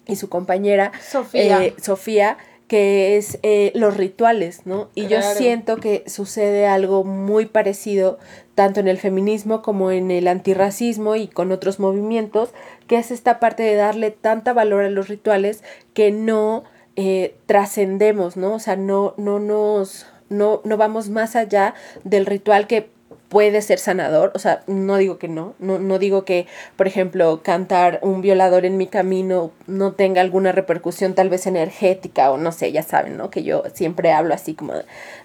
y 0.05 0.15
su 0.15 0.27
compañera, 0.29 0.91
Sofía. 1.07 1.63
eh, 1.63 1.75
Sofía, 1.81 2.37
que 2.67 3.17
es 3.17 3.39
eh, 3.41 3.71
los 3.73 3.97
rituales, 3.97 4.61
¿no? 4.65 4.89
Y 4.93 5.07
yo 5.07 5.17
siento 5.37 5.77
que 5.77 6.03
sucede 6.07 6.67
algo 6.67 7.03
muy 7.03 7.47
parecido 7.47 8.19
tanto 8.53 8.79
en 8.79 8.87
el 8.87 8.97
feminismo 8.99 9.61
como 9.63 9.89
en 9.89 10.11
el 10.11 10.27
antirracismo 10.27 11.15
y 11.15 11.27
con 11.27 11.51
otros 11.51 11.79
movimientos, 11.79 12.49
que 12.89 12.97
es 12.97 13.11
esta 13.11 13.39
parte 13.39 13.61
de 13.61 13.75
darle 13.75 14.09
tanta 14.09 14.51
valor 14.51 14.83
a 14.83 14.89
los 14.89 15.07
rituales 15.07 15.63
que 15.93 16.11
no 16.11 16.63
eh, 16.95 17.35
trascendemos, 17.45 18.35
¿no? 18.35 18.55
O 18.55 18.59
sea, 18.59 18.75
no, 18.75 19.13
no 19.15 19.39
nos, 19.39 20.07
no, 20.29 20.59
no 20.65 20.75
vamos 20.75 21.09
más 21.09 21.35
allá 21.35 21.75
del 22.03 22.25
ritual 22.25 22.65
que 22.65 22.89
puede 23.29 23.61
ser 23.61 23.77
sanador, 23.77 24.31
o 24.33 24.39
sea, 24.39 24.63
no 24.65 24.97
digo 24.97 25.19
que 25.19 25.27
no, 25.27 25.53
no, 25.59 25.77
no 25.77 25.99
digo 25.99 26.25
que, 26.25 26.47
por 26.75 26.87
ejemplo, 26.87 27.41
cantar 27.43 27.99
un 28.01 28.21
violador 28.21 28.65
en 28.65 28.75
mi 28.75 28.87
camino 28.87 29.51
no 29.67 29.93
tenga 29.93 30.21
alguna 30.21 30.51
repercusión 30.51 31.13
tal 31.13 31.29
vez 31.29 31.45
energética 31.45 32.31
o 32.31 32.37
no 32.37 32.51
sé, 32.51 32.71
ya 32.71 32.81
saben, 32.81 33.17
¿no? 33.17 33.29
Que 33.29 33.43
yo 33.43 33.61
siempre 33.75 34.11
hablo 34.11 34.33
así 34.33 34.55
como 34.55 34.73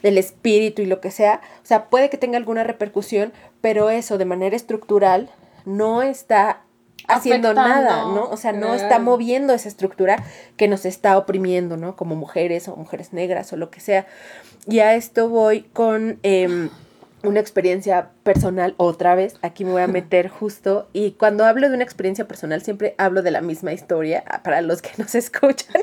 del 0.02 0.18
espíritu 0.18 0.82
y 0.82 0.86
lo 0.86 1.00
que 1.00 1.10
sea, 1.10 1.40
o 1.62 1.66
sea, 1.66 1.86
puede 1.86 2.10
que 2.10 2.18
tenga 2.18 2.36
alguna 2.36 2.62
repercusión, 2.62 3.32
pero 3.62 3.88
eso 3.88 4.18
de 4.18 4.26
manera 4.26 4.54
estructural 4.54 5.30
no 5.64 6.02
está 6.02 6.60
haciendo 7.08 7.50
Afectando. 7.50 7.82
nada, 7.82 8.02
¿no? 8.14 8.28
O 8.30 8.36
sea, 8.36 8.52
no 8.52 8.74
está 8.74 8.98
moviendo 8.98 9.52
esa 9.52 9.68
estructura 9.68 10.22
que 10.56 10.68
nos 10.68 10.84
está 10.84 11.16
oprimiendo, 11.18 11.76
¿no? 11.76 11.96
Como 11.96 12.16
mujeres 12.16 12.68
o 12.68 12.76
mujeres 12.76 13.12
negras 13.12 13.52
o 13.52 13.56
lo 13.56 13.70
que 13.70 13.80
sea. 13.80 14.06
Y 14.66 14.78
a 14.80 14.94
esto 14.94 15.28
voy 15.28 15.62
con 15.72 16.18
em, 16.22 16.70
una 17.22 17.40
experiencia 17.40 18.10
personal 18.22 18.74
otra 18.78 19.14
vez. 19.14 19.34
Aquí 19.42 19.64
me 19.64 19.72
voy 19.72 19.82
a 19.82 19.86
meter 19.86 20.28
justo. 20.40 20.88
Y 20.92 21.12
cuando 21.12 21.44
hablo 21.44 21.68
de 21.68 21.74
una 21.74 21.84
experiencia 21.84 22.26
personal, 22.26 22.62
siempre 22.62 22.94
hablo 22.98 23.22
de 23.22 23.30
la 23.30 23.40
misma 23.42 23.72
historia 23.72 24.24
ah, 24.26 24.42
para 24.42 24.62
los 24.62 24.80
que 24.82 24.90
nos 24.96 25.14
escuchan. 25.14 25.82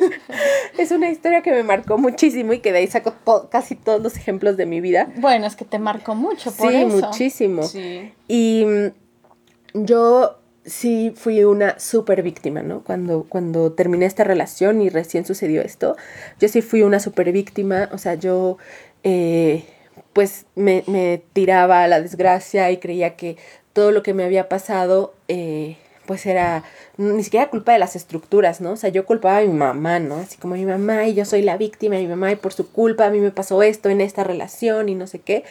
es 0.78 0.92
una 0.92 1.10
historia 1.10 1.42
que 1.44 1.52
me 1.52 1.64
marcó 1.64 1.98
muchísimo 2.00 2.54
y 2.54 2.60
que 2.60 2.72
de 2.72 2.80
ahí 2.80 2.88
saco 2.88 3.14
to- 3.24 3.50
casi 3.52 3.76
todos 3.76 4.02
los 4.02 4.18
ejemplos 4.18 4.58
de 4.58 4.66
mi 4.66 4.82
vida. 4.82 5.10
Bueno, 5.18 5.46
es 5.46 5.56
que 5.56 5.66
te 5.66 5.78
marcó 5.80 6.16
mucho 6.16 6.52
por 6.52 6.72
sí, 6.72 6.76
eso. 6.78 6.88
muchísimo. 7.08 7.64
Sí. 7.64 8.14
Y 8.28 8.66
mm, 8.66 9.84
yo 9.86 10.38
sí 10.66 11.14
fui 11.16 11.44
una 11.44 11.80
súper 11.80 12.24
víctima, 12.24 12.62
¿no? 12.62 12.84
Cuando, 12.84 13.26
cuando 13.28 13.72
terminé 13.74 14.06
esta 14.06 14.24
relación 14.24 14.82
y 14.82 14.90
recién 14.90 15.26
sucedió 15.26 15.62
esto, 15.62 15.96
yo 16.40 16.48
sí 16.48 16.62
fui 16.62 16.84
una 16.84 17.00
súper 17.00 17.32
víctima, 17.32 17.90
o 17.92 17.98
sea, 17.98 18.16
yo 18.16 18.58
eh, 19.04 19.66
pues 20.14 20.46
me, 20.56 20.84
me 20.88 21.22
tiraba 21.34 21.84
a 21.84 21.88
la 21.88 22.02
desgracia 22.02 22.72
y 22.72 22.78
creía 22.78 23.16
que 23.16 23.38
todo 23.74 23.92
lo 23.92 24.04
que 24.04 24.14
me 24.14 24.24
había 24.24 24.50
pasado 24.50 25.14
eh, 25.28 25.78
pues 26.12 26.26
era 26.26 26.66
ni 26.98 27.24
siquiera 27.24 27.50
culpa 27.50 27.72
de 27.72 27.80
las 27.80 27.96
estructuras, 27.96 28.60
¿no? 28.60 28.72
O 28.72 28.76
sea, 28.76 28.90
yo 28.90 29.06
culpaba 29.06 29.38
a 29.38 29.42
mi 29.44 29.48
mamá, 29.48 29.98
¿no? 30.00 30.18
Así 30.18 30.36
como 30.38 30.56
mi 30.56 30.66
mamá 30.66 31.08
y 31.08 31.14
yo 31.14 31.24
soy 31.24 31.42
la 31.42 31.56
víctima 31.56 31.96
mi 31.96 32.06
mamá 32.06 32.34
y 32.34 32.36
por 32.36 32.52
su 32.52 32.70
culpa 32.70 33.06
a 33.06 33.10
mí 33.12 33.20
me 33.20 33.32
pasó 33.32 33.64
esto 33.64 33.88
en 33.88 34.02
esta 34.02 34.26
relación 34.26 34.90
y 34.90 34.96
no 34.96 35.08
sé 35.08 35.20
qué. 35.20 35.46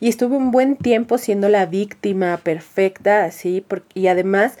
Y 0.00 0.08
estuve 0.08 0.34
un 0.38 0.52
buen 0.52 0.76
tiempo 0.76 1.18
siendo 1.18 1.50
la 1.50 1.66
víctima 1.66 2.38
perfecta, 2.42 3.24
así, 3.26 3.62
porque, 3.68 3.88
y 4.00 4.06
además, 4.06 4.54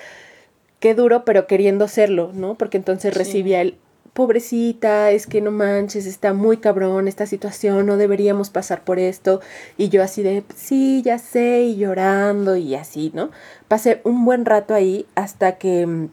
qué 0.78 0.94
duro, 0.94 1.24
pero 1.24 1.46
queriendo 1.46 1.88
serlo, 1.88 2.32
¿no? 2.34 2.56
Porque 2.56 2.76
entonces 2.76 3.14
Sí. 3.14 3.18
recibía 3.18 3.62
el, 3.62 3.78
pobrecita, 4.16 5.10
es 5.10 5.26
que 5.26 5.42
no 5.42 5.50
manches, 5.50 6.06
está 6.06 6.32
muy 6.32 6.56
cabrón 6.56 7.06
esta 7.06 7.26
situación, 7.26 7.84
no 7.84 7.98
deberíamos 7.98 8.48
pasar 8.48 8.82
por 8.82 8.98
esto. 8.98 9.42
Y 9.76 9.90
yo 9.90 10.02
así 10.02 10.22
de, 10.22 10.42
sí, 10.56 11.02
ya 11.04 11.18
sé, 11.18 11.64
y 11.64 11.76
llorando 11.76 12.56
y 12.56 12.74
así, 12.74 13.12
¿no? 13.14 13.30
Pasé 13.68 14.00
un 14.04 14.24
buen 14.24 14.46
rato 14.46 14.72
ahí 14.72 15.06
hasta 15.16 15.58
que 15.58 15.86
mm, 15.86 16.08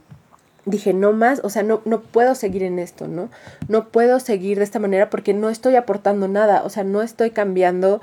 dije, 0.66 0.93
no 0.93 1.14
más, 1.14 1.39
o 1.45 1.49
sea, 1.49 1.64
no, 1.64 1.82
no 1.86 2.01
puedo 2.01 2.36
seguir 2.36 2.64
en 2.64 2.78
esto, 2.78 3.08
¿no? 3.08 3.30
No 3.70 3.88
puedo 3.88 4.20
seguir 4.20 4.58
de 4.58 4.66
esta 4.66 4.80
manera 4.80 5.10
porque 5.10 5.34
no 5.34 5.49
estoy 5.49 5.78
aportando 5.78 6.28
nada, 6.28 6.64
o 6.66 6.70
sea, 6.70 6.84
no 6.84 7.04
estoy 7.04 7.32
cambiando 7.32 8.01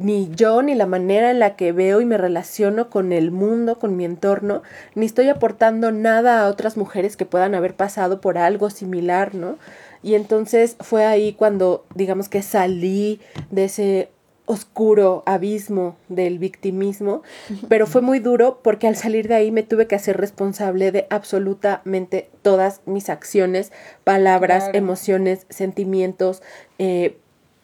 ni 0.00 0.30
yo, 0.34 0.62
ni 0.62 0.74
la 0.74 0.86
manera 0.86 1.30
en 1.30 1.38
la 1.38 1.56
que 1.56 1.72
veo 1.72 2.00
y 2.00 2.06
me 2.06 2.16
relaciono 2.16 2.88
con 2.88 3.12
el 3.12 3.30
mundo, 3.30 3.78
con 3.78 3.96
mi 3.96 4.04
entorno, 4.06 4.62
ni 4.94 5.04
estoy 5.06 5.28
aportando 5.28 5.92
nada 5.92 6.40
a 6.40 6.48
otras 6.48 6.76
mujeres 6.78 7.16
que 7.16 7.26
puedan 7.26 7.54
haber 7.54 7.74
pasado 7.74 8.20
por 8.20 8.38
algo 8.38 8.70
similar, 8.70 9.34
¿no? 9.34 9.58
Y 10.02 10.14
entonces 10.14 10.76
fue 10.80 11.04
ahí 11.04 11.34
cuando, 11.34 11.84
digamos 11.94 12.28
que 12.30 12.40
salí 12.40 13.20
de 13.50 13.64
ese 13.64 14.08
oscuro 14.46 15.22
abismo 15.26 15.96
del 16.08 16.40
victimismo, 16.40 17.22
pero 17.68 17.86
fue 17.86 18.00
muy 18.00 18.18
duro 18.18 18.58
porque 18.64 18.88
al 18.88 18.96
salir 18.96 19.28
de 19.28 19.34
ahí 19.36 19.52
me 19.52 19.62
tuve 19.62 19.86
que 19.86 19.94
hacer 19.94 20.16
responsable 20.16 20.90
de 20.90 21.06
absolutamente 21.10 22.28
todas 22.42 22.80
mis 22.84 23.10
acciones, 23.10 23.70
palabras, 24.02 24.64
Claro. 24.64 24.78
emociones, 24.78 25.46
sentimientos, 25.50 26.42
eh, 26.78 27.18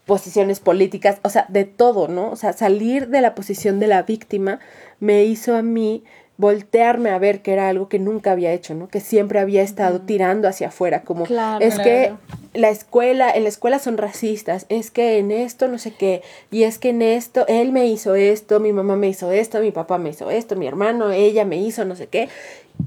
posiciones 0.07 0.61
políticas, 0.61 1.19
o 1.23 1.29
sea, 1.29 1.47
de 1.49 1.65
todo, 1.65 2.09
¿no? 2.09 2.31
O 2.31 2.37
sea, 2.37 2.53
salir 2.53 3.09
de 3.09 3.21
la 3.21 3.35
posición 3.35 3.81
de 3.81 3.89
la 3.89 4.03
víctima 4.03 4.61
me 5.01 5.25
hizo 5.25 5.57
a 5.57 5.63
mí 5.63 6.05
voltearme 6.39 7.11
a 7.11 7.19
ver 7.19 7.41
que 7.41 7.53
era 7.53 7.69
algo 7.69 7.89
que 7.89 7.99
nunca 7.99 8.33
había 8.33 8.53
hecho, 8.53 8.75
¿no? 8.75 8.89
Que 8.89 9.01
siempre 9.01 9.41
había 9.41 9.63
estado 9.63 10.03
tirando 10.03 10.49
hacia 10.49 10.69
afuera, 10.69 11.03
como 11.03 11.25
Claro, 11.25 11.65
es 11.65 11.79
que 11.79 12.13
la 12.53 12.69
escuela, 12.69 13.31
en 13.31 13.43
la 13.43 13.49
escuela 13.49 13.79
son 13.79 13.97
racistas, 13.97 14.67
es 14.69 14.91
que 14.91 15.19
en 15.19 15.31
esto 15.31 15.67
no 15.67 15.79
sé 15.79 15.93
qué, 15.93 16.23
y 16.51 16.65
es 16.65 16.79
que 16.79 16.91
en 16.91 17.03
esto, 17.03 17.47
él 17.49 17.73
me 17.73 17.87
hizo 17.87 18.15
esto, 18.15 18.61
mi 18.61 18.73
mamá 18.73 18.97
me 18.97 19.09
hizo 19.09 19.33
esto, 19.33 19.61
mi 19.61 19.71
papá 19.73 19.99
me 19.99 20.11
hizo 20.11 20.31
esto, 20.31 20.57
mi 20.57 20.67
hermano, 20.67 21.11
ella 21.11 21.45
me 21.45 21.57
hizo 21.57 21.85
no 21.85 21.97
sé 21.97 22.07
qué, 22.07 22.29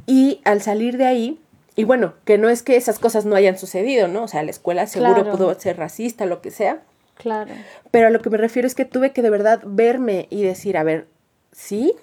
y 0.05 0.41
al 0.45 0.61
salir 0.61 0.97
de 0.97 1.05
ahí, 1.05 1.39
y 1.75 1.85
bueno, 1.85 2.13
que 2.25 2.37
no 2.37 2.49
es 2.49 2.61
que 2.61 2.75
esas 2.75 2.99
cosas 2.99 3.25
no 3.25 3.35
hayan 3.35 3.57
sucedido, 3.57 4.07
¿no? 4.07 4.23
O 4.23 4.27
sea, 4.27 4.43
la 4.43 4.51
escuela 4.51 4.85
seguro 4.85 5.23
Claro. 5.23 5.31
pudo 5.31 5.59
ser 5.59 5.77
racista, 5.77 6.25
lo 6.25 6.41
que 6.41 6.51
sea, 6.51 6.81
Claro. 7.19 7.51
pero 7.91 8.07
a 8.07 8.09
lo 8.09 8.19
que 8.21 8.29
me 8.31 8.37
refiero 8.37 8.65
es 8.67 8.73
que 8.75 8.85
tuve 8.85 9.11
que 9.11 9.21
de 9.21 9.29
verdad 9.29 9.61
verme 9.65 10.27
y 10.31 10.41
decir, 10.41 10.75
a 10.77 10.83
ver, 10.83 11.05
sí, 11.51 11.93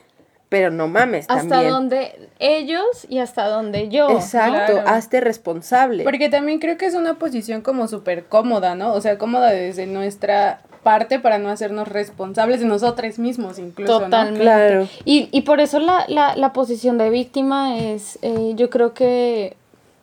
pero 0.48 0.70
no 0.70 0.86
mames 0.86 1.26
Hasta 1.28 1.48
también. 1.48 1.70
donde 1.72 2.28
ellos 2.38 3.04
y 3.08 3.18
hasta 3.18 3.48
donde 3.48 3.88
yo. 3.88 4.08
Exacto, 4.10 4.74
Claro. 4.74 4.88
hazte 4.88 5.20
responsable. 5.20 6.04
Porque 6.04 6.28
también 6.28 6.60
creo 6.60 6.76
que 6.78 6.86
es 6.86 6.94
una 6.94 7.14
posición 7.18 7.62
como 7.62 7.88
súper 7.88 8.26
cómoda, 8.26 8.76
¿no? 8.76 8.92
O 8.92 9.00
sea, 9.00 9.18
cómoda 9.18 9.50
desde 9.50 9.86
nuestra 9.86 10.60
parte 10.84 11.18
para 11.18 11.38
no 11.38 11.48
hacernos 11.48 11.88
responsables 11.88 12.60
de 12.60 12.66
nosotros 12.66 13.18
mismos 13.18 13.58
incluso, 13.58 13.98
Totalmente. 13.98 14.40
Claro. 14.42 14.86
Y, 15.04 15.28
y 15.32 15.40
por 15.40 15.58
eso 15.58 15.80
la, 15.80 16.04
la, 16.06 16.36
la 16.36 16.52
posición 16.52 16.96
de 16.96 17.10
víctima 17.10 17.76
es, 17.78 18.20
eh, 18.22 18.52
yo 18.54 18.70
creo 18.70 18.94
que, 18.94 19.56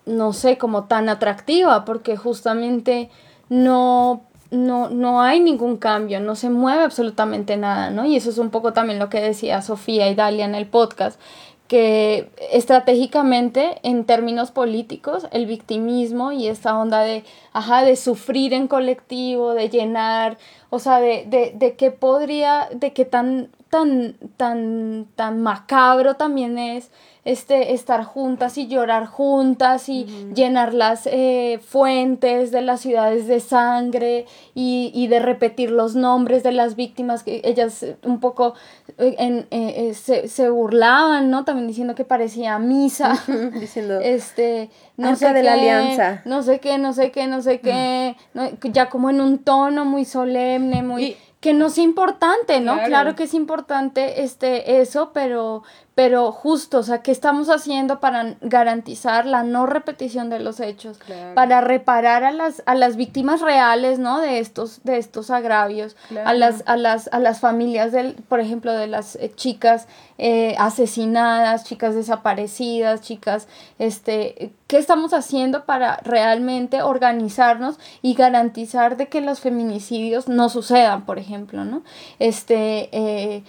no 0.05 0.34
sé, 0.34 0.57
como 0.57 0.84
tan 0.86 1.07
atractiva, 1.07 1.86
porque 1.86 2.18
justamente 2.18 3.09
no, 3.47 4.24
no, 4.53 4.89
no 4.89 5.21
hay 5.21 5.39
ningún 5.39 5.77
cambio, 5.77 6.19
no 6.19 6.35
se 6.35 6.49
mueve 6.49 6.83
absolutamente 6.83 7.57
nada, 7.57 7.89
¿no? 7.89 8.05
Y 8.05 8.15
eso 8.15 8.29
es 8.29 8.37
un 8.37 8.51
poco 8.51 8.71
también 8.71 8.99
lo 8.99 9.09
que 9.09 9.19
decía 9.19 9.61
Sofía 9.61 10.09
y 10.09 10.15
Dalia 10.15 10.45
en 10.45 10.55
el 10.55 10.67
podcast, 10.67 11.19
que 11.67 12.29
estratégicamente 12.51 13.79
en 13.83 14.05
términos 14.05 14.51
políticos 14.51 15.27
el 15.31 15.47
victimismo 15.47 16.31
y 16.31 16.47
esta 16.47 16.77
onda 16.77 17.01
de, 17.01 17.23
ajá, 17.51 17.83
de 17.83 17.95
sufrir 17.95 18.53
en 18.53 18.67
colectivo, 18.67 19.53
de 19.53 19.69
llenar, 19.69 20.37
o 20.69 20.79
sea, 20.79 20.99
de, 20.99 21.25
de, 21.27 21.53
de 21.55 21.75
qué 21.75 21.89
podría, 21.89 22.69
de 22.73 22.93
qué 22.93 23.05
tan, 23.05 23.49
tan, 23.69 24.17
tan, 24.37 25.07
tan 25.15 25.41
macabro 25.41 26.13
también 26.13 26.59
es 26.59 26.91
este, 27.26 27.74
estar 27.74 28.03
juntas 28.03 28.57
y 28.57 28.67
llorar 28.67 29.05
juntas 29.05 29.88
y 29.89 30.05
llenar 30.36 30.74
las 30.74 31.07
eh, 31.07 31.59
fuentes 31.65 32.51
de 32.51 32.61
las 32.61 32.82
ciudades 32.82 33.28
de 33.28 33.39
sangre 33.39 34.26
y, 34.53 34.91
y 34.93 35.07
de 35.07 35.19
repetir 35.19 35.71
los 35.71 35.95
nombres 35.95 36.43
de 36.43 36.51
las 36.51 36.76
víctimas 36.76 37.24
que 37.24 37.41
ellas 37.45 37.82
eh, 37.84 37.95
un 38.03 38.19
poco 38.19 38.55
eh, 38.97 39.15
en, 39.19 39.47
eh, 39.51 39.93
se, 39.93 40.28
se 40.28 40.49
burlaban, 40.49 41.30
¿no? 41.30 41.45
También 41.45 41.67
diciendo 41.67 41.95
que 41.95 42.03
parecía 42.05 42.59
misa. 42.59 43.13
Diciendo, 43.59 43.99
este 44.01 44.69
no 44.97 45.15
sé 45.15 45.28
de 45.30 45.36
qué, 45.36 45.43
la 45.43 45.53
Alianza. 45.53 46.21
no 46.26 46.43
sé 46.43 46.59
qué 46.59 46.78
no 46.78 46.93
sé 46.93 47.11
qué 47.11 47.26
no 47.28 47.41
sé 47.41 47.59
qué 47.61 48.15
no, 48.34 48.49
ya 48.63 48.89
como 48.89 49.09
en 49.09 49.21
un 49.21 49.39
tono 49.39 49.86
muy 49.86 50.05
solemne 50.05 50.84
muy 50.84 51.03
Y- 51.03 51.17
que 51.39 51.53
no 51.53 51.65
es 51.67 51.78
importante 51.78 52.59
no 52.61 52.74
Claro. 52.76 52.88
claro. 52.88 53.15
que 53.15 53.24
es 53.24 53.34
importante 53.34 54.24
este 54.24 54.80
eso 54.82 55.11
pero 55.13 55.63
pero 55.95 56.31
justo 56.31 56.79
o 56.79 56.83
sea 56.83 57.03
qué 57.03 57.11
estamos 57.11 57.49
haciendo 57.49 57.99
para 57.99 58.35
garantizar 58.41 59.25
la 59.27 59.43
no 59.43 59.65
repetición 59.67 60.29
de 60.29 60.39
los 60.39 60.59
hechos 60.59 60.97
Claro. 60.97 61.35
para 61.35 61.61
reparar 61.61 62.23
a 62.23 62.31
las 62.31 62.63
a 62.65 62.73
las 62.73 62.95
víctimas 62.95 63.41
reales 63.41 63.99
no 63.99 64.19
de 64.19 64.39
estos 64.39 64.83
de 64.83 64.97
estos 64.97 65.29
agravios 65.29 65.95
a 66.25 66.33
las 66.33 66.63
a 66.65 66.77
las 66.77 67.09
a 67.11 67.19
las 67.19 67.39
familias 67.39 67.91
del 67.91 68.13
por 68.27 68.39
ejemplo 68.39 68.73
de 68.73 68.87
las 68.87 69.15
eh, 69.17 69.31
chicas 69.35 69.87
eh, 70.17 70.55
asesinadas 70.57 71.63
chicas 71.63 71.93
desaparecidas 71.95 73.01
chicas 73.01 73.47
este 73.77 74.51
qué 74.67 74.77
estamos 74.79 75.13
haciendo 75.13 75.65
para 75.65 75.97
realmente 75.97 76.81
organizarnos 76.81 77.77
y 78.01 78.15
garantizar 78.15 78.97
de 78.97 79.09
que 79.09 79.21
los 79.21 79.41
feminicidios 79.41 80.27
no 80.27 80.49
sucedan 80.49 81.05
por 81.05 81.19
ejemplo 81.19 81.65
no 81.65 81.83
este 82.19 82.89
eh, 82.91 83.43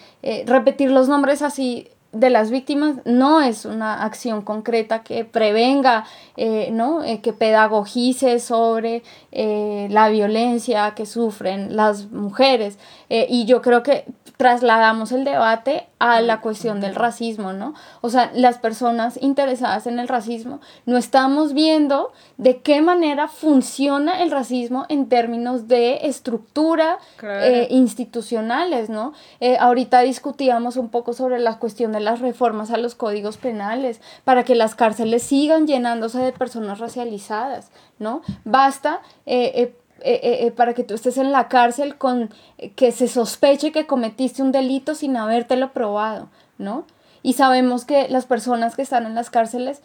repetir 0.46 0.90
los 0.90 1.08
nombres 1.08 1.40
así 1.40 1.88
de 2.14 2.30
las 2.30 2.50
víctimas 2.50 2.96
no 3.04 3.40
es 3.40 3.64
una 3.64 4.04
acción 4.04 4.42
concreta 4.42 5.02
que 5.02 5.24
prevenga, 5.24 6.04
eh, 6.36 6.70
¿no? 6.72 7.02
Eh, 7.02 7.20
que 7.20 7.32
pedagogice 7.32 8.38
sobre 8.38 9.02
eh, 9.34 9.88
la 9.90 10.08
violencia 10.08 10.94
que 10.94 11.04
sufren 11.06 11.76
las 11.76 12.06
mujeres. 12.10 12.78
Eh, 13.10 13.26
y 13.28 13.44
yo 13.44 13.60
creo 13.60 13.82
que 13.82 14.04
trasladamos 14.36 15.12
el 15.12 15.24
debate 15.24 15.86
a 16.00 16.20
la 16.20 16.40
cuestión 16.40 16.80
del 16.80 16.94
racismo, 16.96 17.52
¿no? 17.52 17.72
O 18.00 18.10
sea, 18.10 18.30
las 18.34 18.58
personas 18.58 19.16
interesadas 19.22 19.86
en 19.86 19.98
el 20.00 20.08
racismo 20.08 20.60
no 20.86 20.96
estamos 20.96 21.52
viendo 21.54 22.12
de 22.36 22.60
qué 22.60 22.80
manera 22.82 23.28
funciona 23.28 24.22
el 24.22 24.30
racismo 24.32 24.86
en 24.88 25.08
términos 25.08 25.68
de 25.68 26.00
estructura 26.08 26.98
Claro. 27.16 27.44
eh, 27.44 27.68
institucionales, 27.70 28.90
¿no? 28.90 29.12
Eh, 29.40 29.56
ahorita 29.58 30.00
discutíamos 30.00 30.76
un 30.76 30.88
poco 30.88 31.12
sobre 31.12 31.38
la 31.38 31.58
cuestión 31.58 31.92
de 31.92 32.00
las 32.00 32.20
reformas 32.20 32.70
a 32.70 32.76
los 32.76 32.94
códigos 32.94 33.36
penales 33.36 34.00
para 34.24 34.44
que 34.44 34.54
las 34.56 34.74
cárceles 34.74 35.22
sigan 35.22 35.66
llenándose 35.66 36.18
de 36.18 36.32
personas 36.32 36.80
racializadas, 36.80 37.70
¿no? 37.98 38.22
Basta 38.44 39.00
eh, 39.26 39.52
eh, 39.54 39.76
eh, 40.00 40.20
eh, 40.22 40.46
eh, 40.46 40.50
para 40.50 40.74
que 40.74 40.84
tú 40.84 40.94
estés 40.94 41.16
en 41.16 41.32
la 41.32 41.48
cárcel 41.48 41.96
con 41.96 42.30
que 42.76 42.92
se 42.92 43.08
sospeche 43.08 43.72
que 43.72 43.86
cometiste 43.86 44.42
un 44.42 44.52
delito 44.52 44.94
sin 44.94 45.16
habértelo 45.16 45.72
probado, 45.72 46.28
¿no? 46.58 46.84
Y 47.22 47.32
sabemos 47.32 47.86
que 47.86 48.06
las 48.08 48.26
personas 48.26 48.76
que 48.76 48.82
están 48.82 49.06
en 49.06 49.14
las 49.14 49.30
cárceles 49.30 49.80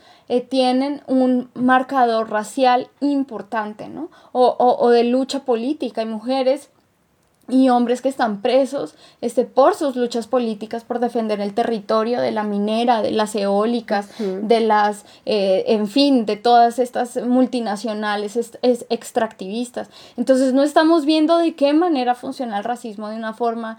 tienen 0.49 1.01
un 1.07 1.49
marcador 1.53 2.29
racial 2.29 2.89
importante, 2.99 3.87
¿no? 3.87 4.09
O, 4.33 4.47
o, 4.59 4.77
o 4.85 4.89
de 4.89 5.05
lucha 5.05 5.45
política. 5.45 6.01
Hay 6.01 6.07
mujeres 6.07 6.69
y 7.49 7.69
hombres 7.69 8.01
que 8.01 8.09
están 8.09 8.41
presos 8.41 8.95
este, 9.21 9.43
por 9.45 9.75
sus 9.75 9.95
luchas 9.95 10.27
políticas, 10.27 10.83
por 10.83 10.99
defender 10.99 11.41
el 11.41 11.53
territorio 11.53 12.21
de 12.21 12.31
la 12.31 12.43
minera, 12.43 13.01
de 13.01 13.11
las 13.11 13.35
eólicas, 13.35 14.09
de 14.19 14.59
las, 14.61 15.05
eh, 15.25 15.63
en 15.67 15.87
fin, 15.87 16.25
de 16.25 16.35
todas 16.37 16.79
estas 16.79 17.15
multinacionales 17.17 18.35
es- 18.35 18.57
es 18.61 18.85
extractivistas. 18.89 19.89
Entonces 20.17 20.53
no 20.53 20.63
estamos 20.63 21.05
viendo 21.05 21.37
de 21.37 21.55
qué 21.55 21.73
manera 21.73 22.15
funciona 22.15 22.57
el 22.57 22.63
racismo 22.63 23.09
de 23.09 23.15
una 23.15 23.33
forma 23.33 23.77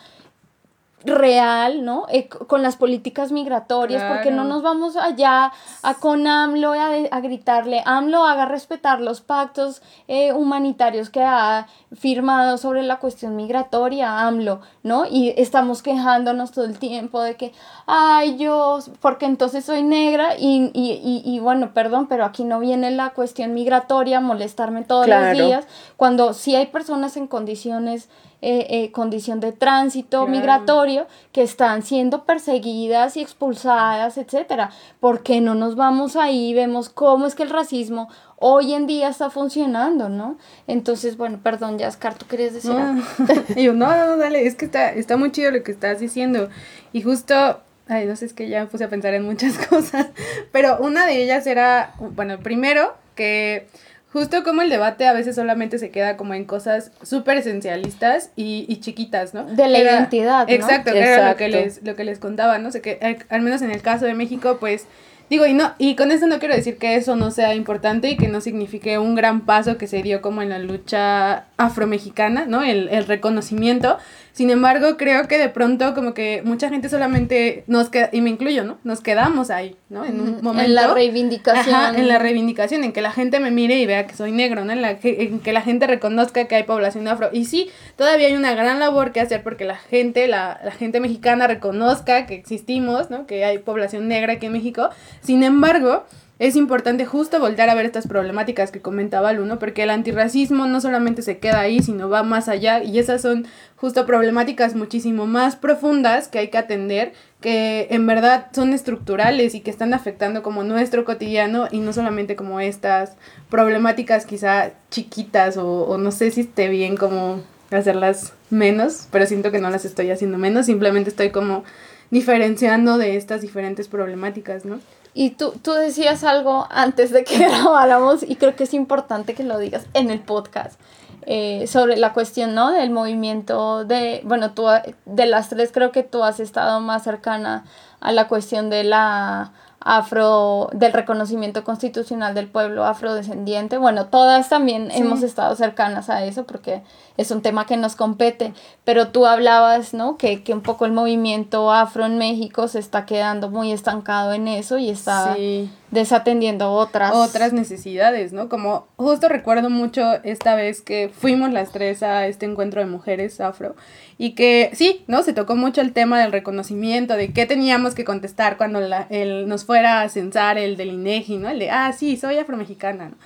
real, 1.05 1.85
¿no? 1.85 2.05
Eh, 2.11 2.29
con 2.29 2.63
las 2.63 2.77
políticas 2.77 3.33
migratorias, 3.33 4.03
porque 4.05 4.31
no 4.31 4.45
nos 4.45 4.63
vamos 4.63 4.97
allá 4.97 5.51
a 5.83 5.95
con 5.95 6.27
AMLO 6.27 6.73
a, 6.75 6.91
a 7.11 7.21
gritarle, 7.21 7.83
AMLO 7.87 8.25
haga 8.25 8.45
respetar 8.45 9.01
los 9.01 9.21
pactos 9.21 9.81
eh, 10.09 10.33
humanitarios 10.33 11.09
que 11.09 11.23
ha 11.23 11.67
firmado 11.97 12.59
sobre 12.59 12.83
la 12.83 12.99
cuestión 12.99 13.35
migratoria, 13.35 14.27
AMLO, 14.27 14.61
¿no? 14.83 15.07
Y 15.07 15.33
estamos 15.37 15.83
quejándonos 15.83 16.53
todo 16.53 16.67
el 16.67 16.79
tiempo 16.79 17.23
de 17.23 17.37
que, 17.37 17.53
ay, 17.87 18.37
yo, 18.37 18.79
porque 19.01 19.25
entonces 19.27 19.65
soy 19.65 19.83
negra 19.83 20.37
y, 20.39 20.71
y, 20.75 20.93
y, 20.93 21.23
y 21.25 21.41
bueno, 21.41 21.73
perdón, 21.73 22.07
pero 22.09 22.25
aquí 22.27 22.45
no 22.45 22.61
viene 22.61 22.91
la 22.91 23.11
cuestión 23.11 23.55
migratoria 23.55 24.19
a 24.19 24.21
molestarme 24.21 24.83
todos 24.85 25.07
Claro. 25.07 25.39
los 25.39 25.47
días, 25.47 25.67
cuando 25.97 26.35
sí 26.35 26.55
hay 26.57 26.67
personas 26.67 27.17
en 27.17 27.27
condiciones 27.27 28.09
eh, 28.43 28.67
eh, 28.71 28.91
condición 28.93 29.41
de 29.41 29.53
tránsito 29.53 30.25
Claro. 30.25 30.31
migratorio 30.31 31.07
que 31.33 31.43
están 31.43 31.83
siendo 31.83 32.25
perseguidas 32.25 33.17
y 33.17 33.21
expulsadas, 33.21 34.17
etcétera. 34.19 34.71
¿Por 34.99 35.23
qué 35.23 35.41
no 35.41 35.55
nos 35.55 35.77
vamos 35.77 36.17
ahí 36.17 36.51
y 36.51 36.55
vemos 36.55 36.89
cómo 36.89 37.27
es 37.27 37.35
que 37.35 37.43
el 37.43 37.51
racismo 37.51 38.09
hoy 38.37 38.73
en 38.73 38.87
día 38.87 39.09
está 39.09 39.29
funcionando, 39.29 40.09
¿no? 40.09 40.39
Entonces, 40.67 41.17
bueno, 41.19 41.41
perdón, 41.43 41.79
Yaskar, 41.79 42.15
¿tú 42.15 42.27
querías 42.27 42.55
decir 42.55 42.73
algo? 42.73 43.03
Y 43.57 43.65
yo, 43.65 43.75
no, 43.75 43.87
no, 43.95 44.17
dale, 44.17 44.47
es 44.47 44.55
que 44.55 44.65
está, 44.65 44.93
está 44.93 45.17
muy 45.19 45.31
chido 45.33 45.51
lo 45.51 45.63
que 45.63 45.73
estás 45.73 46.01
diciendo. 46.01 46.49
Y 46.95 47.03
justo, 47.03 47.61
ay, 47.89 48.07
no 48.07 48.17
sé, 48.17 48.25
es 48.25 48.33
que 48.33 48.49
ya 48.49 48.61
me 48.61 48.67
puse 48.69 48.85
a 48.85 48.89
pensar 48.89 49.13
en 49.13 49.25
muchas 49.27 49.59
cosas, 49.69 50.07
pero 50.53 50.79
una 50.81 51.05
de 51.05 51.23
ellas 51.23 51.47
era, 51.47 51.93
bueno, 51.99 52.39
primero, 52.39 52.95
que 53.15 53.69
justo 54.13 54.43
como 54.43 54.63
el 54.63 54.71
debate 54.71 55.07
a 55.07 55.13
veces 55.13 55.37
solamente 55.37 55.79
se 55.79 55.91
queda 55.91 56.17
como 56.17 56.35
en 56.35 56.45
cosas 56.45 56.91
súper 57.03 57.39
esencialistas 57.39 58.31
y, 58.37 58.67
y 58.69 58.81
chiquitas, 58.81 59.35
¿no? 59.35 59.45
De 59.45 59.69
la 59.69 59.79
Era- 59.79 59.93
identidad, 59.93 60.47
¿no? 60.47 60.53
Exacto, 60.53 60.93
que 60.93 60.99
era 61.01 61.31
lo 61.31 61.37
que, 61.37 61.49
les, 61.49 61.83
lo 61.85 61.95
que 61.97 62.05
les 62.05 62.19
contaba, 62.19 62.59
¿no? 62.59 62.69
O 62.69 62.73
sea, 62.73 62.83
que 62.83 62.99
al, 63.03 63.19
al 63.29 63.41
menos 63.43 63.63
en 63.63 63.71
el 63.71 63.83
caso 63.83 64.07
de 64.07 64.15
México, 64.15 64.57
pues... 64.61 64.87
Digo, 65.31 65.47
y 65.47 65.55
no, 65.55 65.75
y 65.79 65.95
con 65.95 66.11
esto 66.11 66.27
no 66.27 66.41
quiero 66.41 66.57
decir 66.57 66.77
que 66.77 66.97
eso 66.97 67.15
no 67.15 67.31
sea 67.31 67.55
importante 67.55 68.11
y 68.11 68.17
que 68.17 68.27
no 68.27 68.41
signifique 68.41 68.99
un 68.99 69.15
gran 69.15 69.43
paso 69.47 69.79
que 69.79 69.87
se 69.87 70.03
dio 70.03 70.21
como 70.23 70.43
en 70.43 70.49
la 70.49 70.59
lucha 70.59 71.45
afromexicana, 71.61 72.47
¿no? 72.47 72.63
El, 72.63 72.89
el 72.89 73.07
reconocimiento. 73.07 73.99
Sin 74.33 74.49
embargo, 74.51 74.97
creo 74.97 75.29
que 75.29 75.39
de 75.39 75.49
pronto 75.49 75.93
como 75.95 76.15
que 76.15 76.41
mucha 76.45 76.69
gente 76.69 76.89
solamente 76.89 77.65
nos 77.67 77.91
queda, 77.91 78.09
y 78.13 78.21
me 78.21 78.31
incluyo, 78.31 78.65
¿no? 78.65 78.79
Nos 78.85 79.01
quedamos 79.01 79.51
ahí, 79.51 79.77
¿no? 79.89 80.05
En 80.05 80.21
un 80.21 80.43
momento. 80.43 80.69
En 80.69 80.75
la 80.75 80.95
reivindicación. 80.95 81.75
Ajá, 81.75 81.99
en 81.99 82.09
la 82.09 82.19
reivindicación, 82.19 82.85
en 82.85 82.93
que 82.93 83.03
la 83.03 83.13
gente 83.13 83.41
me 83.41 83.51
mire 83.51 83.79
y 83.79 83.87
vea 83.87 84.07
que 84.07 84.15
soy 84.15 84.33
negro, 84.33 84.65
¿no? 84.65 84.73
En, 84.73 84.83
la 84.83 84.99
que, 84.99 85.25
en 85.25 85.41
que 85.41 85.53
la 85.53 85.61
gente 85.61 85.87
reconozca 85.87 86.47
que 86.47 86.55
hay 86.55 86.63
población 86.63 87.09
afro. 87.09 87.29
Y 87.33 87.45
sí, 87.45 87.71
todavía 87.97 88.29
hay 88.29 88.35
una 88.35 88.55
gran 88.55 88.81
labor 88.81 89.13
que 89.13 89.21
hacer 89.21 89.43
porque 89.43 89.65
la 89.65 89.77
gente, 89.77 90.27
la, 90.29 90.61
la 90.65 90.73
gente 90.73 91.01
mexicana 91.01 91.47
reconozca 91.47 92.27
que 92.27 92.35
existimos, 92.35 93.11
¿no? 93.11 93.27
Que 93.27 93.45
hay 93.45 93.59
población 93.59 94.09
negra 94.09 94.35
aquí 94.35 94.47
en 94.47 94.53
México. 94.53 94.89
Sin 95.23 95.43
embargo, 95.43 96.05
es 96.41 96.57
importante 96.57 97.05
justo 97.05 97.39
voltear 97.39 97.69
a 97.69 97.75
ver 97.75 97.85
estas 97.85 98.07
problemáticas 98.07 98.71
que 98.71 98.81
comentaba 98.81 99.35
Luno, 99.35 99.59
porque 99.59 99.83
el 99.83 99.91
antirracismo 99.91 100.67
no 100.67 100.81
solamente 100.81 101.21
se 101.21 101.37
queda 101.37 101.61
ahí, 101.61 101.83
sino 101.83 102.09
va 102.09 102.23
más 102.23 102.49
allá 102.49 102.83
y 102.83 102.99
esas 102.99 103.21
son 103.21 103.47
justo 103.77 104.07
problemáticas 104.07 104.75
muchísimo 104.75 105.27
más 105.27 105.57
profundas 105.57 106.29
que 106.29 106.39
hay 106.39 106.49
que 106.49 106.57
atender, 106.57 107.13
que 107.43 107.89
en 107.91 108.07
verdad 108.07 108.47
son 108.55 108.73
estructurales 108.73 109.55
y 109.55 109.61
que 109.61 109.71
están 109.71 109.93
afectando 109.93 110.43
como 110.43 110.65
nuestro 110.65 111.05
cotidiano 111.05 111.69
y 111.71 111.81
no 111.81 111.93
solamente 111.93 112.37
como 112.37 112.59
estas 112.59 113.17
problemáticas 113.51 114.25
quizá 114.25 114.71
chiquitas 114.91 115.59
o, 115.59 115.83
o 115.83 115.99
no 115.99 116.11
sé 116.11 116.31
si 116.31 116.41
esté 116.41 116.69
bien 116.69 116.97
como 116.97 117.43
hacerlas 117.71 118.33
menos, 118.49 119.09
pero 119.13 119.27
siento 119.27 119.53
que 119.53 119.61
no 119.61 119.69
las 119.69 119.85
estoy 119.85 120.11
haciendo 120.11 120.39
menos, 120.39 120.65
simplemente 120.65 121.11
estoy 121.11 121.29
como 121.33 121.65
diferenciando 122.11 122.97
de 122.97 123.19
estas 123.19 123.43
diferentes 123.43 123.89
problemáticas, 123.89 124.65
¿no? 124.65 124.81
Y 125.15 125.31
tú, 125.31 125.53
tú 125.63 125.73
decías 125.73 126.25
algo 126.25 126.67
antes 126.71 127.11
de 127.11 127.25
que 127.25 127.39
grabáramos 127.49 128.23
y 128.23 128.37
creo 128.37 128.57
que 128.57 128.65
es 128.65 128.75
importante 128.75 129.35
que 129.35 129.43
lo 129.45 129.59
digas 129.59 129.87
en 129.95 130.11
el 130.11 130.21
podcast. 130.21 130.79
eh, 131.27 131.67
sobre 131.67 131.97
la 131.97 132.13
cuestión, 132.13 132.55
¿no? 132.55 132.73
Del 132.73 132.91
movimiento 132.91 133.85
de, 133.85 134.23
bueno, 134.25 134.53
tú, 134.53 134.67
de 135.05 135.27
las 135.27 135.49
tres 135.51 135.71
creo 135.73 135.93
que 135.93 136.03
tú 136.03 136.25
has 136.25 136.41
estado 136.41 136.81
más 136.81 137.03
cercana 137.05 137.65
a 138.01 138.13
la 138.13 138.27
cuestión 138.27 138.71
de 138.71 138.85
la 138.85 139.53
afro, 139.81 140.69
del 140.73 140.93
reconocimiento 140.93 141.65
constitucional 141.65 142.35
del 142.35 142.49
pueblo 142.49 142.85
afrodescendiente. 142.85 143.79
Bueno, 143.79 144.07
todas 144.07 144.49
también 144.49 144.91
hemos 144.91 145.23
estado 145.23 145.55
cercanas 145.57 146.11
a 146.11 146.25
eso 146.25 146.45
porque 146.45 146.83
es 147.21 147.31
un 147.31 147.43
tema 147.43 147.67
que 147.67 147.77
nos 147.77 147.97
compete, 147.97 148.53
pero 148.85 149.09
tú 149.09 149.27
hablabas, 149.27 149.93
¿no? 149.95 150.17
Que, 150.17 150.43
que 150.43 150.53
un 150.55 150.63
poco 150.63 150.87
el 150.87 150.93
movimiento 150.93 151.71
afro 151.73 152.07
en 152.07 152.17
México 152.19 152.67
se 152.69 152.79
está 152.79 153.05
quedando 153.05 153.51
muy 153.51 153.73
estancado 153.73 154.33
en 154.33 154.49
eso 154.49 154.79
y 154.79 154.89
está 154.91 155.35
Sí. 155.35 155.71
desatendiendo 155.91 156.73
otras. 156.73 157.13
otras 157.15 157.53
necesidades, 157.53 158.33
¿no? 158.33 158.49
Como 158.49 158.87
justo 158.97 159.29
recuerdo 159.29 159.69
mucho 159.71 160.03
esta 160.25 160.55
vez 160.55 160.81
que 160.81 161.11
fuimos 161.13 161.51
las 161.53 161.73
tres 161.73 162.03
a 162.03 162.27
este 162.27 162.47
encuentro 162.47 162.81
de 162.81 162.87
mujeres 162.87 163.41
afro 163.41 163.77
y 164.17 164.31
que 164.35 164.71
sí, 164.73 165.05
¿no? 165.07 165.23
Se 165.23 165.33
tocó 165.33 165.57
mucho 165.57 165.81
el 165.83 165.93
tema 165.93 166.21
del 166.21 166.33
reconocimiento, 166.33 167.15
de 167.17 167.33
qué 167.33 167.45
teníamos 167.47 167.95
que 167.95 168.05
contestar 168.05 168.57
cuando 168.57 168.81
la, 168.81 169.07
el, 169.11 169.47
nos 169.49 169.65
fuera 169.65 170.01
a 170.03 170.09
censar 170.09 170.57
el 170.59 170.77
del 170.77 170.89
INEGI, 170.93 171.37
¿no? 171.37 171.49
El 171.51 171.59
de, 171.59 171.71
ah, 171.71 171.93
sí, 171.93 172.17
soy 172.17 172.39
afromexicana, 172.39 173.11
¿no? 173.11 173.17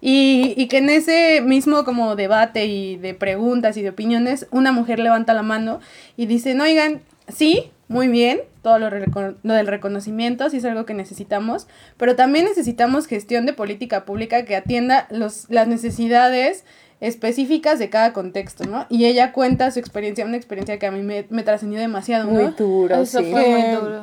Y, 0.00 0.54
y 0.56 0.68
que 0.68 0.78
en 0.78 0.90
ese 0.90 1.40
mismo 1.40 1.84
como 1.84 2.16
debate 2.16 2.66
y 2.66 2.96
de 2.96 3.14
preguntas 3.14 3.76
y 3.76 3.82
de 3.82 3.90
opiniones, 3.90 4.46
una 4.50 4.72
mujer 4.72 4.98
levanta 4.98 5.34
la 5.34 5.42
mano 5.42 5.80
y 6.16 6.26
dice, 6.26 6.54
no, 6.54 6.64
oigan, 6.64 7.02
sí, 7.28 7.70
muy 7.88 8.08
bien, 8.08 8.40
todo 8.62 8.78
lo, 8.78 8.90
lo 8.90 9.54
del 9.54 9.66
reconocimiento, 9.66 10.50
sí 10.50 10.58
es 10.58 10.64
algo 10.64 10.84
que 10.84 10.94
necesitamos, 10.94 11.66
pero 11.96 12.16
también 12.16 12.44
necesitamos 12.44 13.06
gestión 13.06 13.46
de 13.46 13.54
política 13.54 14.04
pública 14.04 14.44
que 14.44 14.56
atienda 14.56 15.06
los, 15.10 15.46
las 15.48 15.68
necesidades 15.68 16.64
específicas 17.00 17.78
de 17.78 17.90
cada 17.90 18.12
contexto, 18.12 18.64
¿no? 18.64 18.86
Y 18.88 19.06
ella 19.06 19.32
cuenta 19.32 19.70
su 19.70 19.78
experiencia, 19.78 20.24
una 20.24 20.36
experiencia 20.36 20.78
que 20.78 20.86
a 20.86 20.90
mí 20.90 21.02
me, 21.02 21.26
me 21.30 21.42
trascendió 21.44 21.78
demasiado, 21.78 22.24
¿no? 22.26 22.32
Muy 22.32 22.52
duro, 22.52 22.94
Eso 22.96 23.20
sí. 23.20 23.30
fue 23.30 23.48
muy 23.48 23.62
duro. 23.80 24.02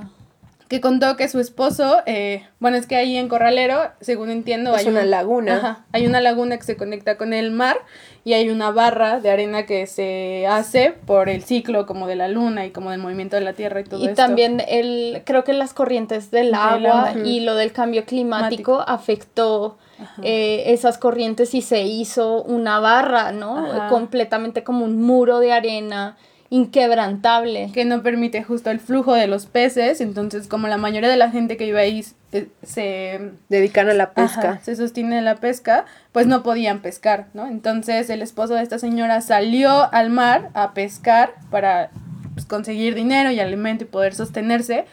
Que 0.68 0.82
contó 0.82 1.16
que 1.16 1.28
su 1.28 1.39
esposo, 1.39 1.97
eh, 2.07 2.43
bueno, 2.59 2.76
es 2.78 2.88
que 2.88 2.95
ahí 2.95 3.18
en 3.18 3.28
Corralero, 3.30 3.91
según 4.01 4.32
entiendo, 4.32 4.74
Es 4.76 4.82
hay 4.82 4.88
una 4.88 5.01
un- 5.01 5.11
laguna. 5.11 5.55
Ajá, 5.57 5.86
hay 5.91 6.07
una 6.07 6.22
laguna 6.22 6.57
que 6.57 6.63
se 6.63 6.76
conecta 6.76 7.18
con 7.18 7.34
el 7.34 7.51
mar 7.51 7.78
y 8.24 8.34
hay 8.34 8.49
una 8.49 8.72
barra 8.72 9.20
de 9.20 9.30
arena 9.30 9.68
que 9.68 9.86
se 9.86 10.47
hace 10.49 10.91
por 11.05 11.30
el 11.30 11.43
ciclo 11.43 11.86
como 11.86 12.07
de 12.07 12.16
la 12.16 12.28
luna 12.30 12.66
y 12.66 12.72
como 12.72 12.89
del 12.89 12.99
movimiento 12.99 13.36
de 13.36 13.43
la 13.43 13.53
tierra 13.53 13.82
y 13.82 13.84
todo 13.84 13.99
Y 14.03 14.05
esto. 14.07 14.16
también 14.16 14.59
el, 14.68 15.22
creo 15.24 15.43
que 15.43 15.53
las 15.53 15.74
corrientes 15.76 16.32
del 16.32 16.55
agua 16.55 17.13
y 17.24 17.41
lo 17.41 17.53
del 17.55 17.72
cambio 17.72 18.05
climático 18.05 18.84
afectó 18.88 19.78
eh, 20.24 20.63
esas 20.74 20.97
corrientes 20.97 21.53
y 21.53 21.61
se 21.61 21.84
hizo 21.84 22.41
una 22.41 22.80
barra, 22.80 23.32
¿no? 23.32 23.57
Ajá. 23.72 23.88
Completamente 23.88 24.63
como 24.63 24.84
un 24.84 24.99
muro 25.01 25.39
de 25.39 25.53
arena 25.53 26.18
inquebrantable. 26.56 27.70
que 27.74 27.84
no 27.84 28.01
permite 28.01 28.41
justo 28.43 28.72
el 28.72 28.80
flujo 28.80 29.14
de 29.14 29.28
los 29.28 29.45
peces, 29.45 29.99
entonces 29.99 30.47
como 30.47 30.68
la 30.68 30.78
mayoría 30.78 31.10
de 31.10 31.18
la 31.18 31.30
gente 31.30 31.58
que 31.58 31.68
iba 31.68 31.80
ahí 31.82 32.06
eh, 32.32 32.47
se 32.64 33.32
Dedican 33.49 33.89
a 33.89 33.93
la 33.93 34.14
pesca. 34.14 34.51
Ajá, 34.51 34.60
se 34.64 34.76
sostiene 34.78 35.18
de 35.18 35.22
la 35.22 35.36
pesca, 35.36 35.86
pues 36.14 36.28
no 36.28 36.43
podían 36.43 36.80
pescar, 36.80 37.28
¿no? 37.34 37.47
Entonces 37.47 38.10
el 38.10 38.22
esposo 38.22 38.56
de 38.56 38.64
esta 38.64 38.80
señora 38.80 39.20
salió 39.20 39.93
al 39.93 40.10
mar 40.10 40.49
a 40.53 40.74
pescar 40.74 41.34
para 41.51 41.91
pues, 42.34 42.45
conseguir 42.45 42.95
dinero 42.95 43.32
y 43.32 43.39
alimento 43.41 43.84
y 43.84 43.88
poder 43.88 44.16
sostenerse 44.16 44.86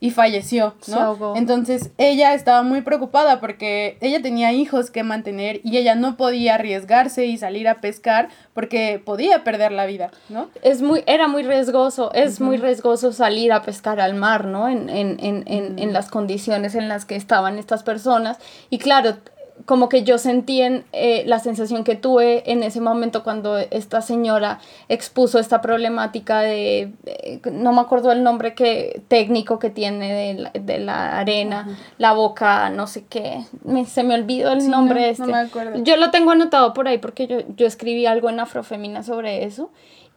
y 0.00 0.10
falleció, 0.10 0.74
¿no? 0.86 1.34
Entonces 1.36 1.90
ella 1.98 2.34
estaba 2.34 2.62
muy 2.62 2.82
preocupada 2.82 3.40
porque 3.40 3.98
ella 4.00 4.22
tenía 4.22 4.52
hijos 4.52 4.90
que 4.90 5.02
mantener 5.02 5.60
y 5.64 5.76
ella 5.76 5.94
no 5.94 6.16
podía 6.16 6.54
arriesgarse 6.54 7.26
y 7.26 7.36
salir 7.36 7.68
a 7.68 7.76
pescar 7.76 8.28
porque 8.54 9.02
podía 9.04 9.44
perder 9.44 9.72
la 9.72 9.86
vida, 9.86 10.10
¿no? 10.28 10.48
Es 10.62 10.82
muy, 10.82 11.02
era 11.06 11.28
muy 11.28 11.42
riesgoso, 11.42 12.12
es 12.14 12.40
muy 12.40 12.56
riesgoso 12.56 13.12
salir 13.12 13.52
a 13.52 13.62
pescar 13.62 14.00
al 14.00 14.14
mar, 14.14 14.44
¿no? 14.44 14.68
En, 14.68 14.88
en, 14.88 15.18
en, 15.20 15.44
en, 15.46 15.78
en 15.78 15.92
las 15.92 16.10
condiciones 16.10 16.74
en 16.74 16.88
las 16.88 17.04
que 17.04 17.16
estaban 17.16 17.58
estas 17.58 17.82
personas. 17.82 18.38
Y 18.70 18.78
claro, 18.78 19.16
como 19.68 19.90
que 19.90 20.02
yo 20.02 20.16
sentí 20.16 20.62
en, 20.62 20.86
eh, 20.94 21.24
la 21.26 21.40
sensación 21.40 21.84
que 21.84 21.94
tuve 21.94 22.50
en 22.50 22.62
ese 22.62 22.80
momento 22.80 23.22
cuando 23.22 23.58
esta 23.58 24.00
señora 24.00 24.60
expuso 24.88 25.38
esta 25.38 25.60
problemática 25.60 26.40
de, 26.40 26.90
de- 27.02 27.40
no 27.52 27.74
me 27.74 27.82
acuerdo 27.82 28.10
el 28.10 28.22
nombre 28.22 28.54
que, 28.54 29.02
técnico 29.08 29.58
que 29.58 29.68
tiene 29.68 30.10
de 30.14 30.34
la, 30.34 30.50
de 30.54 30.78
la 30.78 31.18
arena, 31.18 31.68
la 31.98 32.14
boca, 32.14 32.70
no 32.70 32.86
sé 32.86 33.04
qué, 33.10 33.44
me, 33.62 33.84
se 33.84 34.04
me 34.04 34.14
olvidó 34.14 34.52
el 34.52 34.62
Sí, 34.62 34.68
nombre 34.68 35.00
no, 35.02 35.06
este. 35.06 35.22
no 35.24 35.28
me 35.32 35.38
acuerdo. 35.38 35.82
Yo 35.84 35.98
lo 35.98 36.10
tengo 36.10 36.30
anotado 36.30 36.72
por 36.72 36.88
ahí 36.88 36.96
porque 36.96 37.26
yo, 37.26 37.40
yo 37.54 37.66
escribí 37.66 38.06
algo 38.06 38.30
en 38.30 38.40
Afrofemina 38.40 39.02
sobre 39.02 39.44
eso. 39.44 39.68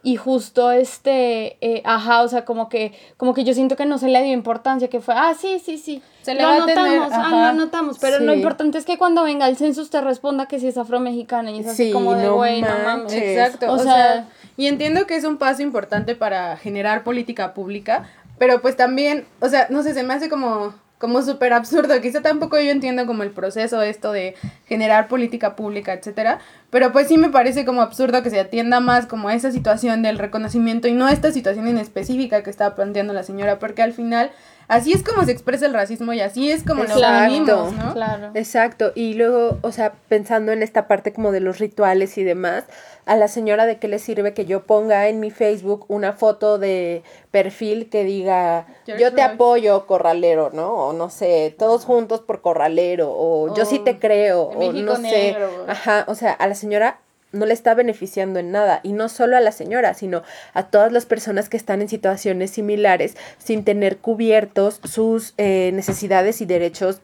Y 0.04 0.16
justo 0.16 0.72
este, 0.72 1.58
eh, 1.60 1.80
ajá, 1.84 2.22
o 2.22 2.28
sea, 2.28 2.44
como 2.44 2.68
que, 2.68 2.92
como 3.16 3.34
que 3.34 3.44
yo 3.44 3.54
siento 3.54 3.76
que 3.76 3.86
no 3.86 3.98
se 3.98 4.08
le 4.08 4.20
dio 4.22 4.32
importancia, 4.32 4.88
que 4.88 5.00
fue, 5.00 5.14
ah, 5.16 5.32
sí, 5.40 5.60
sí, 5.64 5.78
sí, 5.78 6.02
Se 6.22 6.34
le 6.34 6.42
lo 6.42 6.48
va 6.48 6.56
a 6.64 6.66
tener, 6.66 6.78
anotamos, 7.02 7.12
ah, 7.12 7.28
lo 7.30 7.36
anotamos, 7.36 7.98
pero 8.00 8.18
lo 8.18 8.32
Sí. 8.32 8.38
importante 8.38 8.78
es 8.78 8.84
que 8.84 8.98
cuando 8.98 9.22
venga 9.22 9.48
el 9.48 9.56
censo 9.56 9.80
usted 9.80 10.02
responda 10.02 10.46
que 10.46 10.58
si 10.58 10.66
es 10.66 10.76
afromexicana 10.76 11.52
y 11.52 11.60
es 11.60 11.66
así 11.68 11.86
Sí, 11.86 11.92
como 11.92 12.14
de, 12.14 12.28
güey, 12.28 12.62
no 12.62 12.68
mames. 12.84 13.12
Exacto, 13.12 13.70
O 13.70 13.74
o, 13.74 13.78
sea- 13.78 13.84
sea, 13.94 14.28
y 14.56 14.66
entiendo 14.66 15.06
que 15.06 15.14
es 15.16 15.22
un 15.24 15.36
paso 15.36 15.62
importante 15.62 16.16
para 16.16 16.56
generar 16.56 17.04
política 17.04 17.54
pública, 17.54 18.04
pero 18.38 18.60
pues 18.60 18.76
también, 18.76 19.24
o 19.40 19.48
sea, 19.48 19.68
no 19.70 19.84
sé, 19.84 19.94
se 19.94 20.02
me 20.02 20.14
hace 20.14 20.28
como 20.28 20.74
como 21.02 21.20
súper 21.22 21.52
absurdo, 21.52 22.00
quizá 22.00 22.20
tampoco 22.22 22.60
yo 22.60 22.70
entiendo 22.70 23.06
como 23.06 23.24
el 23.24 23.32
proceso 23.32 23.82
esto 23.82 24.12
de 24.12 24.36
generar 24.68 25.08
política 25.08 25.56
pública, 25.56 25.94
etcétera, 25.94 26.38
pero 26.70 26.92
pues 26.92 27.08
sí 27.08 27.18
me 27.18 27.28
parece 27.28 27.64
como 27.64 27.82
absurdo 27.82 28.22
que 28.22 28.30
se 28.30 28.38
atienda 28.38 28.78
más 28.78 29.06
como 29.06 29.26
a 29.26 29.34
esa 29.34 29.50
situación 29.50 30.02
del 30.02 30.16
reconocimiento 30.16 30.86
y 30.86 30.92
no 30.92 31.06
a 31.06 31.12
esta 31.12 31.32
situación 31.32 31.66
en 31.66 31.78
específica 31.78 32.44
que 32.44 32.50
estaba 32.50 32.76
planteando 32.76 33.14
la 33.14 33.24
señora, 33.24 33.58
porque 33.58 33.82
al 33.82 33.92
final 33.92 34.30
así 34.72 34.92
es 34.92 35.02
como 35.02 35.24
se 35.24 35.32
expresa 35.32 35.66
el 35.66 35.74
racismo 35.74 36.12
y 36.12 36.20
así 36.20 36.50
es 36.50 36.62
como 36.62 36.84
lo 36.84 36.94
vivimos, 36.94 37.72
¿no? 37.72 37.92
Claro. 37.92 38.30
Exacto, 38.34 38.92
y 38.94 39.14
luego, 39.14 39.58
o 39.60 39.70
sea, 39.72 39.92
pensando 40.08 40.52
en 40.52 40.62
esta 40.62 40.88
parte 40.88 41.12
como 41.12 41.30
de 41.30 41.40
los 41.40 41.58
rituales 41.58 42.16
y 42.16 42.24
demás, 42.24 42.64
a 43.04 43.16
la 43.16 43.28
señora 43.28 43.66
de 43.66 43.78
qué 43.78 43.88
le 43.88 43.98
sirve 43.98 44.32
que 44.32 44.46
yo 44.46 44.64
ponga 44.64 45.08
en 45.08 45.20
mi 45.20 45.30
Facebook 45.30 45.84
una 45.88 46.12
foto 46.12 46.58
de 46.58 47.02
perfil 47.30 47.90
que 47.90 48.04
diga, 48.04 48.66
George 48.86 49.02
yo 49.02 49.12
te 49.12 49.22
apoyo, 49.22 49.86
corralero, 49.86 50.50
¿no? 50.52 50.72
O 50.72 50.92
no 50.92 51.10
sé, 51.10 51.54
todos 51.58 51.84
juntos 51.84 52.20
por 52.20 52.40
corralero, 52.40 53.10
o 53.10 53.54
yo 53.54 53.64
sí 53.64 53.78
O 53.80 53.84
te 53.84 53.98
creo, 53.98 54.42
o 54.42 54.58
México 54.58 54.92
no 54.92 54.96
sé. 54.96 55.36
Ajá, 55.68 56.04
o 56.08 56.14
sea, 56.14 56.32
a 56.32 56.46
la 56.46 56.54
señora 56.54 56.98
no 57.32 57.46
le 57.46 57.54
está 57.54 57.74
beneficiando 57.74 58.38
en 58.38 58.52
nada, 58.52 58.80
y 58.82 58.92
no 58.92 59.08
solo 59.08 59.36
a 59.36 59.40
la 59.40 59.52
señora, 59.52 59.94
sino 59.94 60.22
a 60.54 60.68
todas 60.68 60.92
las 60.92 61.06
personas 61.06 61.48
que 61.48 61.56
están 61.56 61.82
en 61.82 61.88
situaciones 61.88 62.50
similares 62.50 63.16
sin 63.38 63.64
tener 63.64 63.98
cubiertos 63.98 64.80
sus 64.84 65.34
eh, 65.38 65.70
necesidades 65.72 66.40
y 66.40 66.46
derechos 66.46 67.00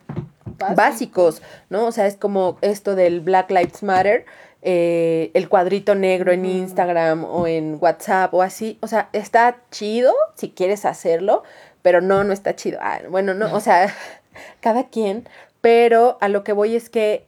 básicos, 0.74 1.42
¿no? 1.70 1.86
O 1.86 1.92
sea, 1.92 2.06
es 2.06 2.16
como 2.16 2.58
esto 2.62 2.94
del 2.94 3.20
Black 3.20 3.50
Lives 3.50 3.82
Matter, 3.82 4.26
eh, 4.62 5.30
el 5.34 5.48
cuadrito 5.48 5.94
negro 5.94 6.32
en 6.32 6.44
Instagram 6.44 7.24
o 7.24 7.46
en 7.46 7.78
WhatsApp 7.80 8.34
o 8.34 8.42
así. 8.42 8.78
O 8.80 8.88
sea, 8.88 9.08
está 9.12 9.58
chido 9.70 10.12
si 10.34 10.50
quieres 10.50 10.84
hacerlo, 10.84 11.44
pero 11.82 12.00
no, 12.00 12.24
no 12.24 12.32
está 12.32 12.56
chido. 12.56 12.78
Ah, 12.82 13.00
bueno, 13.08 13.34
no, 13.34 13.54
o 13.54 13.60
sea, 13.60 13.94
cada 14.60 14.88
quien, 14.88 15.28
pero 15.60 16.18
a 16.20 16.28
lo 16.28 16.44
que 16.44 16.52
voy 16.52 16.74
es 16.74 16.90
que 16.90 17.24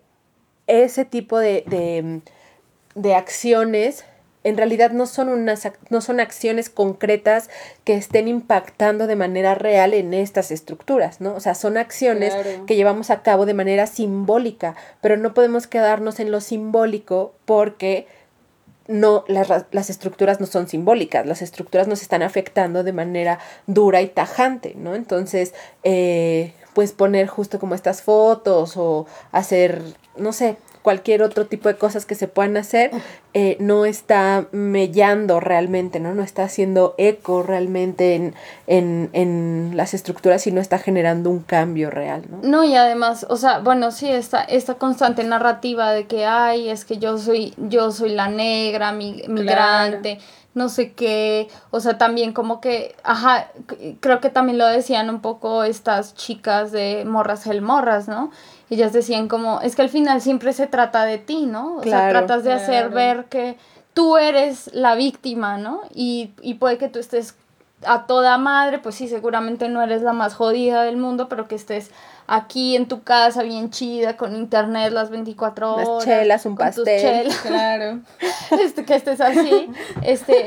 ese 0.67 1.05
tipo 1.05 1.39
de, 1.39 1.65
de, 1.67 2.21
de 2.95 3.15
acciones 3.15 4.05
en 4.43 4.57
realidad 4.57 4.91
no 4.93 5.05
son 5.07 5.29
unas 5.29 5.69
no 5.91 6.01
son 6.01 6.19
acciones 6.19 6.71
concretas 6.71 7.51
que 7.85 7.95
estén 7.95 8.27
impactando 8.27 9.07
de 9.07 9.15
manera 9.17 9.55
real 9.55 9.93
en 9.93 10.15
estas 10.15 10.51
estructuras, 10.51 11.21
¿no? 11.21 11.35
O 11.35 11.41
sea, 11.41 11.55
son 11.55 11.77
acciones 11.77 12.33
Claro. 12.35 12.65
que 12.67 12.77
llevamos 12.77 13.11
a 13.11 13.23
cabo 13.23 13.45
de 13.45 13.53
manera 13.53 13.87
simbólica, 13.87 14.77
pero 15.03 15.19
no 15.19 15.35
podemos 15.35 15.67
quedarnos 15.67 16.21
en 16.21 16.31
lo 16.31 16.41
simbólico 16.41 17.35
porque 17.45 18.07
no 18.89 19.25
las, 19.29 19.49
las 19.71 19.91
estructuras 19.91 20.41
no 20.41 20.47
son 20.47 20.69
simbólicas, 20.69 21.27
las 21.27 21.43
estructuras 21.43 21.87
nos 21.87 22.01
están 22.01 22.23
afectando 22.23 22.83
de 22.83 22.93
manera 22.95 23.39
dura 23.67 24.01
y 24.01 24.09
tajante, 24.09 24.73
¿no? 24.75 24.95
Entonces, 24.95 25.53
eh, 25.85 26.55
pues 26.73 26.93
poner 26.93 27.27
justo 27.27 27.59
como 27.61 27.75
estas 27.75 28.01
fotos 28.03 28.77
o 28.79 29.07
hacer, 29.33 29.83
no 30.17 30.33
sé, 30.33 30.57
cualquier 30.83 31.23
otro 31.23 31.47
tipo 31.47 31.69
de 31.69 31.77
cosas 31.77 32.07
que 32.07 32.15
se 32.15 32.29
puedan 32.29 32.57
hacer, 32.57 32.91
eh, 33.35 33.57
no 33.61 33.85
está 33.85 34.47
mellando 34.51 35.39
realmente, 35.41 36.01
¿no? 36.01 36.15
No 36.15 36.23
está 36.23 36.45
haciendo 36.45 36.95
eco 36.99 37.43
realmente 37.43 38.15
en, 38.15 38.35
en, 38.67 39.11
en 39.13 39.73
las 39.75 39.95
estructuras 39.95 40.47
y 40.47 40.53
no 40.53 40.61
está 40.61 40.79
generando 40.79 41.31
un 41.31 41.41
cambio 41.41 41.91
real, 41.91 42.25
¿no? 42.31 42.39
No, 42.43 42.65
y 42.65 42.75
además, 42.75 43.27
o 43.29 43.37
sea, 43.37 43.59
bueno, 43.59 43.91
sí, 43.91 44.09
esta, 44.09 44.43
esta 44.43 44.75
constante 44.75 45.23
narrativa 45.25 45.93
de 45.93 46.07
que, 46.07 46.25
ay, 46.25 46.71
es 46.71 46.85
que 46.85 46.99
yo 46.99 47.19
soy, 47.19 47.55
yo 47.57 47.93
soy 47.93 48.11
la 48.11 48.29
negra, 48.29 48.93
mi, 48.93 49.23
migrante, 49.29 50.19
no 50.55 50.69
sé 50.69 50.93
qué, 50.93 51.49
o 51.71 51.81
sea, 51.81 51.99
también 51.99 52.33
como 52.33 52.61
que, 52.61 52.97
ajá, 53.05 53.49
creo 54.01 54.21
que 54.21 54.31
también 54.31 54.59
lo 54.59 54.67
decían 54.67 55.09
un 55.09 55.21
poco 55.21 55.63
estas 55.63 56.15
chicas 56.15 56.73
de 56.73 57.05
Morras 57.07 57.47
el 57.47 57.63
Morras, 57.63 58.09
¿no? 58.09 58.31
Ellas 58.71 58.93
decían 58.93 59.27
como, 59.29 59.61
es 59.61 59.75
que 59.77 59.83
al 59.83 59.89
final 59.89 60.21
siempre 60.21 60.53
se 60.53 60.67
trata 60.69 61.05
de 61.05 61.19
ti, 61.19 61.45
¿no? 61.47 61.77
O 61.77 61.83
sea, 61.83 62.09
tratas 62.09 62.45
de 62.45 62.53
hacer 62.53 62.91
Claro. 62.91 62.95
ver 62.95 63.25
que 63.27 63.57
tú 63.95 64.17
eres 64.17 64.71
la 64.73 64.95
víctima, 64.95 65.59
¿no? 65.59 65.81
Y, 65.93 66.31
y 66.41 66.55
puede 66.55 66.79
que 66.79 66.89
tú 66.89 66.99
estés 67.01 67.35
a 67.85 68.07
toda 68.07 68.39
madre, 68.39 68.79
pues 68.79 68.95
sí, 68.95 69.09
seguramente 69.09 69.69
no 69.69 69.83
eres 69.83 70.03
la 70.03 70.13
más 70.13 70.35
jodida 70.35 70.83
del 70.85 70.97
mundo, 70.99 71.29
pero 71.29 71.49
que 71.49 71.55
estés 71.57 71.91
aquí 72.27 72.77
en 72.77 72.87
tu 72.87 73.03
casa 73.03 73.43
bien 73.43 73.71
chida, 73.71 74.17
con 74.17 74.37
internet 74.37 74.93
las 74.93 75.11
24 75.11 75.75
Unas 75.75 75.89
horas. 75.89 76.05
chelas, 76.05 76.47
un 76.47 76.55
con 76.57 76.67
pastel. 76.67 77.01
chelas, 77.01 77.37
Claro. 77.39 78.01
este, 78.63 78.85
que 78.85 78.95
estés 78.95 79.21
así, 79.21 79.69
este, 80.03 80.47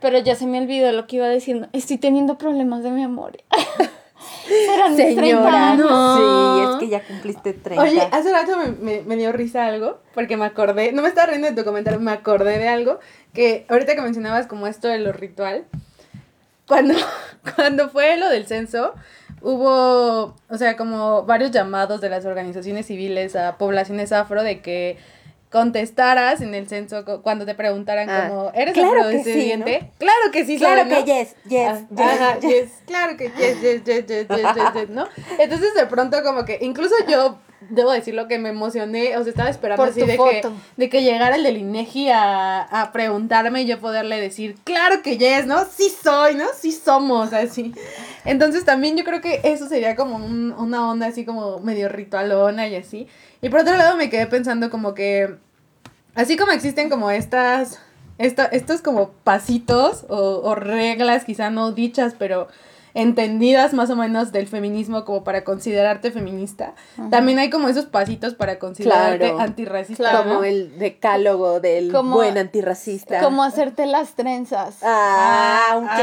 pero 0.00 0.18
ya 0.18 0.34
se 0.34 0.46
me 0.46 0.58
olvidó 0.60 0.90
lo 0.92 1.06
que 1.06 1.16
iba 1.16 1.28
diciendo. 1.28 1.68
Estoy 1.72 1.96
teniendo 1.96 2.36
problemas 2.36 2.82
de 2.82 2.90
memoria. 2.90 3.42
Serán 4.46 4.94
mis 4.96 5.14
30 5.16 5.20
Señora, 5.22 5.72
años. 5.72 6.16
sí, 6.16 6.60
es 6.70 6.76
que 6.80 6.88
ya 6.88 7.04
cumpliste 7.04 7.52
30. 7.52 7.82
Oye, 7.82 8.00
hace 8.12 8.32
rato 8.32 8.56
me, 8.56 8.68
me- 8.72 9.02
me 9.02 9.16
dio 9.16 9.32
risa 9.32 9.66
algo, 9.66 9.98
porque 10.14 10.36
me 10.36 10.44
acordé, 10.46 10.92
no 10.92 11.02
me 11.02 11.08
estaba 11.08 11.26
riendo 11.28 11.48
de 11.48 11.54
tu 11.54 11.64
comentario, 11.64 12.00
me 12.00 12.12
acordé 12.12 12.58
de 12.58 12.68
algo, 12.68 12.98
que 13.34 13.66
ahorita 13.68 13.94
que 13.94 14.02
mencionabas 14.02 14.46
como 14.46 14.66
esto 14.66 14.88
de 14.88 14.98
lo 14.98 15.12
ritual, 15.12 15.64
cuando, 16.66 16.94
cuando 17.56 17.88
fue 17.90 18.16
lo 18.16 18.28
del 18.30 18.46
censo, 18.46 18.94
hubo, 19.42 20.34
o 20.48 20.56
sea, 20.58 20.76
como 20.76 21.24
varios 21.24 21.50
llamados 21.50 22.00
de 22.00 22.08
las 22.10 22.24
organizaciones 22.24 22.86
civiles 22.86 23.36
a 23.36 23.56
poblaciones 23.58 24.12
afro 24.12 24.42
de 24.42 24.60
que 24.60 24.98
contestaras 25.50 26.40
en 26.40 26.54
el 26.54 26.68
censo 26.68 27.04
cu- 27.04 27.22
cuando 27.22 27.44
te 27.46 27.54
preguntaran 27.54 28.08
Ah, 28.10 28.28
como, 28.28 28.52
¿eres 28.54 28.74
claro 28.74 28.90
que 28.90 28.98
sí, 28.98 29.00
afrodescendiente? 29.18 29.92
Claro 29.98 30.30
que 30.32 30.44
sí, 30.44 30.58
claro 30.58 30.82
soy, 30.82 30.90
¿no? 30.90 30.96
que 30.96 31.04
yes, 31.04 31.36
yes, 31.48 31.68
Ah, 31.68 31.80
yes, 31.90 32.00
ajá, 32.20 32.38
yes. 32.40 32.50
yes, 32.50 32.70
claro 32.86 33.16
que 33.16 33.24
yes, 33.30 33.60
yes, 33.60 33.82
yes, 33.84 34.06
yes, 34.06 34.26
yes, 34.28 34.54
yes, 34.56 34.72
yes, 34.74 34.88
¿no? 34.90 35.06
Entonces 35.38 35.74
de 35.74 35.86
pronto 35.86 36.22
como 36.22 36.44
que, 36.44 36.58
incluso 36.60 36.94
yo, 37.08 37.38
debo 37.70 37.90
decirlo 37.92 38.28
que 38.28 38.38
me 38.38 38.50
emocioné, 38.50 39.16
o 39.16 39.22
sea, 39.22 39.30
estaba 39.30 39.50
esperando 39.50 39.82
Por 39.82 39.90
así 39.90 40.00
de 40.04 40.16
foto. 40.16 40.30
que, 40.30 40.48
de 40.76 40.88
que 40.88 41.02
llegara 41.02 41.36
el 41.36 41.42
del 41.42 41.56
INEGI 41.56 42.10
a, 42.10 42.62
a 42.62 42.92
preguntarme 42.92 43.62
y 43.62 43.66
yo 43.66 43.78
poderle 43.80 44.20
decir, 44.20 44.56
claro 44.64 45.02
que 45.02 45.18
yes, 45.18 45.46
¿no? 45.46 45.64
Sí 45.64 45.90
soy, 46.02 46.34
¿no? 46.36 46.44
Sí 46.58 46.72
somos, 46.72 47.32
así. 47.32 47.74
Entonces 48.24 48.64
también 48.64 48.96
yo 48.96 49.04
creo 49.04 49.20
que 49.20 49.40
eso 49.44 49.66
sería 49.68 49.96
como 49.96 50.16
un- 50.16 50.52
una 50.52 50.88
onda 50.88 51.06
así 51.06 51.24
como 51.24 51.58
medio 51.60 51.88
ritualona 51.88 52.68
y 52.68 52.76
así. 52.76 53.08
Y 53.42 53.48
por 53.48 53.60
otro 53.60 53.76
lado 53.76 53.96
me 53.96 54.08
quedé 54.10 54.26
pensando 54.26 54.70
como 54.70 54.94
que, 54.94 55.34
así 56.14 56.36
como 56.36 56.52
existen 56.52 56.88
como 56.88 57.10
estas, 57.10 57.80
esta- 58.18 58.46
estos 58.46 58.82
como 58.82 59.10
pasitos 59.24 60.04
o, 60.08 60.40
o 60.44 60.54
reglas, 60.54 61.24
quizá 61.24 61.50
no 61.50 61.72
dichas, 61.72 62.14
pero 62.18 62.48
entendidas 62.94 63.74
más 63.74 63.90
o 63.90 63.96
menos 63.96 64.32
del 64.32 64.46
feminismo 64.48 65.04
como 65.04 65.24
para 65.24 65.44
considerarte 65.44 66.10
feminista, 66.10 66.74
también 67.10 67.38
hay 67.38 67.50
como 67.50 67.68
esos 67.68 67.86
pasitos 67.86 68.34
para 68.34 68.58
considerarte 68.58 69.18
Claro. 69.30 69.40
antirracista. 69.40 70.22
Como 70.24 70.44
el 70.44 70.78
decálogo 70.78 71.60
del 71.60 71.92
Como- 71.92 72.16
buen 72.16 72.38
antirracista. 72.38 73.20
Como 73.20 73.42
hacerte 73.42 73.86
las 73.86 74.14
trenzas. 74.14 74.76
Ah, 74.82 75.76
un 75.78 75.86
Ah, 75.88 75.96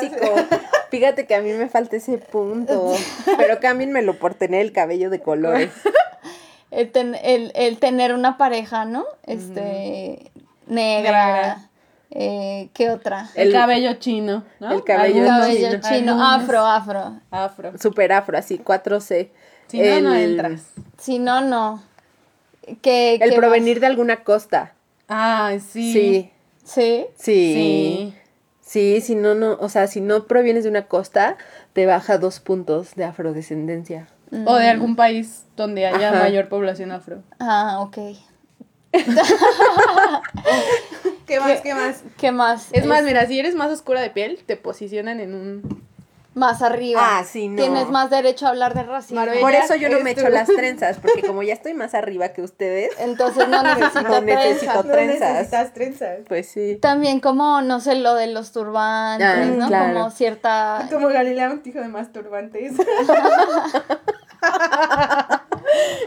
clásico. 0.00 0.16
Fíjate 0.90 1.26
que 1.26 1.34
a 1.34 1.40
mí 1.40 1.52
me 1.52 1.68
falta 1.68 1.96
ese 1.96 2.18
punto. 2.18 2.92
Pero 3.36 3.60
cámbienmelo 3.60 4.18
por 4.18 4.34
tener 4.34 4.60
el 4.62 4.72
cabello 4.72 5.10
de 5.10 5.20
colores. 5.20 5.70
El, 6.72 6.92
ten- 6.92 7.16
el, 7.24 7.50
el 7.56 7.78
tener 7.80 8.14
una 8.14 8.38
pareja, 8.38 8.84
¿no? 8.84 9.04
Este, 9.26 10.30
negra. 10.68 11.34
Negra. 11.56 11.69
Eh, 12.12 12.70
¿Qué 12.74 12.90
otra? 12.90 13.28
El, 13.34 13.48
El- 13.48 13.52
cabello 13.52 13.94
chino, 13.94 14.42
¿no? 14.58 14.72
el 14.72 14.82
cabello 14.82 15.24
chino. 15.80 16.22
afro, 16.24 16.60
afro. 16.66 17.20
Afro. 17.30 17.78
Super 17.78 18.12
afro, 18.12 18.36
así, 18.36 18.58
4C. 18.58 19.30
Si 19.68 19.78
no, 19.80 20.00
no 20.00 20.14
El- 20.14 20.30
entras. 20.32 20.62
Si 20.98 21.18
no, 21.20 21.40
no. 21.40 21.82
¿Qué, 22.82 23.14
El 23.14 23.30
qué 23.30 23.36
provenir 23.36 23.80
de 23.80 23.86
alguna 23.86 24.24
costa. 24.24 24.72
Ah, 25.08 25.52
sí. 25.60 25.92
Sí. 26.64 27.06
Sí. 27.16 28.14
Sí. 28.60 29.00
Si 29.00 29.14
no, 29.14 29.34
no, 29.34 29.56
o 29.60 29.68
sea, 29.68 29.86
si 29.88 30.00
no 30.00 30.26
provienes 30.26 30.64
de 30.64 30.70
una 30.70 30.86
costa, 30.86 31.36
te 31.72 31.86
baja 31.86 32.18
dos 32.18 32.38
puntos 32.40 32.94
de 32.94 33.04
afrodescendencia. 33.04 34.06
O 34.46 34.54
de 34.56 34.68
algún 34.68 34.94
país 34.94 35.44
donde 35.56 35.86
haya 35.86 36.10
Ajá. 36.10 36.20
mayor 36.20 36.48
población 36.48 36.92
afro. 36.92 37.22
Ah, 37.40 37.78
ok. 37.80 37.98
¿Qué 41.26 41.40
más? 41.40 41.60
¿Qué 41.60 41.74
más? 41.74 42.02
¿Qué 42.18 42.32
más? 42.32 42.68
Es 42.72 42.86
más, 42.86 43.04
mira, 43.04 43.26
si 43.26 43.38
eres 43.38 43.54
más 43.54 43.70
oscura 43.70 44.00
de 44.00 44.10
piel, 44.10 44.42
te 44.46 44.56
posicionan 44.56 45.20
en 45.20 45.34
un... 45.34 45.90
Más 46.32 46.62
arriba. 46.62 47.00
Ah, 47.18 47.24
sí, 47.24 47.48
no. 47.48 47.60
Tienes 47.60 47.88
más 47.88 48.08
derecho 48.08 48.46
a 48.46 48.50
hablar 48.50 48.72
de 48.74 48.84
racismo. 48.84 49.16
Marbella. 49.18 49.40
Por 49.40 49.52
eso 49.52 49.74
yo 49.74 49.88
no 49.88 49.98
me 49.98 50.12
echo 50.12 50.28
las 50.28 50.46
trenzas, 50.46 50.98
porque 50.98 51.22
como 51.22 51.42
ya 51.42 51.52
estoy 51.54 51.74
más 51.74 51.92
arriba 51.94 52.28
que 52.28 52.40
ustedes, 52.42 52.92
Entonces 53.00 53.48
no 53.48 53.64
necesito 53.64 54.02
No 54.08 54.20
necesito 54.20 54.84
trenza. 54.84 55.32
trenzas. 55.34 55.74
trenzas. 55.74 56.18
pues 56.28 56.48
sí. 56.48 56.78
También 56.80 57.18
como, 57.18 57.62
no 57.62 57.80
sé, 57.80 57.96
lo 57.96 58.14
de 58.14 58.28
los 58.28 58.52
turbantes, 58.52 59.26
Ah, 59.28 59.44
¿no? 59.44 59.66
claro. 59.66 59.92
Como 59.94 60.10
cierta... 60.12 60.86
Como 60.90 61.08
Galileo, 61.08 61.50
un 61.52 61.62
hijo 61.64 61.80
de 61.80 61.88
masturbantes. 61.88 62.74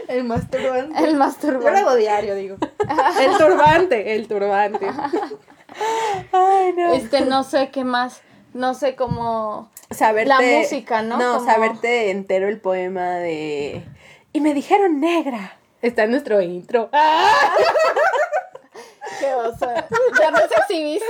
El 0.08 0.24
masturbante. 0.24 0.98
El 0.98 1.04
Yo 1.06 1.12
lo 1.12 1.18
masturbante. 1.18 1.80
hago 1.80 1.94
diario, 1.96 2.34
digo. 2.34 2.56
El 3.20 3.36
turbante, 3.38 4.14
el 4.14 4.28
turbante. 4.28 4.86
Este, 6.94 7.22
no 7.22 7.42
sé 7.44 7.70
qué 7.70 7.84
más. 7.84 8.20
No 8.52 8.74
sé 8.74 8.94
cómo... 8.94 9.70
Saberte, 9.90 10.28
La 10.28 10.40
música, 10.40 11.02
¿no? 11.02 11.18
No, 11.18 11.34
Como- 11.38 11.46
saberte 11.50 12.10
entero 12.10 12.48
el 12.48 12.60
poema 12.60 13.16
de... 13.16 13.84
Y 14.32 14.40
me 14.40 14.54
dijeron 14.54 15.00
negra. 15.00 15.56
Está 15.82 16.04
en 16.04 16.10
nuestro 16.12 16.40
intro. 16.40 16.88
Qué 19.20 19.34
oso. 19.34 19.68
Ya 20.20 20.30
nos 20.30 20.42
exhibiste. 20.50 21.06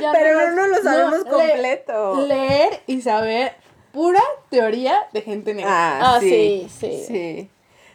Ya 0.00 0.12
Pero 0.12 0.46
nos- 0.46 0.54
no 0.54 0.66
lo 0.68 0.82
sabemos 0.82 1.24
le- 1.24 1.30
completo. 1.30 2.26
Leer 2.26 2.82
y 2.86 3.02
saber 3.02 3.54
pura 3.92 4.20
teoría 4.50 5.06
de 5.12 5.22
gente 5.22 5.54
negra. 5.54 6.14
Ah, 6.14 6.18
sí, 6.20 6.68
sí. 6.68 7.04
Sí, 7.06 7.50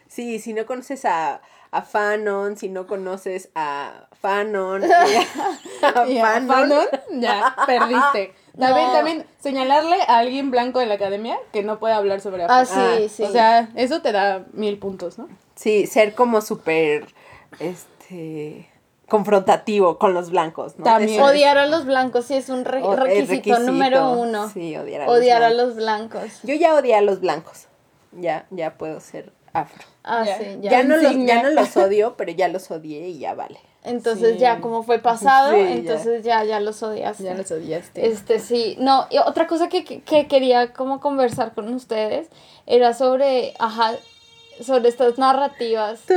Sí, 0.08 0.40
si 0.40 0.54
no 0.54 0.66
conoces 0.66 1.04
a, 1.04 1.42
a 1.72 1.82
Fanon, 1.82 2.56
si 2.56 2.70
no 2.70 2.88
conoces 2.88 3.50
a 3.56 4.08
Fanon, 4.22 4.84
a, 4.86 5.04
a 6.02 6.08
Y 6.08 6.18
a 6.20 6.26
Fanon, 6.26 6.48
Fanon, 6.48 6.88
ya, 7.22 7.56
perdiste. 7.66 8.34
También, 8.58 8.88
No. 8.88 8.94
también 8.94 9.26
señalarle 9.40 9.98
a 10.08 10.18
alguien 10.18 10.50
blanco 10.50 10.80
de 10.80 10.88
la 10.88 10.96
academia 10.96 11.38
que 11.54 11.62
no 11.62 11.78
puede 11.78 11.94
hablar 11.94 12.22
sobre 12.22 12.44
Ah, 12.50 12.66
sí, 12.66 13.08
sí. 13.08 13.22
O 13.24 13.32
sea, 13.32 13.70
eso 13.76 14.02
te 14.02 14.12
da 14.12 14.46
mil 14.54 14.80
puntos, 14.80 15.20
¿no? 15.20 15.28
sí, 15.54 15.86
ser 15.86 16.16
como 16.16 16.42
súper, 16.42 17.06
este, 17.60 18.68
confrontativo 19.08 19.98
con 19.98 20.14
los 20.14 20.32
blancos, 20.32 20.78
¿no? 20.78 20.84
También. 20.84 21.22
Odiar 21.22 21.58
a 21.58 21.66
los 21.68 21.86
blancos 21.86 22.26
sí 22.26 22.36
es 22.36 22.50
un 22.50 22.66
re- 22.66 22.82
o- 22.84 22.94
es 22.94 23.00
requisito, 23.00 23.32
requisito. 23.32 23.60
número 23.60 24.12
uno. 24.12 24.50
Sí, 24.50 24.76
odiar 24.78 25.02
a 25.02 25.06
los 25.06 25.18
Odiar 25.18 25.44
a 25.44 25.50
blancos. 25.50 25.66
los 25.68 25.76
blancos. 25.76 26.40
Yo 26.44 26.56
ya 26.56 26.76
odié 26.76 26.96
a 26.96 27.02
los 27.02 27.20
blancos. 27.22 27.68
Ya, 28.12 28.46
ya 28.52 28.78
puedo 28.78 29.00
ser 29.00 29.32
afro. 29.54 29.86
Ah, 30.04 30.24
Ya. 30.26 30.38
sí, 30.38 30.46
Ya, 30.62 30.72
ya. 30.72 30.84
no 30.84 30.98
los, 30.98 31.14
ya 31.26 31.44
no 31.44 31.50
los 31.50 31.76
odio, 31.78 32.16
pero 32.18 32.32
ya 32.32 32.48
los 32.48 32.70
odié 32.72 33.08
y 33.10 33.20
ya 33.20 33.34
vale. 33.34 33.60
Entonces 33.84 34.34
Sí. 34.34 34.40
ya 34.40 34.60
como 34.60 34.84
fue 34.84 35.00
pasado, 35.00 35.54
Sí, 35.54 35.60
entonces 35.62 36.24
ya, 36.24 36.44
ya 36.44 36.60
los 36.60 36.84
odiaste. 36.84 37.24
Ya 37.24 37.34
los 37.36 37.50
odiaste. 37.52 38.06
Este 38.08 38.40
sí, 38.40 38.76
no, 38.80 39.08
y 39.10 39.18
otra 39.20 39.48
cosa 39.48 39.70
que, 39.70 39.86
que- 39.86 40.02
que 40.02 40.28
quería 40.28 40.74
como 40.74 41.00
conversar 41.00 41.54
con 41.54 41.74
ustedes 41.74 42.28
era 42.66 42.94
sobre, 42.94 43.54
ajá, 43.60 43.94
sobre 44.62 44.90
estas 44.90 45.18
narrativas. 45.18 46.02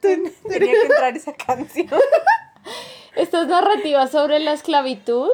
Tenía 0.00 0.72
que 0.72 0.82
entrar 0.82 1.16
esa 1.16 1.32
canción. 1.34 1.88
Estas 3.16 3.46
narrativas 3.46 4.10
sobre 4.10 4.40
la 4.40 4.52
esclavitud, 4.54 5.28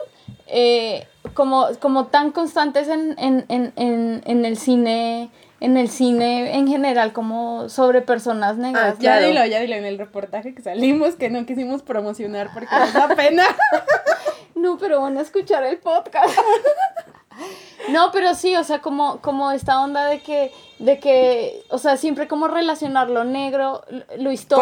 eh, 0.49 1.07
como, 1.33 1.69
como 1.81 2.09
tan 2.09 2.31
constantes 2.31 2.89
en, 2.89 3.15
en, 3.19 3.47
en, 3.49 3.73
en, 3.77 4.23
en 4.27 4.45
el 4.45 4.59
cine, 4.59 5.31
en 5.61 5.77
el 5.79 5.89
cine 5.89 6.57
en 6.59 6.67
general, 6.69 7.13
como 7.15 7.71
sobre 7.71 8.03
personas 8.03 8.57
negras. 8.59 8.85
Ah, 8.85 8.97
Ya 9.01 9.13
claro. 9.17 9.27
dilo, 9.29 9.47
ya 9.47 9.61
dilo 9.61 9.77
en 9.77 9.87
el 9.87 9.97
reportaje 9.97 10.55
que 10.55 10.61
salimos, 10.61 11.15
que 11.17 11.31
no 11.31 11.47
quisimos 11.47 11.83
promocionar 11.83 12.51
porque 12.53 12.69
nos 12.75 12.93
da 12.93 13.09
pena. 13.17 13.45
No, 14.55 14.77
pero 14.77 15.01
van 15.01 15.17
a 15.17 15.23
escuchar 15.23 15.65
el 15.65 15.79
podcast. 15.79 16.37
No, 17.89 18.11
pero 18.13 18.35
sí, 18.35 18.55
o 18.57 18.63
sea, 18.63 18.81
como, 18.81 19.21
como 19.23 19.51
esta 19.53 19.81
onda 19.83 20.05
de 20.05 20.21
que, 20.21 20.53
de 20.79 21.01
que, 21.01 21.65
o 21.71 21.79
sea, 21.79 21.97
siempre 21.97 22.29
como 22.29 22.47
relacionar 22.47 23.09
lo 23.09 23.25
negro, 23.25 23.83
lo 24.19 24.31
histórico, 24.31 24.61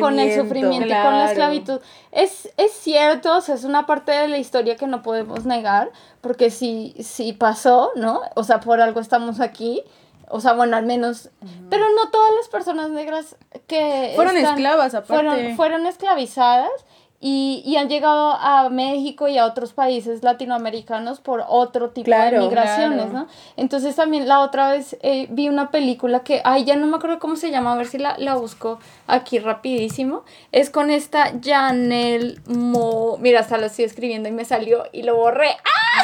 con 0.00 0.18
el 0.18 0.34
sufrimiento, 0.34 0.86
y 0.88 0.90
con 1.02 1.12
la 1.18 1.26
esclavitud. 1.28 1.80
Es, 2.12 2.48
es 2.56 2.72
cierto, 2.72 3.36
o 3.36 3.40
sea, 3.42 3.54
es 3.54 3.64
una 3.64 3.84
parte 3.86 4.10
de 4.12 4.28
la 4.28 4.38
historia 4.38 4.76
que 4.76 4.86
no 4.86 5.02
podemos 5.02 5.44
negar, 5.44 5.90
porque 6.22 6.50
sí, 6.50 6.94
sí 7.00 7.34
pasó, 7.34 7.92
¿no? 7.94 8.22
O 8.34 8.42
sea, 8.42 8.58
por 8.60 8.80
algo 8.80 9.00
estamos 9.00 9.38
aquí. 9.40 9.84
O 10.28 10.40
sea, 10.40 10.54
bueno, 10.54 10.76
al 10.76 10.86
menos, 10.86 11.28
pero 11.70 11.84
no 11.94 12.10
todas 12.10 12.34
las 12.34 12.48
personas 12.48 12.90
negras 12.90 13.36
que 13.68 14.12
Fueron 14.16 14.36
están- 14.36 14.54
esclavas, 14.54 14.94
aparte. 14.94 15.12
fueron, 15.14 15.56
fueron 15.56 15.86
esclavizadas 15.86 16.70
y, 17.20 17.62
y 17.64 17.76
han 17.76 17.88
llegado 17.88 18.32
a 18.32 18.68
México 18.68 19.26
y 19.28 19.38
a 19.38 19.46
otros 19.46 19.72
países 19.72 20.22
latinoamericanos 20.22 21.20
por 21.20 21.44
otro 21.48 21.90
tipo 21.90 22.04
Claro, 22.04 22.38
de 22.40 22.44
migraciones, 22.46 23.06
claro. 23.10 23.12
¿no? 23.12 23.26
Entonces 23.56 23.96
también 23.96 24.28
la 24.28 24.40
otra 24.40 24.72
vez 24.72 24.96
eh, 25.02 25.26
vi 25.30 25.48
una 25.48 25.70
película 25.70 26.20
que, 26.24 26.42
ay, 26.44 26.64
ya 26.64 26.76
no 26.76 26.86
me 26.86 26.96
acuerdo 26.96 27.18
cómo 27.18 27.36
se 27.36 27.50
llama, 27.50 27.72
a 27.72 27.76
ver 27.76 27.86
si 27.86 27.98
la, 27.98 28.16
la 28.18 28.34
busco 28.36 28.78
aquí 29.06 29.38
rapidísimo. 29.38 30.24
Es 30.52 30.70
con 30.70 30.90
esta 30.90 31.32
Janelle 31.42 32.36
Mo... 32.46 33.16
Mira, 33.18 33.40
hasta 33.40 33.56
lo 33.58 33.66
estoy 33.66 33.86
escribiendo 33.86 34.28
y 34.28 34.32
me 34.32 34.44
salió 34.44 34.84
y 34.92 35.02
lo 35.02 35.16
borré. 35.16 35.50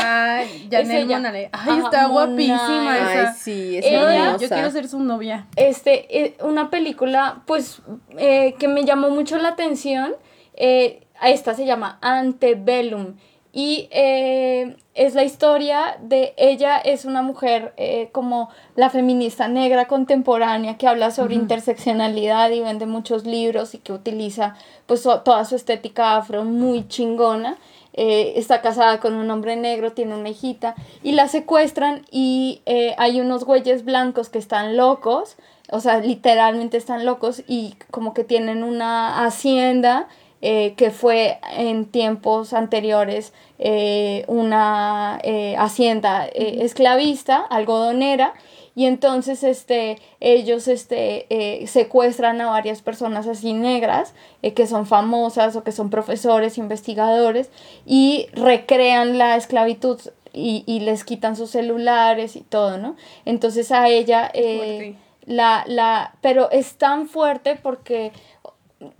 ¡Ah! 0.00 0.38
Ay. 0.40 0.68
Monáe. 1.06 1.32
Ay, 1.34 1.48
Ajá, 1.52 1.78
está 1.78 2.06
guapísima 2.06 2.94
Ay, 2.94 3.18
esa. 3.18 3.34
sí, 3.34 3.76
es 3.76 3.84
Ella- 3.84 4.08
Ay, 4.08 4.18
hermosa. 4.18 4.38
yo 4.38 4.48
quiero 4.48 4.70
ser 4.70 4.88
su 4.88 5.00
novia. 5.00 5.46
este, 5.56 6.24
eh, 6.24 6.36
una 6.42 6.70
película, 6.70 7.42
pues, 7.46 7.82
eh, 8.16 8.54
que 8.58 8.68
me 8.68 8.84
llamó 8.84 9.10
mucho 9.10 9.36
la 9.38 9.50
atención. 9.50 10.14
eh, 10.54 11.01
esta 11.30 11.54
se 11.54 11.64
llama 11.66 11.98
Antebellum. 12.00 13.14
Y 13.54 13.88
eh, 13.90 14.76
es 14.94 15.14
la 15.14 15.24
historia 15.24 15.98
de 16.00 16.32
ella, 16.38 16.78
es 16.78 17.04
una 17.04 17.20
mujer 17.20 17.74
eh, 17.76 18.08
como 18.10 18.48
la 18.76 18.88
feminista 18.88 19.46
negra 19.46 19.86
contemporánea 19.88 20.78
que 20.78 20.88
habla 20.88 21.10
sobre 21.10 21.34
interseccionalidad 21.34 22.48
y 22.50 22.60
vende 22.60 22.86
muchos 22.86 23.26
libros 23.26 23.74
y 23.74 23.78
que 23.78 23.92
utiliza 23.92 24.54
pues 24.86 25.02
so- 25.02 25.20
toda 25.20 25.44
su 25.44 25.54
estética 25.54 26.16
afro 26.16 26.44
muy 26.44 26.88
chingona. 26.88 27.58
Eh, 27.92 28.32
está 28.36 28.62
casada 28.62 29.00
con 29.00 29.12
un 29.12 29.30
hombre 29.30 29.54
negro, 29.56 29.92
tiene 29.92 30.14
una 30.16 30.30
hijita 30.30 30.74
y 31.02 31.12
la 31.12 31.28
secuestran 31.28 32.06
y 32.10 32.62
hay 32.96 33.20
unos 33.20 33.44
güeyes 33.44 33.84
blancos 33.84 34.30
que 34.30 34.38
están 34.38 34.78
locos, 34.78 35.36
o 35.70 35.78
sea, 35.80 35.98
literalmente 35.98 36.78
están 36.78 37.04
locos 37.04 37.42
y 37.46 37.74
como 37.90 38.14
que 38.14 38.24
tienen 38.24 38.64
una 38.64 39.26
hacienda 39.26 40.08
eh, 40.42 40.74
que 40.76 40.90
fue 40.90 41.38
en 41.56 41.86
tiempos 41.86 42.52
anteriores 42.52 43.32
eh, 43.58 44.24
una 44.26 45.18
eh, 45.22 45.54
hacienda 45.56 46.26
esclavista, 46.26 47.36
algodonera, 47.38 48.34
y 48.74 48.86
entonces 48.86 49.44
este, 49.44 49.98
ellos 50.20 50.66
este, 50.66 51.26
eh, 51.28 51.66
secuestran 51.66 52.40
a 52.40 52.46
varias 52.50 52.80
personas 52.82 53.26
así 53.28 53.52
negras, 53.52 54.14
eh, 54.42 54.52
que 54.54 54.66
son 54.66 54.86
famosas 54.86 55.54
o 55.56 55.62
que 55.62 55.72
son 55.72 55.90
profesores, 55.90 56.58
investigadores, 56.58 57.50
y 57.86 58.26
recrean 58.32 59.18
la 59.18 59.36
esclavitud 59.36 60.00
y, 60.32 60.64
y 60.66 60.80
les 60.80 61.04
quitan 61.04 61.36
sus 61.36 61.50
celulares 61.50 62.34
y 62.34 62.40
todo, 62.40 62.78
¿no? 62.78 62.96
Entonces 63.26 63.70
a 63.70 63.88
ella... 63.88 64.30
eh, 64.34 64.96
la, 65.24 65.62
la, 65.68 66.16
pero 66.20 66.50
es 66.50 66.74
tan 66.78 67.06
fuerte 67.06 67.54
porque 67.54 68.10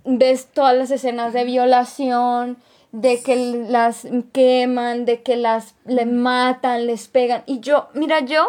ves 0.05 0.47
todas 0.47 0.75
las 0.75 0.91
escenas 0.91 1.33
de 1.33 1.43
violación, 1.43 2.57
de 2.91 3.21
que 3.23 3.35
las 3.69 4.07
queman, 4.33 5.05
de 5.05 5.21
que 5.23 5.35
las 5.35 5.75
le 5.85 6.05
matan, 6.05 6.85
les 6.85 7.07
pegan. 7.07 7.43
Y 7.45 7.59
yo, 7.59 7.87
mira, 7.93 8.19
yo 8.19 8.45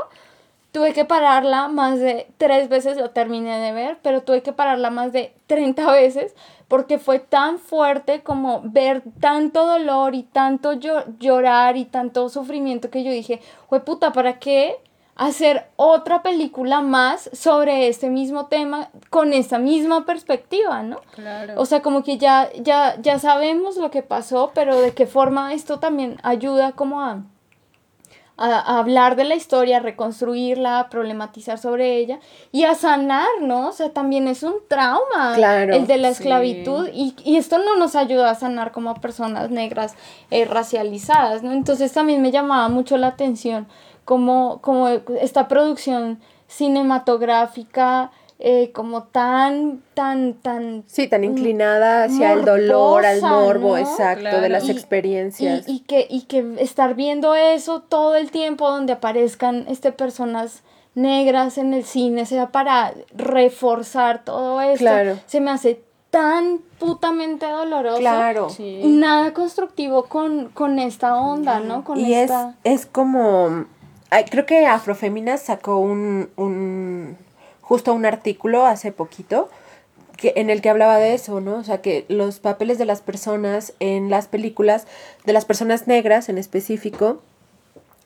tuve 0.73 0.93
que 0.93 1.05
pararla 1.05 1.69
más 1.69 2.01
de 2.01 2.27
tres 2.37 2.69
veces, 2.69 2.97
lo 2.97 3.11
terminé 3.11 3.59
de 3.61 3.73
ver, 3.73 3.99
pero 4.03 4.23
tuve 4.23 4.43
que 4.43 4.53
pararla 4.53 4.91
más 4.91 5.13
de 5.13 5.33
30 5.47 5.91
veces 5.93 6.35
porque 6.69 6.99
fue 6.99 7.19
tan 7.21 7.59
fuerte 7.59 8.23
como 8.23 8.63
ver 8.65 9.03
tanto 9.21 9.67
dolor 9.67 10.15
y 10.15 10.23
tanto 10.25 10.73
llo- 10.73 11.05
llorar 11.21 11.77
y 11.77 11.85
tanto 11.85 12.29
sufrimiento 12.29 12.91
que 12.91 13.05
yo 13.05 13.13
dije, 13.13 13.41
fue 13.69 13.81
puta, 13.85 14.13
¿para 14.13 14.39
qué? 14.39 14.77
Hacer 15.17 15.67
otra 15.77 16.23
película 16.23 16.81
más 16.81 17.31
sobre 17.33 17.89
este 17.89 18.11
mismo 18.11 18.47
tema 18.47 18.89
con 19.11 19.33
esa 19.33 19.59
misma 19.59 20.05
perspectiva, 20.07 20.83
¿no? 20.83 21.01
Claro. 21.15 21.55
O 21.57 21.67
sea, 21.67 21.83
como 21.83 22.03
que 22.03 22.19
ya, 22.19 22.51
ya, 22.61 22.97
ya 23.01 23.19
sabemos 23.19 23.77
lo 23.77 23.91
que 23.91 24.03
pasó, 24.03 24.51
pero 24.55 24.81
de 24.81 24.93
qué 24.93 25.07
forma 25.07 25.53
esto 25.55 25.79
también 25.79 26.19
ayuda 26.25 26.73
como 26.73 27.01
a, 27.01 27.23
a, 28.37 28.59
a 28.59 28.79
hablar 28.81 29.15
de 29.15 29.23
la 29.23 29.37
historia, 29.37 29.77
a 29.77 29.81
reconstruirla, 29.81 30.81
a 30.81 30.89
problematizar 30.91 31.59
sobre 31.59 31.97
ella 31.99 32.19
y 32.51 32.65
a 32.65 32.75
sanar, 32.75 33.29
¿no? 33.41 33.69
O 33.69 33.73
sea, 33.73 33.91
también 33.91 34.27
es 34.27 34.43
un 34.43 34.55
trauma 34.67 35.35
Claro, 35.37 35.75
el 35.77 35.87
de 35.87 35.99
la 35.99 36.09
sí. 36.09 36.15
esclavitud 36.15 36.89
y, 36.93 37.15
y 37.25 37.37
esto 37.37 37.59
no 37.59 37.77
nos 37.77 37.95
ayuda 37.95 38.31
a 38.31 38.35
sanar 38.35 38.73
como 38.73 38.95
personas 38.97 39.51
negras 39.51 39.95
eh, 40.33 40.45
racializadas, 40.45 41.45
¿no? 41.45 41.53
Entonces 41.53 41.93
también 41.93 42.21
me 42.21 42.33
llamaba 42.33 42.69
mucho 42.69 42.97
la 42.97 43.07
atención 43.07 43.69
como, 44.05 44.61
como 44.61 44.89
esta 44.89 45.49
producción 45.49 46.21
cinematográfica 46.49 48.11
eh, 48.41 48.73
como 48.73 49.05
tan, 49.05 49.81
tan, 49.95 50.35
tan 50.35 50.83
Sí, 50.87 51.07
tan 51.09 51.23
inclinada 51.25 52.05
hacia 52.05 52.33
el 52.33 52.45
dolor, 52.45 53.07
al 53.07 53.21
morbo, 53.23 53.71
¿no? 53.71 53.77
exacto, 53.79 54.41
de 54.41 54.49
las 54.49 54.65
Y- 54.69 54.73
experiencias. 54.73 55.67
Y, 55.69 55.77
y 55.77 55.81
que, 55.81 56.07
y 56.11 56.23
que 56.23 56.57
estar 56.59 56.95
viendo 56.95 57.35
eso 57.35 57.81
todo 57.83 58.17
el 58.17 58.31
tiempo 58.31 58.69
donde 58.69 58.93
aparezcan 58.95 59.65
este, 59.69 59.93
personas 59.93 60.63
negras 60.95 61.59
en 61.59 61.75
el 61.75 61.85
cine, 61.85 62.27
sea 62.27 62.49
para 62.51 62.93
reforzar 63.17 64.25
todo 64.25 64.61
esto, 64.61 64.79
Claro. 64.85 65.19
se 65.27 65.41
me 65.41 65.51
hace 65.53 65.83
tan 66.11 66.61
putamente 66.79 67.47
doloroso. 67.47 67.99
claro. 67.99 68.49
Sí. 68.51 68.81
Nada 68.85 69.33
constructivo 69.33 70.05
con, 70.05 70.49
con 70.51 70.79
esta 70.79 71.17
onda, 71.17 71.59
¿no? 71.61 71.83
Con 71.83 71.99
Y 71.99 72.15
es, 72.15 72.25
esta... 72.31 72.55
es 72.63 72.87
como, 72.87 73.65
creo 74.31 74.47
que 74.47 74.67
Afrofeminas 74.67 75.43
sacó 75.43 75.79
un, 75.79 76.31
un, 76.37 77.17
justo 77.61 77.93
un 77.93 78.07
artículo 78.07 78.67
hace 78.67 78.93
poquito 78.93 79.49
que, 80.17 80.35
en 80.37 80.51
el 80.51 80.61
que 80.61 80.71
hablaba 80.71 80.99
de 80.99 81.15
eso, 81.15 81.41
¿no? 81.41 81.57
O 81.57 81.65
sea, 81.65 81.83
que 81.83 82.05
los 82.09 82.39
papeles 82.39 82.79
de 82.79 82.85
las 82.85 83.01
personas 83.01 83.75
en 83.81 84.11
las 84.11 84.29
películas, 84.29 84.87
de 85.25 85.33
las 85.33 85.45
personas 85.45 85.87
negras 85.87 86.29
en 86.29 86.39
específico, 86.39 87.21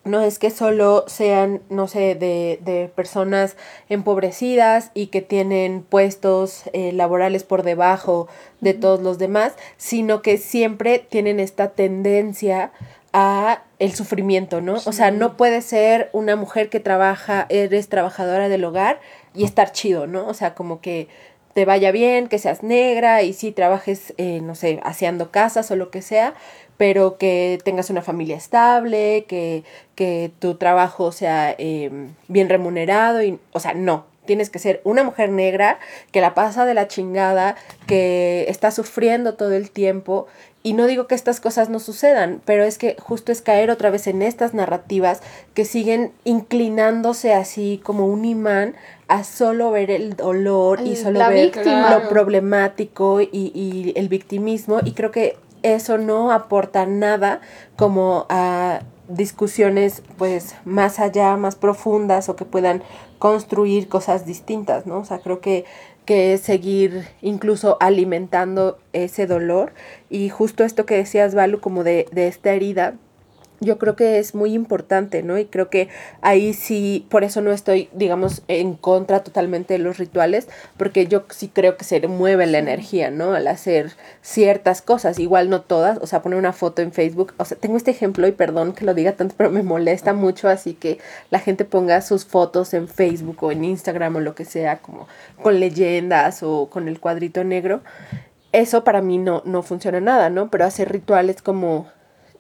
no 0.05 0.23
es 0.23 0.39
que 0.39 0.51
solo 0.51 1.05
sean, 1.07 1.61
no 1.69 1.87
sé, 1.87 2.15
de, 2.15 2.59
de 2.63 2.91
personas 2.95 3.57
empobrecidas 3.89 4.91
y 4.95 5.09
que 5.09 5.21
tienen 5.23 5.83
puestos 5.83 6.63
eh, 6.73 6.93
laborales 6.93 7.45
por 7.45 7.63
debajo 7.63 8.27
de 8.61 8.75
todos 8.75 9.01
los 9.01 9.19
demás, 9.19 9.53
sino 9.77 10.23
que 10.23 10.39
siempre 10.39 10.99
tienen 10.99 11.41
esta 11.41 11.71
tendencia 11.71 12.73
a 13.19 13.65
el 13.81 13.95
sufrimiento, 13.95 14.61
¿no? 14.61 14.75
O 14.75 14.93
sea, 14.93 15.11
no 15.11 15.37
puede 15.37 15.61
ser 15.61 16.09
una 16.13 16.37
mujer 16.37 16.69
que 16.69 16.79
trabaja, 16.79 17.47
eres 17.49 17.89
trabajadora 17.89 18.49
del 18.49 18.65
hogar 18.65 19.01
y 19.35 19.43
estar 19.43 19.73
chido, 19.73 20.07
¿no? 20.07 20.29
O 20.29 20.35
sea, 20.35 20.55
como 20.55 20.81
que 20.81 21.09
te 21.53 21.65
vaya 21.65 21.91
bien, 21.91 22.29
que 22.29 22.39
seas 22.39 22.63
negra 22.63 23.23
y 23.23 23.33
sí 23.33 23.51
trabajes, 23.51 24.15
eh, 24.19 24.41
no 24.41 24.55
sé, 24.55 24.79
haciendo 24.85 25.33
casas 25.33 25.69
o 25.73 25.77
lo 25.77 25.91
que 25.91 26.01
sea, 26.01 26.35
pero 26.77 27.19
que 27.19 27.59
tengas 27.65 27.91
una 27.91 28.03
familia 28.03 28.37
estable, 28.37 29.25
que, 29.27 29.65
que 29.97 30.31
tu 30.39 30.55
trabajo 30.55 31.11
sea 31.11 31.57
eh, 31.59 31.91
bien 32.29 32.49
remunerado 32.49 33.21
y, 33.21 33.41
o 33.53 33.59
sea, 33.59 33.75
no. 33.75 34.07
Tienes 34.27 34.51
que 34.51 34.59
ser 34.59 34.83
una 34.85 35.05
mujer 35.05 35.31
negra 35.31 35.79
que 36.13 36.21
la 36.21 36.35
pasa 36.35 36.67
de 36.67 36.75
la 36.75 36.87
chingada, 36.87 37.57
que 37.87 38.45
está 38.49 38.71
sufriendo 38.71 39.35
todo 39.35 39.55
el 39.55 39.71
tiempo. 39.71 40.27
Y 40.63 40.73
no 40.73 40.87
digo 40.87 41.07
que 41.07 41.15
estas 41.15 41.41
cosas 41.41 41.69
no 41.69 41.79
sucedan, 41.79 42.43
pero 42.45 42.65
es 42.65 42.79
que 42.79 42.97
justo 42.99 43.31
es 43.31 43.43
caer 43.43 43.71
otra 43.71 43.91
vez 43.91 44.07
en 44.07 44.23
estas 44.23 44.55
narrativas 44.55 45.21
que 45.55 45.65
siguen 45.65 46.13
inclinándose 46.25 47.33
así 47.33 47.81
como 47.85 48.07
un 48.07 48.25
imán 48.25 48.75
a 49.07 49.25
solo 49.25 49.71
ver 49.71 49.91
el 49.91 50.17
dolor 50.17 50.81
y 50.85 50.97
solo 50.97 51.21
ver 51.21 51.53
víctima. 51.53 51.91
lo 51.91 52.09
problemático 52.09 53.21
y, 53.21 53.29
y 53.33 53.93
el 53.97 54.09
victimismo. 54.09 54.81
Y 54.85 54.93
creo 54.93 55.11
que 55.11 55.37
eso 55.63 55.99
no 55.99 56.33
aporta 56.33 56.87
nada 56.87 57.41
como 57.77 58.27
a 58.29 58.81
discusiones 59.09 60.03
pues 60.19 60.55
más 60.65 61.01
allá, 61.01 61.37
más 61.37 61.57
profundas 61.57 62.29
o 62.29 62.37
que 62.37 62.45
puedan 62.45 62.83
construir 63.19 63.89
cosas 63.89 64.27
distintas, 64.27 64.87
¿no? 64.87 64.99
O 64.99 65.05
sea, 65.05 65.19
creo 65.19 65.41
que, 65.41 65.65
que 66.09 66.33
es 66.33 66.41
seguir 66.41 67.07
incluso 67.21 67.77
alimentando 67.81 68.79
ese 68.95 69.27
dolor. 69.27 69.75
Y 70.09 70.31
justo 70.31 70.65
esto 70.65 70.87
que 70.87 70.97
decías, 70.97 71.35
Valu, 71.35 71.61
como 71.61 71.85
de, 71.85 72.07
de 72.13 72.29
esta 72.29 72.55
herida, 72.55 72.95
yo 73.61 73.79
creo 73.79 73.97
que 73.97 74.19
es 74.19 74.35
muy 74.35 74.55
importante, 74.55 75.23
¿no? 75.23 75.39
Y 75.39 75.47
creo 75.47 75.69
que 75.71 75.89
ahí 76.21 76.55
sí, 76.55 77.07
por 77.11 77.25
eso 77.25 77.41
no 77.41 77.53
estoy, 77.53 77.89
digamos, 77.93 78.43
en 78.49 78.75
contra 78.75 79.23
totalmente 79.25 79.75
de 79.75 79.79
los 79.79 79.99
rituales, 79.99 80.49
porque 80.77 81.07
yo 81.07 81.25
sí 81.31 81.49
creo 81.49 81.77
que 81.77 81.85
se 81.85 82.07
mueve 82.07 82.47
la 82.47 82.59
energía, 82.59 83.11
¿no? 83.11 83.35
Al 83.35 83.49
hacer 83.49 83.91
ciertas 84.23 84.83
cosas, 84.83 85.19
igual 85.19 85.51
no 85.51 85.63
todas, 85.63 85.99
o 85.99 86.07
sea, 86.07 86.23
poner 86.23 86.39
una 86.39 86.53
foto 86.53 86.83
en 86.83 86.93
Facebook, 86.93 87.35
o 87.37 87.45
sea, 87.45 87.59
tengo 87.59 87.77
este 87.77 87.91
ejemplo 87.91 88.27
y 88.29 88.33
perdón 88.33 88.73
que 88.73 88.85
lo 88.85 88.95
diga 88.95 89.13
tanto, 89.13 89.35
pero 89.37 89.51
me 89.51 89.63
molesta 89.63 90.13
mucho, 90.13 90.49
así 90.49 90.75
que 90.75 90.99
la 91.31 91.41
gente 91.41 91.65
ponga 91.65 92.01
sus 92.01 92.25
fotos 92.25 92.75
en 92.75 92.89
Facebook 92.89 93.43
o 93.43 93.53
en 93.53 93.65
Instagram 93.65 94.17
o 94.17 94.21
lo 94.21 94.35
que 94.35 94.45
sea, 94.45 94.79
como 94.79 95.09
con 95.43 95.59
leyendas 95.59 96.43
o 96.43 96.69
con 96.71 96.89
el 96.89 97.01
cuadrito 97.01 97.45
negro. 97.45 97.81
Eso 98.53 98.83
para 98.83 99.03
mí 99.03 99.19
no, 99.19 99.43
no 99.45 99.63
funciona 99.63 100.01
nada, 100.01 100.31
¿no? 100.31 100.51
Pero 100.51 100.65
hacer 100.65 100.91
rituales 100.91 101.43
como 101.43 101.87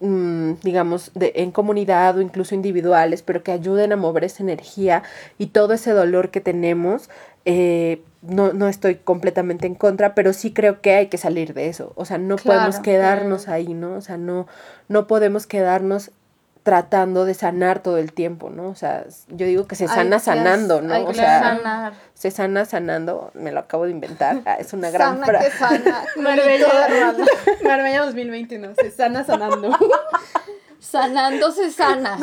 digamos, 0.01 1.11
de, 1.15 1.33
en 1.37 1.51
comunidad 1.51 2.17
o 2.17 2.21
incluso 2.21 2.55
individuales, 2.55 3.23
pero 3.23 3.43
que 3.43 3.53
ayuden 3.53 3.93
a 3.93 3.97
mover 3.97 4.25
esa 4.25 4.43
energía 4.43 5.03
y 5.39 5.49
todo 5.49 5.75
ese 5.75 5.91
dolor 5.93 6.31
que 6.31 6.41
tenemos. 6.41 7.11
eh, 7.45 8.05
no, 8.21 8.53
no 8.53 8.69
estoy 8.69 8.97
completamente 8.97 9.67
en 9.69 9.77
contra, 9.77 10.15
pero 10.15 10.33
sí 10.33 10.53
creo 10.53 10.81
que 10.81 10.95
hay 10.95 11.07
que 11.07 11.19
salir 11.19 11.55
de 11.55 11.69
eso. 11.69 11.93
O 11.95 12.05
sea, 12.05 12.19
no 12.19 12.43
podemos 12.43 12.81
Claro, 12.81 12.83
quedarnos 12.83 13.47
ahí, 13.49 13.75
¿no? 13.75 13.95
O 13.95 14.01
sea, 14.01 14.17
no, 14.17 14.49
no 14.89 15.07
podemos 15.07 15.47
quedarnos 15.47 16.11
tratando 16.69 17.25
de 17.25 17.33
sanar 17.33 17.79
todo 17.83 17.97
el 17.97 18.13
tiempo, 18.13 18.51
¿no? 18.51 18.69
O 18.69 18.75
sea, 18.75 19.07
yo 19.29 19.47
digo 19.47 19.67
que 19.67 19.75
se 19.75 19.89
sana 19.89 20.19
sanando, 20.19 20.83
¿no? 20.83 20.93
hay 20.93 21.03
O 21.03 21.15
sea, 21.15 21.41
sanar. 21.41 21.95
se 22.13 22.31
sana 22.31 22.67
sanando, 22.67 23.31
me 23.33 23.53
lo 23.53 23.61
acabo 23.61 23.87
de 23.87 23.93
inventar, 23.93 24.43
ah, 24.45 24.57
es 24.61 24.75
una 24.75 24.91
gran 24.91 25.15
Sana 25.15 25.27
frase. 25.27 25.49
que 25.51 25.57
sana. 25.57 26.05
Marbella. 26.17 27.15
Marbella 27.65 28.05
2021, 28.05 28.75
se 28.75 28.91
sana 28.91 29.25
sanando. 29.25 29.71
Sanando 30.79 31.51
se 31.53 31.71
sana. 31.73 32.19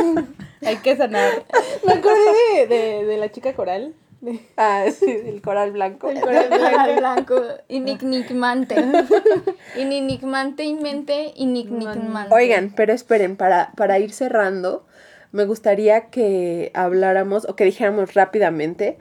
Hay 0.64 0.78
que 0.78 0.96
sanar. 0.96 1.43
Me 1.88 1.93
acordé 1.93 2.22
de, 2.54 2.68
de, 2.68 3.06
de 3.06 3.18
la 3.18 3.32
chica 3.32 3.54
coral. 3.54 3.93
Ah, 4.57 4.86
sí, 4.91 5.09
el 5.09 5.41
coral 5.41 5.71
blanco. 5.71 6.07
del 6.07 6.21
coral 6.21 6.95
blanco. 6.97 7.41
Inicnicmante. 7.67 8.76
Inicnicmante 9.76 10.63
y 10.63 10.73
mente. 10.76 11.34
Inicnicmante. 11.36 12.34
Oigan, 12.34 12.71
pero 12.76 12.93
esperen, 12.93 13.36
para, 13.36 13.71
para 13.76 13.99
ir 13.99 14.11
cerrando, 14.11 14.86
me 15.32 15.45
gustaría 15.45 16.05
que 16.09 16.71
habláramos 16.73 17.45
o 17.49 17.55
que 17.55 17.65
dijéramos 17.65 18.13
rápidamente, 18.13 18.97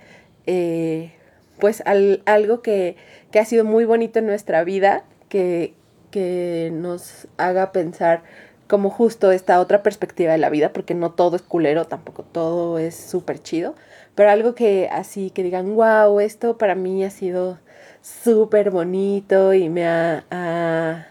eh, 0.46 1.12
pues 1.58 1.82
al- 1.86 2.22
algo 2.26 2.62
que, 2.62 2.96
que 3.30 3.38
ha 3.38 3.44
sido 3.44 3.64
muy 3.64 3.84
bonito 3.84 4.18
en 4.18 4.26
nuestra 4.26 4.64
vida, 4.64 5.04
que, 5.28 5.74
que 6.10 6.70
nos 6.72 7.28
haga 7.36 7.72
pensar 7.72 8.22
como 8.66 8.88
justo 8.90 9.30
esta 9.30 9.60
otra 9.60 9.82
perspectiva 9.82 10.32
de 10.32 10.38
la 10.38 10.48
vida, 10.50 10.72
porque 10.72 10.94
no 10.94 11.12
todo 11.12 11.36
es 11.36 11.42
culero, 11.42 11.84
tampoco 11.84 12.22
todo 12.24 12.78
es 12.78 12.96
súper 12.96 13.40
chido, 13.42 13.74
pero 14.14 14.30
algo 14.30 14.54
que 14.54 14.88
así, 14.92 15.30
que 15.30 15.42
digan, 15.42 15.74
wow, 15.76 16.20
esto 16.20 16.58
para 16.58 16.74
mí 16.74 17.04
ha 17.04 17.10
sido 17.10 17.58
súper 18.02 18.70
bonito 18.70 19.54
y 19.54 19.68
me 19.70 19.86
ha, 19.86 20.24
ha- 20.30 21.06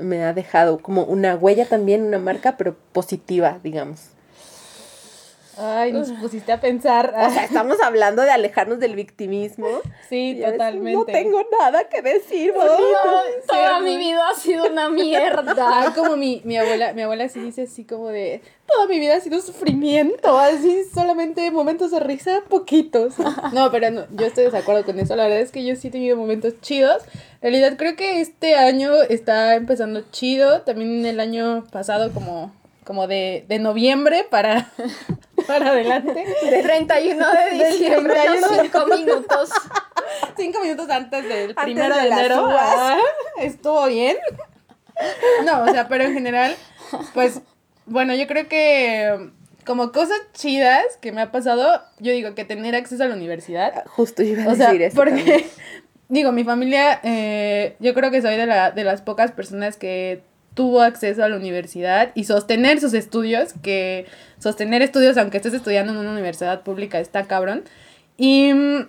me 0.00 0.24
ha 0.24 0.32
dejado 0.34 0.78
como 0.80 1.04
una 1.04 1.36
huella 1.36 1.68
también, 1.68 2.04
una 2.04 2.18
marca, 2.18 2.56
pero 2.56 2.76
positiva, 2.92 3.60
digamos. 3.62 4.11
Ay, 5.58 5.92
nos 5.92 6.10
pusiste 6.12 6.52
a 6.52 6.60
pensar. 6.60 7.14
O 7.16 7.30
sea, 7.30 7.44
estamos 7.44 7.80
hablando 7.82 8.22
de 8.22 8.30
alejarnos 8.30 8.80
del 8.80 8.94
victimismo. 8.96 9.68
sí, 10.08 10.40
totalmente. 10.42 10.92
No 10.92 11.04
tengo 11.04 11.42
nada 11.60 11.88
que 11.88 12.02
decir, 12.02 12.52
No, 12.56 12.64
toda 13.46 13.80
mi 13.80 13.96
vida 13.96 14.28
ha 14.28 14.34
sido 14.34 14.66
una 14.66 14.88
mierda. 14.88 15.92
Como 15.96 16.16
mi, 16.16 16.40
mi 16.44 16.56
abuela, 16.56 16.92
mi 16.92 17.02
abuela 17.02 17.28
sí 17.28 17.40
dice 17.40 17.62
así 17.62 17.84
como 17.84 18.08
de 18.08 18.40
toda 18.66 18.86
mi 18.86 18.98
vida 18.98 19.16
ha 19.16 19.20
sido 19.20 19.40
sufrimiento, 19.40 20.38
así 20.38 20.84
solamente 20.92 21.50
momentos 21.50 21.90
de 21.90 22.00
risa, 22.00 22.42
poquitos. 22.48 23.14
No, 23.52 23.70
pero 23.70 23.90
no, 23.90 24.06
yo 24.12 24.26
estoy 24.26 24.50
de 24.50 24.56
acuerdo 24.56 24.84
con 24.84 24.98
eso. 24.98 25.14
La 25.16 25.24
verdad 25.24 25.40
es 25.40 25.50
que 25.50 25.64
yo 25.64 25.76
sí 25.76 25.88
he 25.88 25.90
tenido 25.90 26.16
momentos 26.16 26.54
chidos. 26.60 27.02
En 27.42 27.52
realidad 27.52 27.76
creo 27.76 27.96
que 27.96 28.20
este 28.20 28.54
año 28.54 28.94
está 29.02 29.54
empezando 29.56 30.02
chido. 30.10 30.62
También 30.62 31.04
el 31.04 31.20
año 31.20 31.64
pasado 31.70 32.12
como, 32.12 32.52
como 32.84 33.06
de, 33.08 33.44
de 33.48 33.58
noviembre 33.58 34.24
para, 34.30 34.70
para 35.58 35.70
adelante. 35.70 36.24
31 36.62 37.26
de 37.30 37.64
diciembre, 37.64 38.14
31. 38.14 38.40
los 38.48 38.60
5 38.62 38.86
minutos. 38.86 39.50
Cinco 40.36 40.60
minutos 40.60 40.88
antes 40.90 41.24
del 41.28 41.50
Antes 41.50 41.64
primero 41.64 41.94
de 41.94 42.02
de, 42.02 42.08
enero. 42.08 42.46
ah, 42.50 42.98
Estuvo 43.38 43.86
bien. 43.86 44.16
No, 45.44 45.62
o 45.64 45.68
sea, 45.68 45.88
pero 45.88 46.04
en 46.04 46.12
general, 46.14 46.54
pues, 47.14 47.40
bueno, 47.86 48.14
yo 48.14 48.26
creo 48.26 48.46
que 48.48 49.30
como 49.64 49.90
cosas 49.92 50.18
chidas 50.34 50.84
que 51.00 51.12
me 51.12 51.22
ha 51.22 51.32
pasado, 51.32 51.82
yo 51.98 52.12
digo 52.12 52.34
que 52.34 52.44
tener 52.44 52.74
acceso 52.74 53.04
a 53.04 53.08
la 53.08 53.14
universidad. 53.14 53.84
Justo 53.86 54.22
yo 54.22 54.30
iba 54.32 54.44
a 54.44 54.48
O 54.48 54.54
sea, 54.54 54.66
decir 54.68 54.82
eso. 54.82 54.96
porque, 54.96 55.12
también. 55.16 55.44
digo, 56.08 56.32
mi 56.32 56.44
familia, 56.44 57.00
eh, 57.02 57.76
yo 57.80 57.94
creo 57.94 58.10
que 58.10 58.20
soy 58.22 58.36
de, 58.36 58.46
la, 58.46 58.70
de 58.70 58.84
las 58.84 59.00
pocas 59.02 59.32
personas 59.32 59.76
que 59.76 60.22
tuvo 60.54 60.82
acceso 60.82 61.24
a 61.24 61.28
la 61.28 61.36
universidad 61.36 62.10
y 62.14 62.24
sostener 62.24 62.80
sus 62.80 62.92
estudios, 62.94 63.54
que 63.62 64.06
sostener 64.38 64.82
estudios, 64.82 65.16
aunque 65.16 65.38
estés 65.38 65.54
estudiando 65.54 65.92
en 65.92 65.98
una 65.98 66.12
universidad 66.12 66.62
pública, 66.62 66.98
está 67.00 67.24
cabrón. 67.24 67.64
Y 68.18 68.52
mm, 68.52 68.88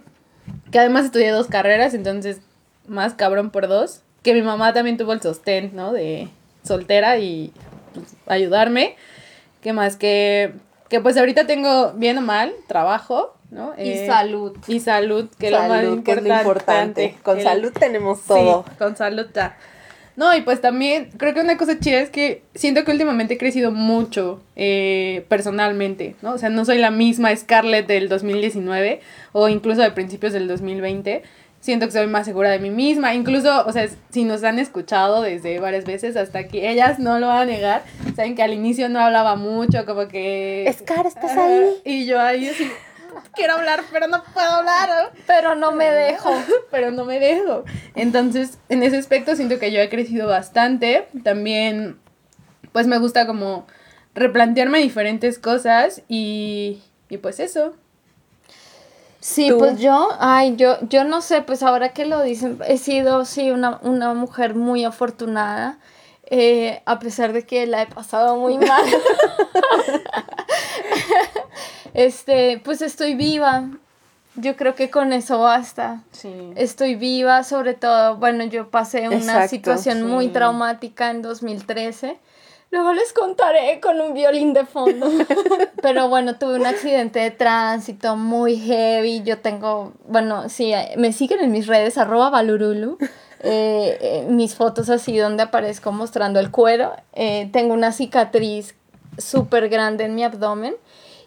que 0.71 0.79
además 0.79 1.05
estudié 1.05 1.29
dos 1.31 1.47
carreras, 1.47 1.93
entonces 1.93 2.41
más 2.87 3.13
cabrón 3.13 3.49
por 3.49 3.67
dos. 3.67 4.01
Que 4.23 4.33
mi 4.33 4.41
mamá 4.41 4.73
también 4.73 4.97
tuvo 4.97 5.13
el 5.13 5.21
sostén, 5.21 5.71
¿no? 5.75 5.91
De 5.93 6.27
soltera 6.63 7.17
y 7.17 7.51
pues, 7.93 8.15
ayudarme. 8.27 8.95
¿Qué 9.61 9.71
más? 9.73 9.95
Que, 9.95 10.53
que 10.89 10.99
pues 10.99 11.17
ahorita 11.17 11.45
tengo 11.47 11.91
bien 11.93 12.17
o 12.17 12.21
mal 12.21 12.53
trabajo, 12.67 13.35
¿no? 13.51 13.73
Y 13.77 13.89
Eh, 13.91 14.07
salud. 14.07 14.57
y 14.67 14.79
salud, 14.81 15.29
que 15.39 15.47
es 15.47 15.51
lo 15.53 15.59
más 15.59 15.67
Salud, 15.69 16.03
que 16.03 16.11
es 16.11 16.17
importante. 16.17 16.29
lo 16.29 16.35
importante. 16.41 17.15
Con 17.23 17.37
El- 17.37 17.43
salud 17.43 17.71
tenemos 17.77 18.19
Sí, 18.19 18.25
todo. 18.27 18.65
con 18.77 18.95
salud 18.97 19.27
ya. 19.33 19.57
No, 20.15 20.35
y 20.35 20.41
pues 20.41 20.61
también 20.61 21.09
creo 21.17 21.33
que 21.33 21.41
una 21.41 21.57
cosa 21.57 21.79
chida 21.79 21.99
es 21.99 22.09
que 22.09 22.43
siento 22.53 22.83
que 22.83 22.91
últimamente 22.91 23.33
he 23.33 23.37
crecido 23.37 23.71
mucho 23.71 24.41
eh, 24.55 25.25
personalmente, 25.27 26.15
¿no? 26.21 26.33
O 26.33 26.37
sea, 26.37 26.49
no 26.49 26.65
soy 26.65 26.77
la 26.77 26.91
misma 26.91 27.35
Scarlett 27.35 27.87
del 27.87 28.09
2019 28.09 29.01
o 29.31 29.49
incluso 29.49 29.81
de 29.81 29.91
principios 29.91 30.33
del 30.33 30.47
2020. 30.47 31.23
Siento 31.59 31.85
que 31.85 31.93
soy 31.93 32.07
más 32.07 32.25
segura 32.25 32.49
de 32.49 32.59
mí 32.59 32.69
misma. 32.69 33.15
Incluso, 33.15 33.65
o 33.65 33.71
sea, 33.71 33.87
si 34.09 34.25
nos 34.25 34.43
han 34.43 34.59
escuchado 34.59 35.21
desde 35.21 35.59
varias 35.59 35.85
veces 35.85 36.17
hasta 36.17 36.39
aquí, 36.39 36.59
ellas 36.59 36.99
no 36.99 37.19
lo 37.19 37.27
van 37.27 37.37
a 37.37 37.45
negar. 37.45 37.83
Saben 38.15 38.35
que 38.35 38.43
al 38.43 38.53
inicio 38.53 38.89
no 38.89 38.99
hablaba 38.99 39.37
mucho, 39.37 39.85
como 39.85 40.09
que... 40.09 40.69
Scar, 40.77 41.07
¿estás 41.07 41.37
ahí? 41.37 41.69
Y 41.85 42.05
yo 42.05 42.19
ahí 42.19 42.49
así, 42.49 42.69
quiero 43.33 43.53
hablar, 43.53 43.83
pero 43.91 44.07
no 44.07 44.23
puedo 44.33 44.47
hablar. 44.47 45.11
Pero 45.27 45.55
no 45.55 45.71
me 45.71 45.89
dejo. 45.89 46.31
pero 46.71 46.91
no 46.91 47.05
me 47.05 47.19
dejo. 47.19 47.63
Entonces, 47.95 48.57
en 48.69 48.83
ese 48.83 48.97
aspecto 48.97 49.35
siento 49.35 49.59
que 49.59 49.71
yo 49.71 49.79
he 49.79 49.89
crecido 49.89 50.27
bastante. 50.27 51.07
También, 51.23 51.99
pues 52.71 52.87
me 52.87 52.97
gusta 52.97 53.27
como 53.27 53.65
replantearme 54.15 54.79
diferentes 54.79 55.39
cosas 55.39 56.01
y, 56.07 56.81
y 57.09 57.17
pues 57.17 57.39
eso. 57.39 57.73
Sí, 59.23 59.47
¿Tú? 59.47 59.57
pues 59.57 59.79
yo, 59.79 60.09
ay, 60.19 60.57
yo, 60.57 60.77
yo 60.89 61.05
no 61.05 61.21
sé, 61.21 61.41
pues 61.41 61.63
ahora 61.63 61.93
que 61.93 62.05
lo 62.05 62.21
dicen, 62.21 62.59
he 62.67 62.77
sido, 62.77 63.23
sí, 63.23 63.51
una, 63.51 63.79
una 63.81 64.13
mujer 64.13 64.53
muy 64.53 64.83
afortunada, 64.83 65.79
eh, 66.25 66.81
a 66.85 66.99
pesar 66.99 67.31
de 67.31 67.45
que 67.45 67.65
la 67.65 67.83
he 67.83 67.87
pasado 67.87 68.35
muy 68.35 68.57
mal. 68.57 68.83
este, 71.93 72.61
pues 72.63 72.81
estoy 72.81 73.15
viva. 73.15 73.69
Yo 74.35 74.55
creo 74.55 74.73
que 74.73 74.89
con 74.89 75.13
eso 75.13 75.39
basta. 75.39 76.01
Sí. 76.11 76.33
Estoy 76.55 76.95
viva, 76.95 77.43
sobre 77.43 77.75
todo, 77.75 78.17
bueno, 78.17 78.43
yo 78.45 78.69
pasé 78.69 79.07
una 79.07 79.17
Exacto, 79.17 79.49
situación 79.49 80.03
muy 80.03 80.29
traumática 80.29 81.11
en 81.11 81.21
2013. 81.21 82.17
Luego 82.71 82.93
les 82.93 83.13
contaré 83.13 83.79
con 83.79 84.01
un 84.01 84.15
violín 84.15 84.53
de 84.53 84.65
fondo. 84.65 85.07
Pero 85.83 86.09
bueno, 86.09 86.37
tuve 86.37 86.55
un 86.55 86.65
accidente 86.65 87.19
de 87.19 87.29
tránsito 87.29 88.15
muy 88.15 88.57
heavy. 88.57 89.21
Yo 89.21 89.37
tengo, 89.37 89.93
bueno, 90.07 90.49
sí, 90.49 90.73
eh, 90.73 90.95
me 90.97 91.13
siguen 91.13 91.41
en 91.41 91.51
mis 91.51 91.67
redes, 91.67 91.99
arroba 91.99 92.31
valurulu. 92.31 92.97
Eh, 93.45 93.97
eh, 93.99 94.25
mis 94.29 94.55
fotos 94.55 94.89
así 94.89 95.17
donde 95.17 95.43
aparezco 95.43 95.91
mostrando 95.91 96.39
el 96.39 96.49
cuero. 96.49 96.93
Eh, 97.11 97.49
tengo 97.51 97.73
una 97.73 97.91
cicatriz 97.91 98.73
súper 99.17 99.67
grande 99.67 100.05
en 100.05 100.15
mi 100.15 100.23
abdomen. 100.23 100.75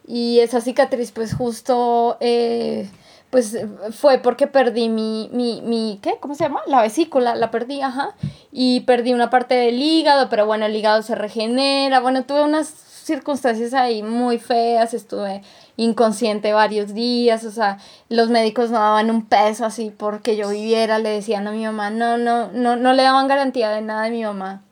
Y 0.06 0.40
esa 0.40 0.60
cicatriz, 0.60 1.10
pues 1.12 1.34
justo, 1.34 2.16
eh, 2.20 2.88
pues 3.30 3.58
fue 3.90 4.18
porque 4.18 4.46
perdí 4.46 4.88
mi, 4.88 5.28
mi, 5.32 5.60
mi, 5.62 5.98
¿qué? 6.00 6.18
¿Cómo 6.20 6.34
se 6.34 6.44
llama? 6.44 6.60
La 6.66 6.82
vesícula, 6.82 7.34
la 7.34 7.50
perdí, 7.50 7.80
ajá. 7.82 8.14
Y 8.52 8.80
perdí 8.80 9.12
una 9.12 9.30
parte 9.30 9.54
del 9.54 9.82
hígado, 9.82 10.28
pero 10.28 10.46
bueno, 10.46 10.66
el 10.66 10.76
hígado 10.76 11.02
se 11.02 11.14
regenera. 11.14 12.00
Bueno, 12.00 12.24
tuve 12.24 12.42
unas 12.42 12.68
circunstancias 13.06 13.72
ahí 13.72 14.02
muy 14.02 14.38
feas, 14.38 14.92
estuve 14.92 15.42
inconsciente 15.76 16.52
varios 16.52 16.92
días, 16.92 17.44
o 17.44 17.52
sea, 17.52 17.78
los 18.08 18.30
médicos 18.30 18.70
no 18.70 18.78
daban 18.78 19.10
un 19.10 19.26
peso 19.26 19.64
así 19.64 19.92
porque 19.96 20.36
yo 20.36 20.48
viviera, 20.48 20.98
le 20.98 21.10
decían 21.10 21.46
a 21.46 21.52
mi 21.52 21.64
mamá, 21.64 21.90
no, 21.90 22.18
no, 22.18 22.50
no, 22.52 22.74
no 22.74 22.92
le 22.94 23.04
daban 23.04 23.28
garantía 23.28 23.70
de 23.70 23.80
nada 23.80 24.04
de 24.04 24.10
mi 24.10 24.24
mamá. 24.24 24.62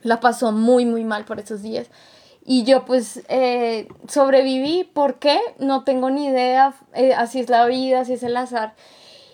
La 0.00 0.20
pasó 0.20 0.52
muy, 0.52 0.86
muy 0.86 1.04
mal 1.04 1.24
por 1.26 1.40
esos 1.40 1.62
días. 1.62 1.88
Y 2.50 2.64
yo 2.64 2.86
pues 2.86 3.22
eh, 3.28 3.88
sobreviví, 4.08 4.84
¿por 4.84 5.18
qué? 5.18 5.38
No 5.58 5.84
tengo 5.84 6.08
ni 6.08 6.28
idea, 6.28 6.72
eh, 6.94 7.12
así 7.12 7.40
es 7.40 7.50
la 7.50 7.66
vida, 7.66 8.00
así 8.00 8.14
es 8.14 8.22
el 8.22 8.34
azar. 8.38 8.72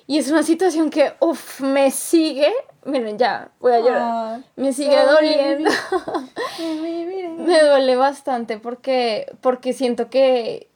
Y 0.09 0.19
es 0.19 0.33
una 0.33 0.43
situación 0.43 0.91
que, 0.91 1.13
uff, 1.21 1.61
me 1.61 1.93
sigue, 1.93 2.53
miren, 2.85 3.17
ya, 3.17 3.53
voy 3.61 3.73
a 3.73 3.79
llorar, 3.79 4.03
Ah, 4.03 4.41
me 4.57 4.73
sigue 4.73 4.97
doliendo. 5.07 5.71
me 7.39 7.63
duele 7.63 7.95
bastante 7.95 8.59
porque, 8.59 9.33
porque 9.41 9.75
siento 9.75 10.11
que, 10.11 10.69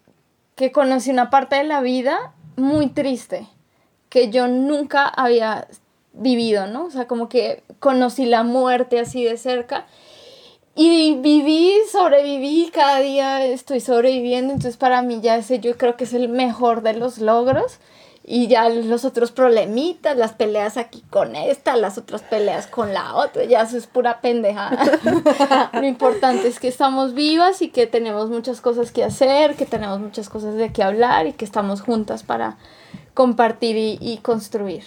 que 0.54 0.70
conocí 0.70 1.10
una 1.10 1.30
parte 1.30 1.56
de 1.56 1.64
la 1.64 1.80
vida 1.80 2.34
muy 2.54 2.86
triste 2.86 3.48
que 4.10 4.30
yo 4.30 4.46
nunca 4.46 5.08
había 5.08 5.66
vivido, 6.12 6.68
¿no? 6.68 6.84
O 6.84 6.90
sea, 6.92 7.08
como 7.08 7.28
que 7.28 7.64
conocí 7.80 8.26
la 8.26 8.44
muerte 8.44 9.00
así 9.00 9.24
de 9.24 9.36
cerca 9.38 9.86
y 10.80 11.16
viví, 11.16 11.74
sobreviví, 11.90 12.70
cada 12.72 13.00
día 13.00 13.44
estoy 13.44 13.80
sobreviviendo, 13.80 14.52
entonces 14.54 14.76
para 14.76 15.02
mí 15.02 15.18
ya 15.20 15.36
ese 15.36 15.58
yo 15.58 15.76
creo 15.76 15.96
que 15.96 16.04
es 16.04 16.12
el 16.12 16.28
mejor 16.28 16.82
de 16.82 16.92
los 16.92 17.18
logros. 17.18 17.80
Y 18.30 18.46
ya 18.46 18.68
los 18.68 19.06
otros 19.06 19.32
problemitas, 19.32 20.16
las 20.16 20.34
peleas 20.34 20.76
aquí 20.76 21.02
con 21.10 21.34
esta, 21.34 21.76
las 21.76 21.96
otras 21.96 22.20
peleas 22.22 22.66
con 22.66 22.92
la 22.92 23.14
otra, 23.14 23.42
ya 23.44 23.62
eso 23.62 23.76
es 23.78 23.86
pura 23.86 24.20
pendejada. 24.20 25.70
Lo 25.72 25.86
importante 25.86 26.46
es 26.46 26.60
que 26.60 26.68
estamos 26.68 27.14
vivas 27.14 27.62
y 27.62 27.70
que 27.70 27.86
tenemos 27.86 28.28
muchas 28.28 28.60
cosas 28.60 28.92
que 28.92 29.02
hacer, 29.02 29.56
que 29.56 29.64
tenemos 29.64 29.98
muchas 29.98 30.28
cosas 30.28 30.56
de 30.56 30.70
qué 30.72 30.82
hablar 30.82 31.26
y 31.26 31.32
que 31.32 31.46
estamos 31.46 31.80
juntas 31.80 32.22
para 32.22 32.58
compartir 33.14 33.76
y, 33.76 33.98
y 34.00 34.18
construir. 34.18 34.84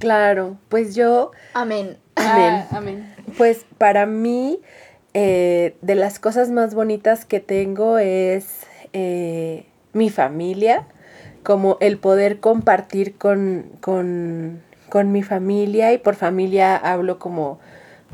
Claro, 0.00 0.58
pues 0.68 0.94
yo, 0.96 1.30
Amén. 1.54 1.96
amén. 2.16 2.66
Ah, 2.72 2.76
amén. 2.76 3.14
Pues 3.38 3.64
para 3.78 4.04
mí, 4.04 4.58
eh, 5.14 5.76
de 5.82 5.94
las 5.94 6.18
cosas 6.18 6.50
más 6.50 6.74
bonitas 6.74 7.24
que 7.24 7.40
tengo 7.40 7.98
es 7.98 8.60
eh, 8.92 9.66
mi 9.92 10.10
familia, 10.10 10.86
como 11.42 11.78
el 11.80 11.98
poder 11.98 12.40
compartir 12.40 13.16
con, 13.16 13.66
con, 13.80 14.62
con 14.88 15.12
mi 15.12 15.22
familia 15.22 15.92
y 15.92 15.98
por 15.98 16.14
familia 16.14 16.76
hablo 16.76 17.18
como 17.18 17.58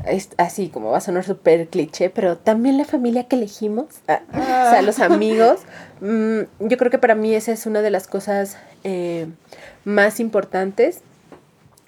es 0.05 0.29
así 0.37 0.69
como 0.69 0.91
va 0.91 0.99
a 0.99 1.01
sonar 1.01 1.25
súper 1.25 1.69
cliché, 1.69 2.11
pero 2.11 2.37
también 2.37 2.77
la 2.77 2.85
familia 2.85 3.25
que 3.25 3.37
elegimos, 3.37 3.87
ah, 4.09 4.21
o 4.31 4.71
sea, 4.71 4.83
los 4.83 4.99
amigos, 4.99 5.61
mm, 6.01 6.41
yo 6.61 6.77
creo 6.77 6.91
que 6.91 6.99
para 6.99 7.15
mí 7.15 7.35
esa 7.35 7.53
es 7.53 7.67
una 7.67 7.81
de 7.81 7.91
las 7.91 8.07
cosas 8.07 8.59
eh, 8.85 9.27
más 9.85 10.21
importantes. 10.21 11.01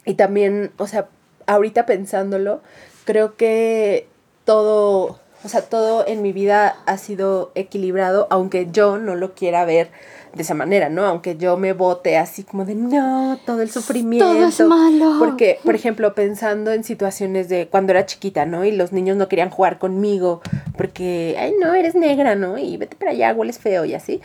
Y 0.04 0.14
también, 0.14 0.72
o 0.78 0.86
sea, 0.86 1.08
ahorita 1.46 1.84
pensándolo, 1.84 2.62
creo 3.04 3.36
que 3.36 4.08
todo, 4.48 5.18
o 5.44 5.48
sea, 5.50 5.60
todo 5.60 6.06
en 6.06 6.22
mi 6.22 6.32
vida 6.32 6.78
ha 6.86 6.96
sido 6.96 7.52
equilibrado, 7.54 8.26
aunque 8.30 8.68
yo 8.72 8.96
no 8.96 9.14
lo 9.14 9.34
quiera 9.34 9.66
ver 9.66 9.90
de 10.32 10.40
esa 10.40 10.54
manera, 10.54 10.88
¿no? 10.88 11.04
Aunque 11.04 11.36
yo 11.36 11.58
me 11.58 11.74
vote 11.74 12.16
así 12.16 12.44
como 12.44 12.64
de, 12.64 12.74
no, 12.74 13.38
todo 13.44 13.60
el 13.60 13.70
sufrimiento. 13.70 14.24
Todo 14.24 14.48
es 14.48 14.60
malo. 14.60 15.16
Porque, 15.18 15.58
por 15.62 15.74
ejemplo, 15.74 16.14
pensando 16.14 16.72
en 16.72 16.82
situaciones 16.82 17.50
de 17.50 17.68
cuando 17.68 17.92
era 17.92 18.06
chiquita, 18.06 18.46
¿no? 18.46 18.64
Y 18.64 18.72
los 18.72 18.90
niños 18.90 19.18
no 19.18 19.28
querían 19.28 19.50
jugar 19.50 19.78
conmigo 19.78 20.40
porque, 20.78 21.36
ay, 21.38 21.52
no, 21.60 21.74
eres 21.74 21.94
negra, 21.94 22.34
¿no? 22.34 22.56
Y 22.56 22.78
vete 22.78 22.96
para 22.96 23.10
allá, 23.10 23.34
hueles 23.34 23.58
feo 23.58 23.84
y 23.84 23.92
así. 23.92 24.22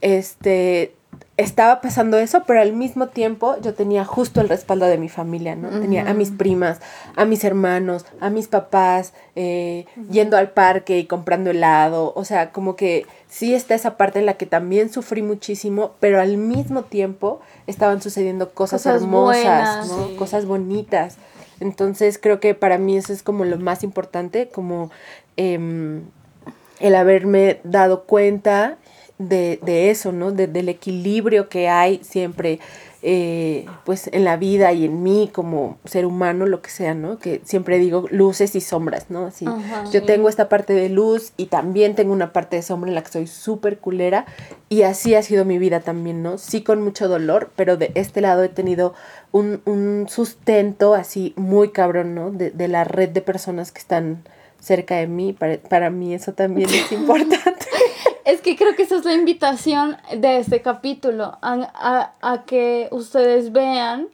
Este, 0.00 0.96
estaba 1.36 1.80
pasando 1.80 2.18
eso, 2.18 2.44
pero 2.46 2.60
al 2.60 2.72
mismo 2.72 3.08
tiempo 3.08 3.56
yo 3.62 3.74
tenía 3.74 4.04
justo 4.04 4.40
el 4.40 4.48
respaldo 4.48 4.86
de 4.86 4.98
mi 4.98 5.08
familia, 5.08 5.56
¿no? 5.56 5.70
Tenía 5.70 6.08
a 6.08 6.14
mis 6.14 6.30
primas, 6.30 6.80
a 7.16 7.24
mis 7.24 7.42
hermanos, 7.44 8.04
a 8.20 8.28
mis 8.28 8.48
papás, 8.48 9.12
eh, 9.34 9.86
yendo 10.10 10.36
al 10.36 10.50
parque 10.50 10.98
y 10.98 11.06
comprando 11.06 11.50
helado, 11.50 12.12
o 12.14 12.24
sea, 12.24 12.52
como 12.52 12.76
que 12.76 13.06
sí 13.28 13.54
está 13.54 13.74
esa 13.74 13.96
parte 13.96 14.18
en 14.18 14.26
la 14.26 14.34
que 14.34 14.46
también 14.46 14.92
sufrí 14.92 15.22
muchísimo, 15.22 15.92
pero 16.00 16.20
al 16.20 16.36
mismo 16.36 16.82
tiempo 16.82 17.40
estaban 17.66 18.02
sucediendo 18.02 18.50
cosas, 18.50 18.82
Cosas 18.82 19.02
hermosas, 19.02 19.42
buenas, 19.42 19.88
¿no? 19.88 20.08
sí. 20.08 20.16
Cosas 20.16 20.44
bonitas. 20.44 21.16
Entonces 21.60 22.18
creo 22.18 22.40
que 22.40 22.54
para 22.54 22.76
mí 22.76 22.96
eso 22.96 23.12
es 23.12 23.22
como 23.22 23.44
lo 23.44 23.56
más 23.58 23.84
importante, 23.84 24.48
como 24.48 24.90
em, 25.36 26.02
el 26.80 26.94
haberme 26.94 27.60
dado 27.64 28.04
cuenta 28.04 28.76
de, 29.28 29.58
de 29.62 29.90
eso, 29.90 30.12
¿no? 30.12 30.32
De- 30.32 30.46
del 30.46 30.68
equilibrio 30.68 31.48
que 31.48 31.68
hay 31.68 32.00
siempre, 32.02 32.58
eh, 33.02 33.66
pues, 33.84 34.08
en 34.12 34.24
la 34.24 34.36
vida 34.36 34.72
y 34.72 34.84
en 34.84 35.02
mí 35.02 35.28
como 35.32 35.78
ser 35.84 36.06
humano, 36.06 36.46
lo 36.46 36.62
que 36.62 36.70
sea, 36.70 36.94
¿no? 36.94 37.18
Que 37.18 37.40
siempre 37.44 37.78
digo 37.78 38.06
luces 38.10 38.54
y 38.54 38.60
sombras, 38.60 39.10
¿no? 39.10 39.26
Así, 39.26 39.46
Ajá. 39.46 39.84
yo 39.90 40.04
tengo 40.04 40.28
esta 40.28 40.48
parte 40.48 40.72
de 40.72 40.88
luz 40.88 41.32
y 41.36 41.46
también 41.46 41.94
tengo 41.94 42.12
una 42.12 42.32
parte 42.32 42.56
de 42.56 42.62
sombra 42.62 42.88
en 42.90 42.94
la 42.94 43.02
que 43.02 43.10
soy 43.10 43.26
súper 43.26 43.78
culera 43.78 44.26
y 44.68 44.82
así 44.82 45.14
ha 45.14 45.22
sido 45.22 45.44
mi 45.44 45.58
vida 45.58 45.80
también, 45.80 46.22
¿no? 46.22 46.38
Sí 46.38 46.62
con 46.62 46.82
mucho 46.82 47.08
dolor, 47.08 47.50
pero 47.56 47.76
de 47.76 47.90
este 47.94 48.20
lado 48.20 48.44
he 48.44 48.48
tenido 48.48 48.94
un, 49.32 49.62
un 49.64 50.06
sustento 50.08 50.94
así 50.94 51.32
muy 51.36 51.70
cabrón, 51.70 52.14
¿no? 52.14 52.30
De, 52.30 52.50
de 52.50 52.68
la 52.68 52.84
red 52.84 53.08
de 53.08 53.20
personas 53.22 53.72
que 53.72 53.80
están 53.80 54.22
cerca 54.62 54.96
de 54.96 55.06
mí. 55.08 55.32
Para, 55.34 55.58
para 55.58 55.90
mí 55.90 56.14
eso 56.14 56.32
también 56.32 56.70
es 56.70 56.90
importante. 57.00 57.66
Es 58.24 58.40
que 58.40 58.56
creo 58.56 58.76
que 58.76 58.84
esa 58.84 58.96
es 58.96 59.04
la 59.04 59.14
invitación 59.14 59.96
de 60.16 60.38
este 60.38 60.62
capítulo, 60.62 61.36
a, 61.42 61.68
a- 61.74 62.12
a 62.32 62.44
que 62.44 62.88
ustedes 62.92 63.50
vean, 63.52 64.06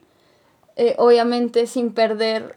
eh, 0.77 0.95
obviamente 0.99 1.67
sin 1.67 1.93
perder 1.93 2.57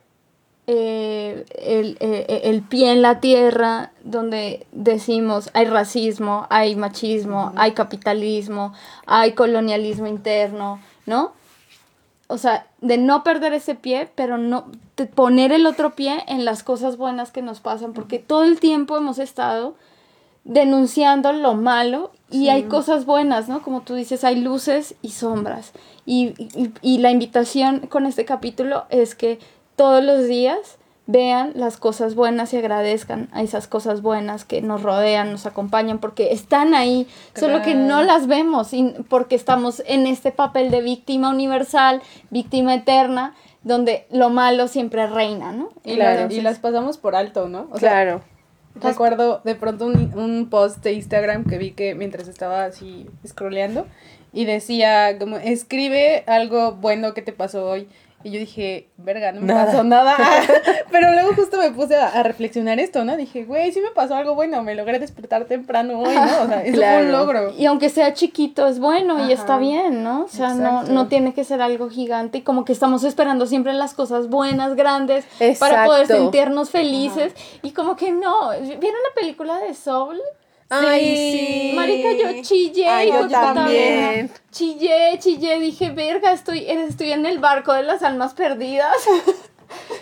eh, 0.67 1.43
el, 1.61 1.97
eh, 1.99 2.41
el 2.45 2.61
pie 2.61 2.91
en 2.93 3.01
la 3.01 3.19
tierra, 3.19 3.91
donde 4.03 4.65
decimos 4.71 5.49
hay 5.53 5.65
racismo, 5.65 6.47
hay 6.49 6.75
machismo, 6.77 7.51
hay 7.57 7.71
capitalismo, 7.73 8.73
hay 9.05 9.33
colonialismo 9.33 10.07
interno, 10.07 10.79
¿no? 11.05 11.33
O 12.31 12.37
sea, 12.37 12.67
de 12.79 12.97
no 12.97 13.23
perder 13.23 13.53
ese 13.53 13.75
pie, 13.75 14.09
pero 14.15 14.37
no 14.37 14.65
de 14.97 15.05
poner 15.05 15.51
el 15.51 15.65
otro 15.65 15.95
pie 15.95 16.23
en 16.27 16.45
las 16.45 16.63
cosas 16.63 16.95
buenas 16.97 17.31
que 17.31 17.41
nos 17.41 17.59
pasan, 17.59 17.93
porque 17.93 18.19
todo 18.19 18.43
el 18.43 18.59
tiempo 18.59 18.95
hemos 18.97 19.19
estado 19.19 19.75
denunciando 20.43 21.33
lo 21.33 21.53
malo 21.53 22.11
y 22.29 22.49
hay 22.49 22.63
cosas 22.63 23.05
buenas, 23.05 23.47
¿no? 23.49 23.61
Como 23.61 23.81
tú 23.81 23.93
dices, 23.95 24.23
hay 24.23 24.39
luces 24.39 24.95
y 25.01 25.09
sombras. 25.09 25.71
Y, 26.05 26.33
y- 26.55 26.71
y 26.81 26.97
la 26.99 27.11
invitación 27.11 27.81
con 27.87 28.05
este 28.05 28.25
capítulo 28.25 28.85
es 28.89 29.13
que 29.15 29.39
todos 29.75 30.03
los 30.03 30.25
días 30.27 30.77
vean 31.07 31.51
las 31.55 31.77
cosas 31.77 32.15
buenas 32.15 32.53
y 32.53 32.57
agradezcan 32.57 33.27
a 33.33 33.41
esas 33.41 33.67
cosas 33.67 34.01
buenas 34.01 34.45
que 34.45 34.61
nos 34.61 34.83
rodean, 34.83 35.31
nos 35.31 35.45
acompañan, 35.45 35.99
porque 35.99 36.31
están 36.31 36.73
ahí, 36.73 37.07
solo 37.35 37.61
que 37.63 37.75
no 37.75 38.03
las 38.03 38.27
vemos, 38.27 38.73
y- 38.73 38.93
porque 39.09 39.35
estamos 39.35 39.81
en 39.87 40.07
este 40.07 40.31
papel 40.31 40.71
de 40.71 40.81
víctima 40.81 41.29
universal, 41.29 42.01
víctima 42.29 42.75
eterna, 42.75 43.33
donde 43.63 44.05
lo 44.11 44.29
malo 44.29 44.67
siempre 44.67 45.05
reina, 45.07 45.51
¿no? 45.51 45.69
Y, 45.83 45.95
Claro. 45.95 46.27
la- 46.29 46.33
y 46.33 46.41
las 46.41 46.59
pasamos 46.59 46.97
por 46.97 47.15
alto, 47.15 47.49
¿no? 47.49 47.67
O 47.71 47.77
sea, 47.79 47.91
claro. 47.91 48.21
Recuerdo 48.75 49.41
de 49.43 49.55
pronto 49.55 49.85
un, 49.85 50.17
un 50.17 50.49
post 50.49 50.81
de 50.81 50.93
Instagram 50.93 51.43
que 51.45 51.57
vi 51.57 51.71
que 51.71 51.93
mientras 51.93 52.29
estaba 52.29 52.63
así 52.63 53.05
scrolleando 53.27 53.85
y 54.31 54.45
decía 54.45 55.17
como 55.19 55.35
escribe 55.35 56.23
algo 56.25 56.71
bueno 56.73 57.13
que 57.13 57.21
te 57.21 57.33
pasó 57.33 57.65
hoy. 57.69 57.89
Y 58.23 58.31
yo 58.31 58.39
dije, 58.39 58.87
verga, 58.97 59.31
no 59.31 59.41
me 59.41 59.47
Nada. 59.47 59.65
pasó 59.65 59.83
nada. 59.83 60.15
Pero 60.91 61.11
luego 61.11 61.33
justo 61.35 61.57
me 61.57 61.71
puse 61.71 61.95
a, 61.95 62.07
a 62.09 62.23
reflexionar 62.23 62.79
esto, 62.79 63.03
¿no? 63.03 63.17
Dije, 63.17 63.45
güey, 63.45 63.71
sí 63.71 63.81
me 63.81 63.91
pasó 63.91 64.15
algo 64.15 64.35
bueno, 64.35 64.61
me 64.63 64.75
logré 64.75 64.99
despertar 64.99 65.45
temprano 65.45 65.99
hoy, 65.99 66.15
¿no? 66.15 66.41
O 66.43 66.47
sea, 66.47 66.63
Claro. 66.71 67.05
un 67.05 67.11
logro. 67.11 67.53
Y 67.57 67.65
aunque 67.65 67.89
sea 67.89 68.13
chiquito 68.13 68.67
es 68.67 68.79
bueno 68.79 69.27
y 69.27 69.31
está 69.31 69.57
bien, 69.57 70.03
¿no? 70.03 70.23
O 70.25 70.27
sea, 70.27 70.53
no, 70.53 70.69
Exacto. 70.81 70.91
no 70.93 71.07
tiene 71.07 71.33
que 71.33 71.43
ser 71.43 71.61
algo 71.61 71.89
gigante 71.89 72.39
y 72.39 72.41
como 72.41 72.65
que 72.65 72.73
estamos 72.73 73.03
esperando 73.03 73.45
siempre 73.47 73.73
las 73.73 73.93
cosas 73.93 74.29
buenas, 74.29 74.75
grandes, 74.75 75.25
para 75.59 75.85
poder 75.85 76.07
sentirnos 76.07 76.69
felices 76.69 77.33
y 77.61 77.71
como 77.71 77.95
que 77.95 78.11
no. 78.11 78.51
¿Vieron 78.51 78.79
la 78.79 79.13
película 79.19 79.57
de 79.59 79.73
Soul? 79.73 80.19
Ay, 80.71 81.15
sí. 81.15 81.71
Marica, 81.75 82.11
yo 82.13 82.41
chillé, 82.41 82.87
Ay, 82.87 83.09
yo 83.11 83.21
puta 83.23 83.53
también. 83.53 84.31
Chillé, 84.51 85.17
chillé, 85.19 85.59
dije, 85.59 85.91
verga, 85.91 86.31
estoy, 86.31 86.65
estoy 86.67 87.11
en 87.11 87.25
el 87.25 87.39
barco 87.39 87.73
de 87.73 87.83
las 87.83 88.01
almas 88.03 88.33
perdidas. 88.33 88.95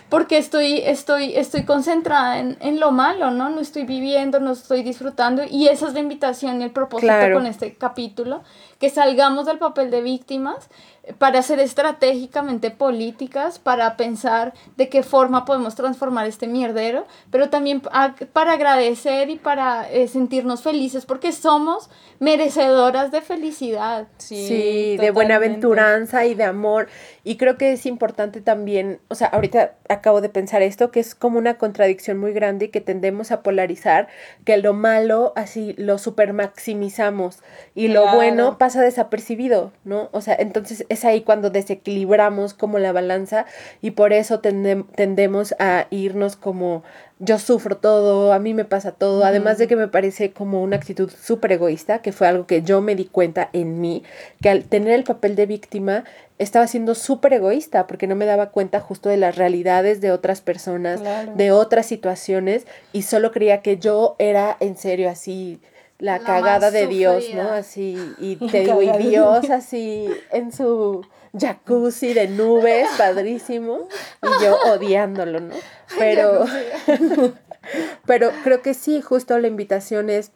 Porque 0.09 0.39
estoy, 0.39 0.80
estoy, 0.84 1.36
estoy 1.36 1.63
concentrada 1.63 2.39
en, 2.39 2.57
en 2.61 2.80
lo 2.80 2.91
malo, 2.91 3.30
¿no? 3.30 3.49
No 3.49 3.59
estoy 3.61 3.84
viviendo, 3.84 4.39
no 4.39 4.53
estoy 4.53 4.82
disfrutando. 4.82 5.43
Y 5.47 5.67
esa 5.67 5.88
es 5.88 5.93
la 5.93 5.99
invitación 5.99 6.61
y 6.61 6.63
el 6.63 6.72
propósito 6.72 7.13
Claro. 7.13 7.36
con 7.36 7.45
este 7.45 7.76
capítulo. 7.76 8.41
Que 8.80 8.89
salgamos 8.89 9.46
del 9.46 9.59
papel 9.59 9.91
de 9.91 10.01
víctimas, 10.01 10.70
para 11.17 11.41
ser 11.41 11.59
estratégicamente 11.59 12.71
políticas, 12.71 13.59
para 13.59 13.97
pensar 13.97 14.53
de 14.77 14.89
qué 14.89 15.03
forma 15.03 15.45
podemos 15.45 15.75
transformar 15.75 16.27
este 16.27 16.47
mierdero, 16.47 17.05
pero 17.31 17.49
también 17.49 17.81
a- 17.91 18.15
para 18.33 18.53
agradecer 18.53 19.29
y 19.29 19.37
para 19.37 19.89
eh, 19.91 20.07
sentirnos 20.07 20.61
felices 20.61 21.05
porque 21.05 21.31
somos 21.31 21.89
merecedoras 22.19 23.11
de 23.11 23.21
felicidad. 23.21 24.07
Sí, 24.17 24.97
de 24.97 25.11
buenaventuranza 25.11 26.25
y 26.25 26.36
de 26.36 26.43
amor. 26.43 26.87
Y 27.23 27.37
creo 27.37 27.57
que 27.57 27.73
es 27.73 27.86
importante 27.86 28.41
también, 28.41 28.99
o 29.07 29.15
sea, 29.15 29.27
ahorita 29.27 29.73
acabo 29.89 30.21
de 30.21 30.29
pensar 30.29 30.61
esto, 30.61 30.91
que 30.91 30.99
es 30.99 31.15
como 31.15 31.37
una 31.37 31.57
contradicción 31.57 32.17
muy 32.17 32.33
grande 32.33 32.65
y 32.65 32.69
que 32.69 32.81
tendemos 32.81 33.31
a 33.31 33.41
polarizar, 33.41 34.07
que 34.45 34.57
lo 34.57 34.73
malo 34.73 35.33
así 35.36 35.73
lo 35.77 35.97
super 35.97 36.33
maximizamos 36.33 37.39
y 37.75 37.87
lo 37.87 38.03
Claro. 38.03 38.17
bueno 38.17 38.57
pasa 38.57 38.81
desapercibido, 38.81 39.71
¿no? 39.83 40.09
O 40.11 40.21
sea, 40.21 40.36
entonces 40.39 40.86
es 40.89 40.99
ahí 41.05 41.21
cuando 41.21 41.50
desequilibramos 41.50 42.54
como 42.54 42.80
la 42.80 42.92
balanza 42.92 43.46
y 43.82 43.92
por 43.92 44.13
eso 44.13 44.42
tendem- 44.42 44.86
tendemos 44.96 45.55
a 45.59 45.88
irnos 45.89 46.36
como 46.36 46.84
yo 47.21 47.38
sufro 47.38 47.76
todo, 47.78 48.32
a 48.32 48.39
mí 48.39 48.54
me 48.54 48.63
pasa 48.63 48.93
todo, 48.93 49.26
además 49.26 49.58
de 49.58 49.67
que 49.67 49.76
me 49.76 49.89
parece 49.89 50.32
como 50.32 50.63
una 50.63 50.78
actitud 50.78 51.12
súper 51.12 51.51
egoísta, 51.51 52.01
que 52.01 52.13
fue 52.13 52.28
algo 52.28 52.47
que 52.47 52.62
yo 52.62 52.80
me 52.80 52.96
di 52.96 53.05
cuenta 53.05 53.50
en 53.51 53.82
mí, 53.82 54.04
que 54.42 54.50
al 54.50 54.63
tener 54.63 54.93
el 54.93 55.04
papel 55.04 55.36
de 55.36 55.46
víctima 55.46 56.05
estaba 56.38 56.66
siendo 56.67 56.96
súper 56.96 57.34
egoísta 57.34 57.88
porque 57.88 58.08
no 58.08 58.16
me 58.16 58.26
daba 58.26 58.51
cuenta 58.51 58.80
justo 58.80 59.09
de 59.09 59.17
las 59.17 59.36
realidades 59.36 60.00
de 60.00 60.12
otras 60.12 60.39
personas, 60.39 61.01
Claro. 61.01 61.34
de 61.36 61.51
otras 61.51 61.86
situaciones 61.88 62.66
y 62.93 63.01
solo 63.01 63.32
creía 63.34 63.62
que 63.62 63.78
yo 63.78 64.16
era 64.17 64.55
en 64.62 64.78
serio 64.78 65.09
así 65.09 65.59
la, 66.00 66.17
La 66.17 66.24
cagada 66.24 66.71
de 66.71 66.88
Dios, 66.88 67.26
¿no? 67.34 67.51
Así, 67.51 67.97
y 68.20 68.36
te 68.51 68.62
digo, 68.62 68.82
y 68.82 68.92
Dios 68.97 69.50
así 69.50 70.09
en 70.32 70.51
su 70.51 71.05
jacuzzi 71.38 72.13
de 72.13 72.28
nubes, 72.28 72.88
padrísimo, 72.97 73.88
y 74.24 74.43
yo 74.43 74.58
odiándolo, 74.74 75.42
¿no? 75.42 75.55
Pero, 75.97 76.46
pero 78.05 78.32
creo 78.43 78.62
que 78.62 78.74
sí, 78.74 79.01
justo 79.01 79.38
la 79.38 79.47
invitación 79.47 80.09
es 80.09 80.32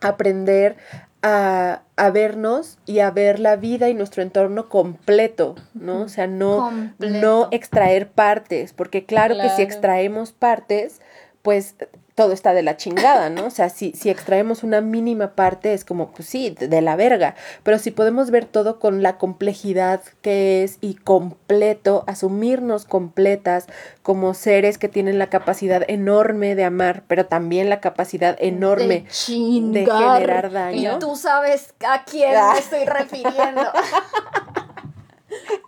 aprender 0.00 0.76
a, 1.22 1.82
a 1.96 2.10
vernos 2.10 2.78
y 2.86 3.00
a 3.00 3.10
ver 3.10 3.38
la 3.38 3.56
vida 3.56 3.88
y 3.88 3.94
nuestro 3.94 4.22
entorno 4.22 4.68
completo, 4.68 5.54
¿no? 5.74 6.02
O 6.02 6.08
sea, 6.08 6.26
no, 6.26 6.56
Completo. 6.56 7.20
no 7.20 7.48
extraer 7.50 8.10
partes, 8.10 8.72
porque 8.72 9.04
claro, 9.04 9.36
que 9.40 9.50
si 9.50 9.62
extraemos 9.62 10.32
partes, 10.32 11.00
pues 11.42 11.76
todo 12.20 12.34
está 12.34 12.52
de 12.52 12.62
la 12.62 12.76
chingada, 12.76 13.30
¿no? 13.30 13.46
O 13.46 13.50
sea, 13.50 13.70
si, 13.70 13.92
si 13.92 14.10
extraemos 14.10 14.62
una 14.62 14.82
mínima 14.82 15.28
parte 15.28 15.72
es 15.72 15.86
como, 15.86 16.10
pues 16.10 16.28
sí, 16.28 16.50
de 16.50 16.82
la 16.82 16.94
verga, 16.94 17.34
pero 17.62 17.78
si 17.78 17.92
podemos 17.92 18.30
ver 18.30 18.44
todo 18.44 18.78
con 18.78 19.02
la 19.02 19.16
complejidad 19.16 20.02
que 20.20 20.62
es 20.62 20.76
y 20.82 20.96
completo, 20.96 22.04
asumirnos 22.06 22.84
completas 22.84 23.68
como 24.02 24.34
seres 24.34 24.76
que 24.76 24.90
tienen 24.90 25.18
la 25.18 25.30
capacidad 25.30 25.82
enorme 25.88 26.54
de 26.56 26.64
amar, 26.64 27.04
pero 27.08 27.24
también 27.24 27.70
la 27.70 27.80
capacidad 27.80 28.36
enorme 28.38 28.86
de 28.86 29.06
chingar. 29.06 29.86
de 29.86 30.20
generar 30.20 30.52
daño. 30.52 30.96
Y 30.96 30.98
tú 30.98 31.16
sabes 31.16 31.72
a 31.88 32.04
quién 32.04 32.32
me 32.52 32.58
estoy 32.58 32.84
refiriendo. 32.84 33.62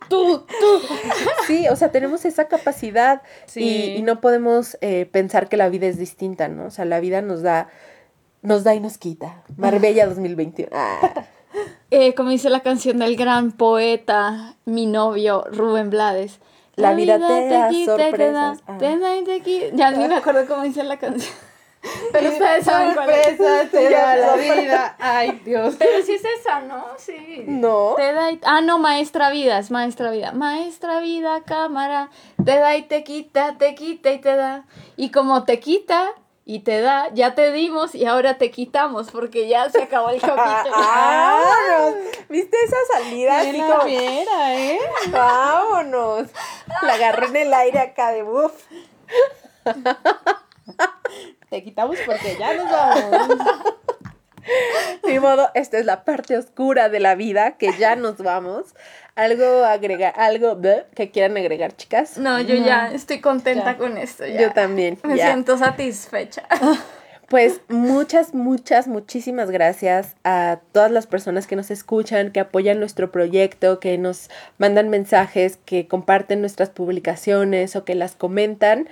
Tú, 0.08 0.44
tú. 0.60 0.80
Sí, 1.46 1.68
o 1.68 1.76
sea, 1.76 1.90
tenemos 1.90 2.24
esa 2.24 2.48
capacidad 2.48 3.22
Sí. 3.46 3.62
y, 3.62 3.96
y 3.98 4.02
no 4.02 4.20
podemos 4.20 4.76
eh, 4.80 5.06
pensar 5.10 5.48
que 5.48 5.56
la 5.56 5.68
vida 5.68 5.86
es 5.86 5.98
distinta, 5.98 6.48
¿no? 6.48 6.66
O 6.66 6.70
sea, 6.70 6.84
la 6.84 7.00
vida 7.00 7.22
nos 7.22 7.42
da, 7.42 7.68
nos 8.42 8.64
da 8.64 8.74
y 8.74 8.80
nos 8.80 8.98
quita. 8.98 9.42
Marbella 9.56 10.06
2021. 10.06 10.70
Ah. 10.72 11.26
Eh, 11.90 12.14
como 12.14 12.30
dice 12.30 12.48
la 12.48 12.60
canción 12.60 12.98
del 13.00 13.14
gran 13.16 13.52
poeta, 13.52 14.56
mi 14.64 14.86
novio 14.86 15.44
Rubén 15.52 15.90
Blades. 15.90 16.40
La 16.76 16.94
vida 16.94 17.18
te 17.18 17.22
da 17.50 17.68
te 17.68 17.84
da, 17.84 17.84
sorpresas. 17.84 18.62
Ah. 18.66 18.78
te 18.78 18.98
da 18.98 19.16
y 19.18 19.24
te 19.24 19.40
quita. 19.42 19.66
Ya 19.74 19.90
ni 19.90 20.08
me 20.08 20.14
acuerdo 20.14 20.46
cómo 20.46 20.62
dice 20.62 20.82
la 20.82 20.96
canción. 20.98 21.34
Pero 22.12 22.30
ustedes 22.30 22.64
saben. 22.64 22.94
Sorpresa 22.94 23.68
te 23.70 23.90
da 23.90 24.16
la 24.16 24.36
vida. 24.36 24.96
Ay, 24.98 25.40
Dios. 25.44 25.76
Pero 25.78 26.02
sí 26.04 26.14
es 26.14 26.24
esa, 26.40 26.60
¿no? 26.60 26.86
Sí. 26.96 27.44
No. 27.46 27.94
Te 27.96 28.12
da 28.12 28.30
y... 28.30 28.40
Ah, 28.44 28.60
no, 28.60 28.78
maestra 28.78 29.30
vida, 29.30 29.58
es 29.58 29.70
maestra 29.70 30.10
vida. 30.10 30.32
Maestra 30.32 31.00
vida, 31.00 31.42
cámara. 31.44 32.10
Te 32.44 32.56
da 32.56 32.76
y 32.76 32.82
te 32.82 33.04
quita, 33.04 33.58
te 33.58 33.74
quita 33.74 34.12
y 34.12 34.20
te 34.20 34.36
da. 34.36 34.64
Y 34.96 35.10
como 35.10 35.44
te 35.44 35.58
quita 35.58 36.12
y 36.44 36.60
te 36.60 36.80
da, 36.80 37.08
ya 37.14 37.34
te 37.34 37.52
dimos 37.52 37.94
y 37.94 38.04
ahora 38.04 38.36
te 38.36 38.50
quitamos 38.50 39.10
porque 39.10 39.48
ya 39.48 39.70
se 39.70 39.82
acabó 39.82 40.10
el 40.10 40.20
capítulo. 40.20 40.76
¡Vámonos! 40.76 41.94
¿Viste 42.28 42.56
esa 42.64 42.76
salida? 42.98 43.38
Así 43.38 43.50
¿Quién 43.52 43.68
la 43.68 43.74
como, 43.74 43.86
viera, 43.86 44.54
eh? 44.54 44.78
¡Vámonos! 45.10 46.28
La 46.82 46.94
agarró 46.94 47.26
en 47.28 47.36
el 47.36 47.54
aire 47.54 47.78
acá 47.78 48.10
de 48.10 48.22
buff. 48.22 48.52
Te 51.52 51.62
quitamos 51.62 51.98
porque 52.06 52.34
ya 52.38 52.54
nos 52.54 52.70
vamos. 52.70 53.28
Ni 55.06 55.18
modo, 55.18 55.50
esta 55.52 55.76
es 55.78 55.84
la 55.84 56.02
parte 56.02 56.38
oscura 56.38 56.88
de 56.88 56.98
la 56.98 57.14
vida, 57.14 57.58
que 57.58 57.74
ya 57.78 57.94
nos 57.94 58.16
vamos. 58.16 58.74
Algo 59.16 59.62
agregar, 59.66 60.14
algo 60.16 60.56
bleh, 60.56 60.86
que 60.96 61.10
quieran 61.10 61.36
agregar, 61.36 61.76
chicas. 61.76 62.16
No, 62.16 62.40
yo 62.40 62.54
ya 62.54 62.90
estoy 62.94 63.20
contenta 63.20 63.72
Ya. 63.72 63.76
con 63.76 63.98
esto. 63.98 64.26
Ya. 64.26 64.40
Yo 64.40 64.52
también. 64.52 64.98
Me 65.04 65.18
ya. 65.18 65.26
siento 65.26 65.58
satisfecha. 65.58 66.44
Pues 67.28 67.62
muchas, 67.70 68.34
muchas, 68.34 68.88
muchísimas 68.88 69.50
gracias 69.50 70.16
a 70.22 70.58
todas 70.72 70.90
las 70.90 71.06
personas 71.06 71.46
que 71.46 71.56
nos 71.56 71.70
escuchan, 71.70 72.30
que 72.30 72.40
apoyan 72.40 72.78
nuestro 72.78 73.10
proyecto, 73.10 73.80
que 73.80 73.96
nos 73.96 74.28
mandan 74.58 74.90
mensajes, 74.90 75.56
que 75.64 75.88
comparten 75.88 76.42
nuestras 76.42 76.68
publicaciones 76.68 77.74
o 77.74 77.86
que 77.86 77.94
las 77.94 78.16
comentan. 78.16 78.86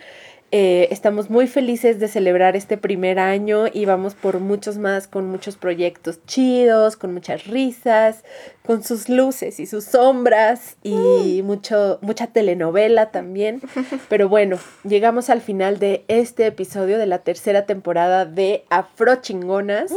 Eh, 0.52 0.88
estamos 0.90 1.30
muy 1.30 1.46
felices 1.46 2.00
de 2.00 2.08
celebrar 2.08 2.56
este 2.56 2.76
primer 2.76 3.20
año 3.20 3.66
y 3.72 3.84
vamos 3.84 4.14
por 4.14 4.40
muchos 4.40 4.78
más, 4.78 5.06
con 5.06 5.28
muchos 5.28 5.56
proyectos 5.56 6.24
chidos, 6.26 6.96
con 6.96 7.14
muchas 7.14 7.46
risas, 7.46 8.24
con 8.66 8.82
sus 8.82 9.08
luces 9.08 9.60
y 9.60 9.66
sus 9.66 9.84
sombras 9.84 10.76
y 10.82 11.42
mucho, 11.44 12.00
mucha 12.02 12.26
telenovela 12.26 13.12
también. 13.12 13.62
Pero 14.08 14.28
bueno, 14.28 14.58
llegamos 14.82 15.30
al 15.30 15.40
final 15.40 15.78
de 15.78 16.04
este 16.08 16.46
episodio 16.46 16.98
de 16.98 17.06
la 17.06 17.20
tercera 17.20 17.64
temporada 17.64 18.26
de 18.26 18.64
Afro 18.70 19.14
Chingonas. 19.16 19.92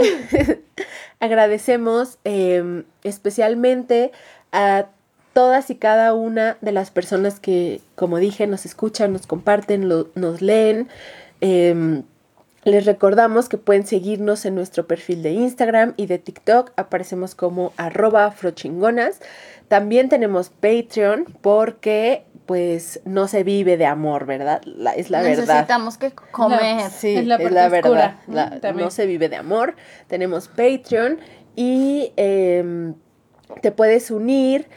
Agradecemos 1.20 2.18
eh, 2.24 2.82
especialmente 3.04 4.10
a 4.50 4.88
todas 5.34 5.68
y 5.70 5.74
cada 5.74 6.14
una 6.14 6.56
de 6.62 6.72
las 6.72 6.90
personas 6.90 7.40
que, 7.40 7.80
como 7.96 8.16
dije, 8.18 8.46
nos 8.46 8.64
escuchan, 8.64 9.12
nos 9.12 9.26
comparten, 9.26 9.88
lo- 9.88 10.08
nos 10.14 10.40
leen. 10.40 10.88
Em, 11.42 12.04
les 12.64 12.86
recordamos 12.86 13.50
que 13.50 13.58
pueden 13.58 13.86
seguirnos 13.86 14.46
en 14.46 14.54
nuestro 14.54 14.86
perfil 14.86 15.22
de 15.22 15.32
Instagram 15.32 15.92
y 15.98 16.06
de 16.06 16.18
TikTok. 16.18 16.72
Aparecemos 16.76 17.34
como 17.34 17.72
arroba 17.76 18.24
afrochingonas. 18.24 19.20
También 19.68 20.08
tenemos 20.08 20.48
Patreon 20.48 21.26
porque 21.42 22.24
pues 22.46 23.00
no 23.06 23.26
se 23.26 23.42
vive 23.42 23.76
de 23.78 23.86
amor, 23.86 24.26
¿verdad? 24.26 24.60
La- 24.64 24.92
es 24.92 25.08
la 25.10 25.22
verdad. 25.22 25.46
Necesitamos 25.46 25.96
que 25.98 26.12
comer. 26.12 26.90
Sí, 26.90 27.14
Es 27.16 27.20
es 27.22 27.26
la 27.26 27.36
verdad. 27.68 28.16
no 28.84 28.90
se 28.90 29.06
vive 29.06 29.28
de 29.30 29.36
amor. 29.36 29.74
Tenemos 30.08 30.48
Patreon 30.48 31.18
y 31.56 32.12
em, 32.16 32.94
te 33.62 33.72
puedes 33.72 34.10
unir, 34.10 34.68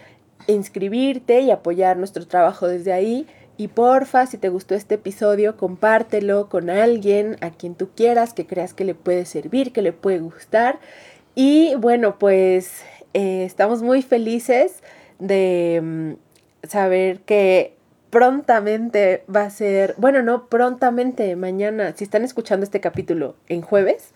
inscribirte 0.45 1.41
y 1.41 1.51
apoyar 1.51 1.97
nuestro 1.97 2.27
trabajo 2.27 2.68
desde 2.68 2.93
ahí. 2.93 3.27
Y 3.57 3.69
porfa, 3.69 4.27
si 4.27 4.38
te 4.38 4.49
gustó 4.49 4.76
este 4.76 4.95
episodio, 4.95 5.57
compártelo 5.57 6.47
con 6.47 6.69
alguien, 6.69 7.38
a 7.41 7.49
quien 7.49 7.73
tú 7.73 7.89
quieras, 7.95 8.34
que 8.34 8.45
creas 8.45 8.76
que 8.76 8.85
le 8.85 8.93
puede 8.93 9.26
servir, 9.26 9.73
que 9.73 9.81
le 9.81 9.93
puede 9.93 10.19
gustar. 10.19 10.80
Y 11.34 11.73
bueno, 11.76 12.19
pues 12.19 12.84
eh, 13.14 13.43
estamos 13.45 13.81
muy 13.81 14.03
felices 14.03 14.84
de 15.18 15.80
mm, 15.84 16.68
saber 16.68 17.22
que 17.22 17.76
prontamente 18.09 19.23
va 19.34 19.43
a 19.43 19.49
ser, 19.49 19.95
bueno, 19.97 20.22
no 20.22 20.47
prontamente, 20.47 21.35
mañana, 21.35 21.93
si 21.95 22.03
están 22.03 22.23
escuchando 22.23 22.64
este 22.64 22.80
capítulo 22.80 23.35
en 23.47 23.61
jueves, 23.61 24.14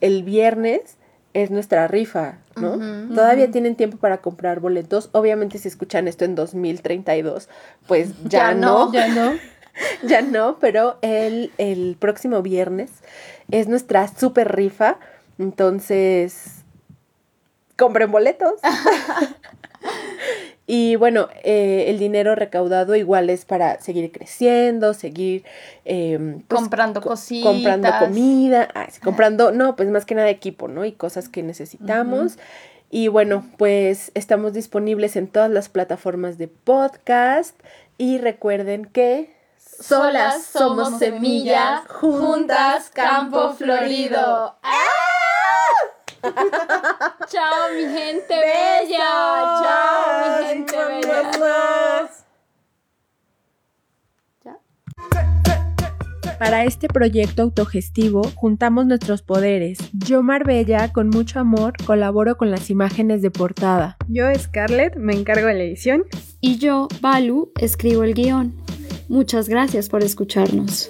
el 0.00 0.22
viernes 0.22 0.95
es 1.36 1.50
nuestra 1.50 1.86
rifa, 1.86 2.38
¿no? 2.56 2.78
Todavía 3.14 3.50
tienen 3.50 3.76
tiempo 3.76 3.98
para 3.98 4.22
comprar 4.22 4.60
boletos. 4.60 5.10
Obviamente 5.12 5.58
si 5.58 5.68
escuchan 5.68 6.08
esto 6.08 6.24
en 6.24 6.34
2032, 6.34 7.50
pues 7.86 8.12
ya, 8.24 8.38
Ya 8.38 8.54
no, 8.54 8.86
no. 8.86 8.92
Ya 8.92 9.08
no. 9.08 9.34
ya 10.02 10.22
no, 10.22 10.56
pero 10.58 10.96
el, 11.02 11.52
el 11.58 11.96
próximo 12.00 12.40
viernes 12.40 12.90
es 13.50 13.68
nuestra 13.68 14.08
super 14.08 14.56
rifa. 14.56 14.96
Entonces, 15.38 16.62
compren 17.76 18.10
boletos. 18.10 18.54
y 20.66 20.96
bueno, 20.96 21.28
eh, 21.44 21.84
el 21.88 21.98
dinero 21.98 22.34
recaudado 22.34 22.96
igual 22.96 23.30
es 23.30 23.44
para 23.44 23.80
seguir 23.80 24.10
creciendo, 24.10 24.94
seguir 24.94 25.44
eh, 25.84 26.38
pues, 26.48 26.60
comprando 26.60 27.00
co- 27.00 27.10
cositas. 27.10 27.52
comprando 27.52 27.88
comida, 28.00 28.68
ah, 28.74 28.88
comprando, 29.02 29.52
no, 29.52 29.76
pues 29.76 29.88
más 29.90 30.04
que 30.04 30.14
nada 30.16 30.28
equipo, 30.28 30.66
¿no? 30.68 30.84
Y 30.84 30.92
cosas 30.92 31.28
que 31.28 31.42
necesitamos. 31.42 32.38
Y 32.90 33.08
bueno, 33.08 33.44
pues 33.58 34.12
estamos 34.14 34.52
disponibles 34.52 35.16
en 35.16 35.28
todas 35.28 35.50
las 35.50 35.68
plataformas 35.68 36.38
de 36.38 36.48
podcast 36.48 37.58
y 37.98 38.18
recuerden 38.18 38.84
que 38.86 39.34
Solas 39.58 40.42
somos 40.44 40.98
semilla, 40.98 41.82
juntas 41.88 42.90
campo 42.90 43.52
florido. 43.54 44.56
Chao, 47.28 47.72
mi 47.74 47.82
gente 47.82 48.34
bella. 48.34 48.98
Chao, 49.62 50.20
mi 50.20 50.46
gente 50.46 50.76
bella. 50.76 52.10
Para 56.38 56.64
este 56.64 56.88
proyecto 56.88 57.42
autogestivo 57.42 58.22
juntamos 58.34 58.84
nuestros 58.84 59.22
poderes. 59.22 59.78
Yo, 59.94 60.22
Marbella, 60.22 60.92
con 60.92 61.08
mucho 61.08 61.40
amor, 61.40 61.72
colaboro 61.86 62.36
con 62.36 62.50
las 62.50 62.68
imágenes 62.68 63.22
de 63.22 63.30
portada. 63.30 63.96
Yo, 64.06 64.26
Scarlett, 64.34 64.96
me 64.96 65.14
encargo 65.14 65.46
de 65.46 65.54
la 65.54 65.62
edición. 65.62 66.04
Y 66.42 66.58
yo, 66.58 66.88
Balu, 67.00 67.52
escribo 67.58 68.04
el 68.04 68.12
guion. 68.12 68.54
Muchas 69.08 69.48
gracias 69.48 69.88
por 69.88 70.02
escucharnos. 70.02 70.88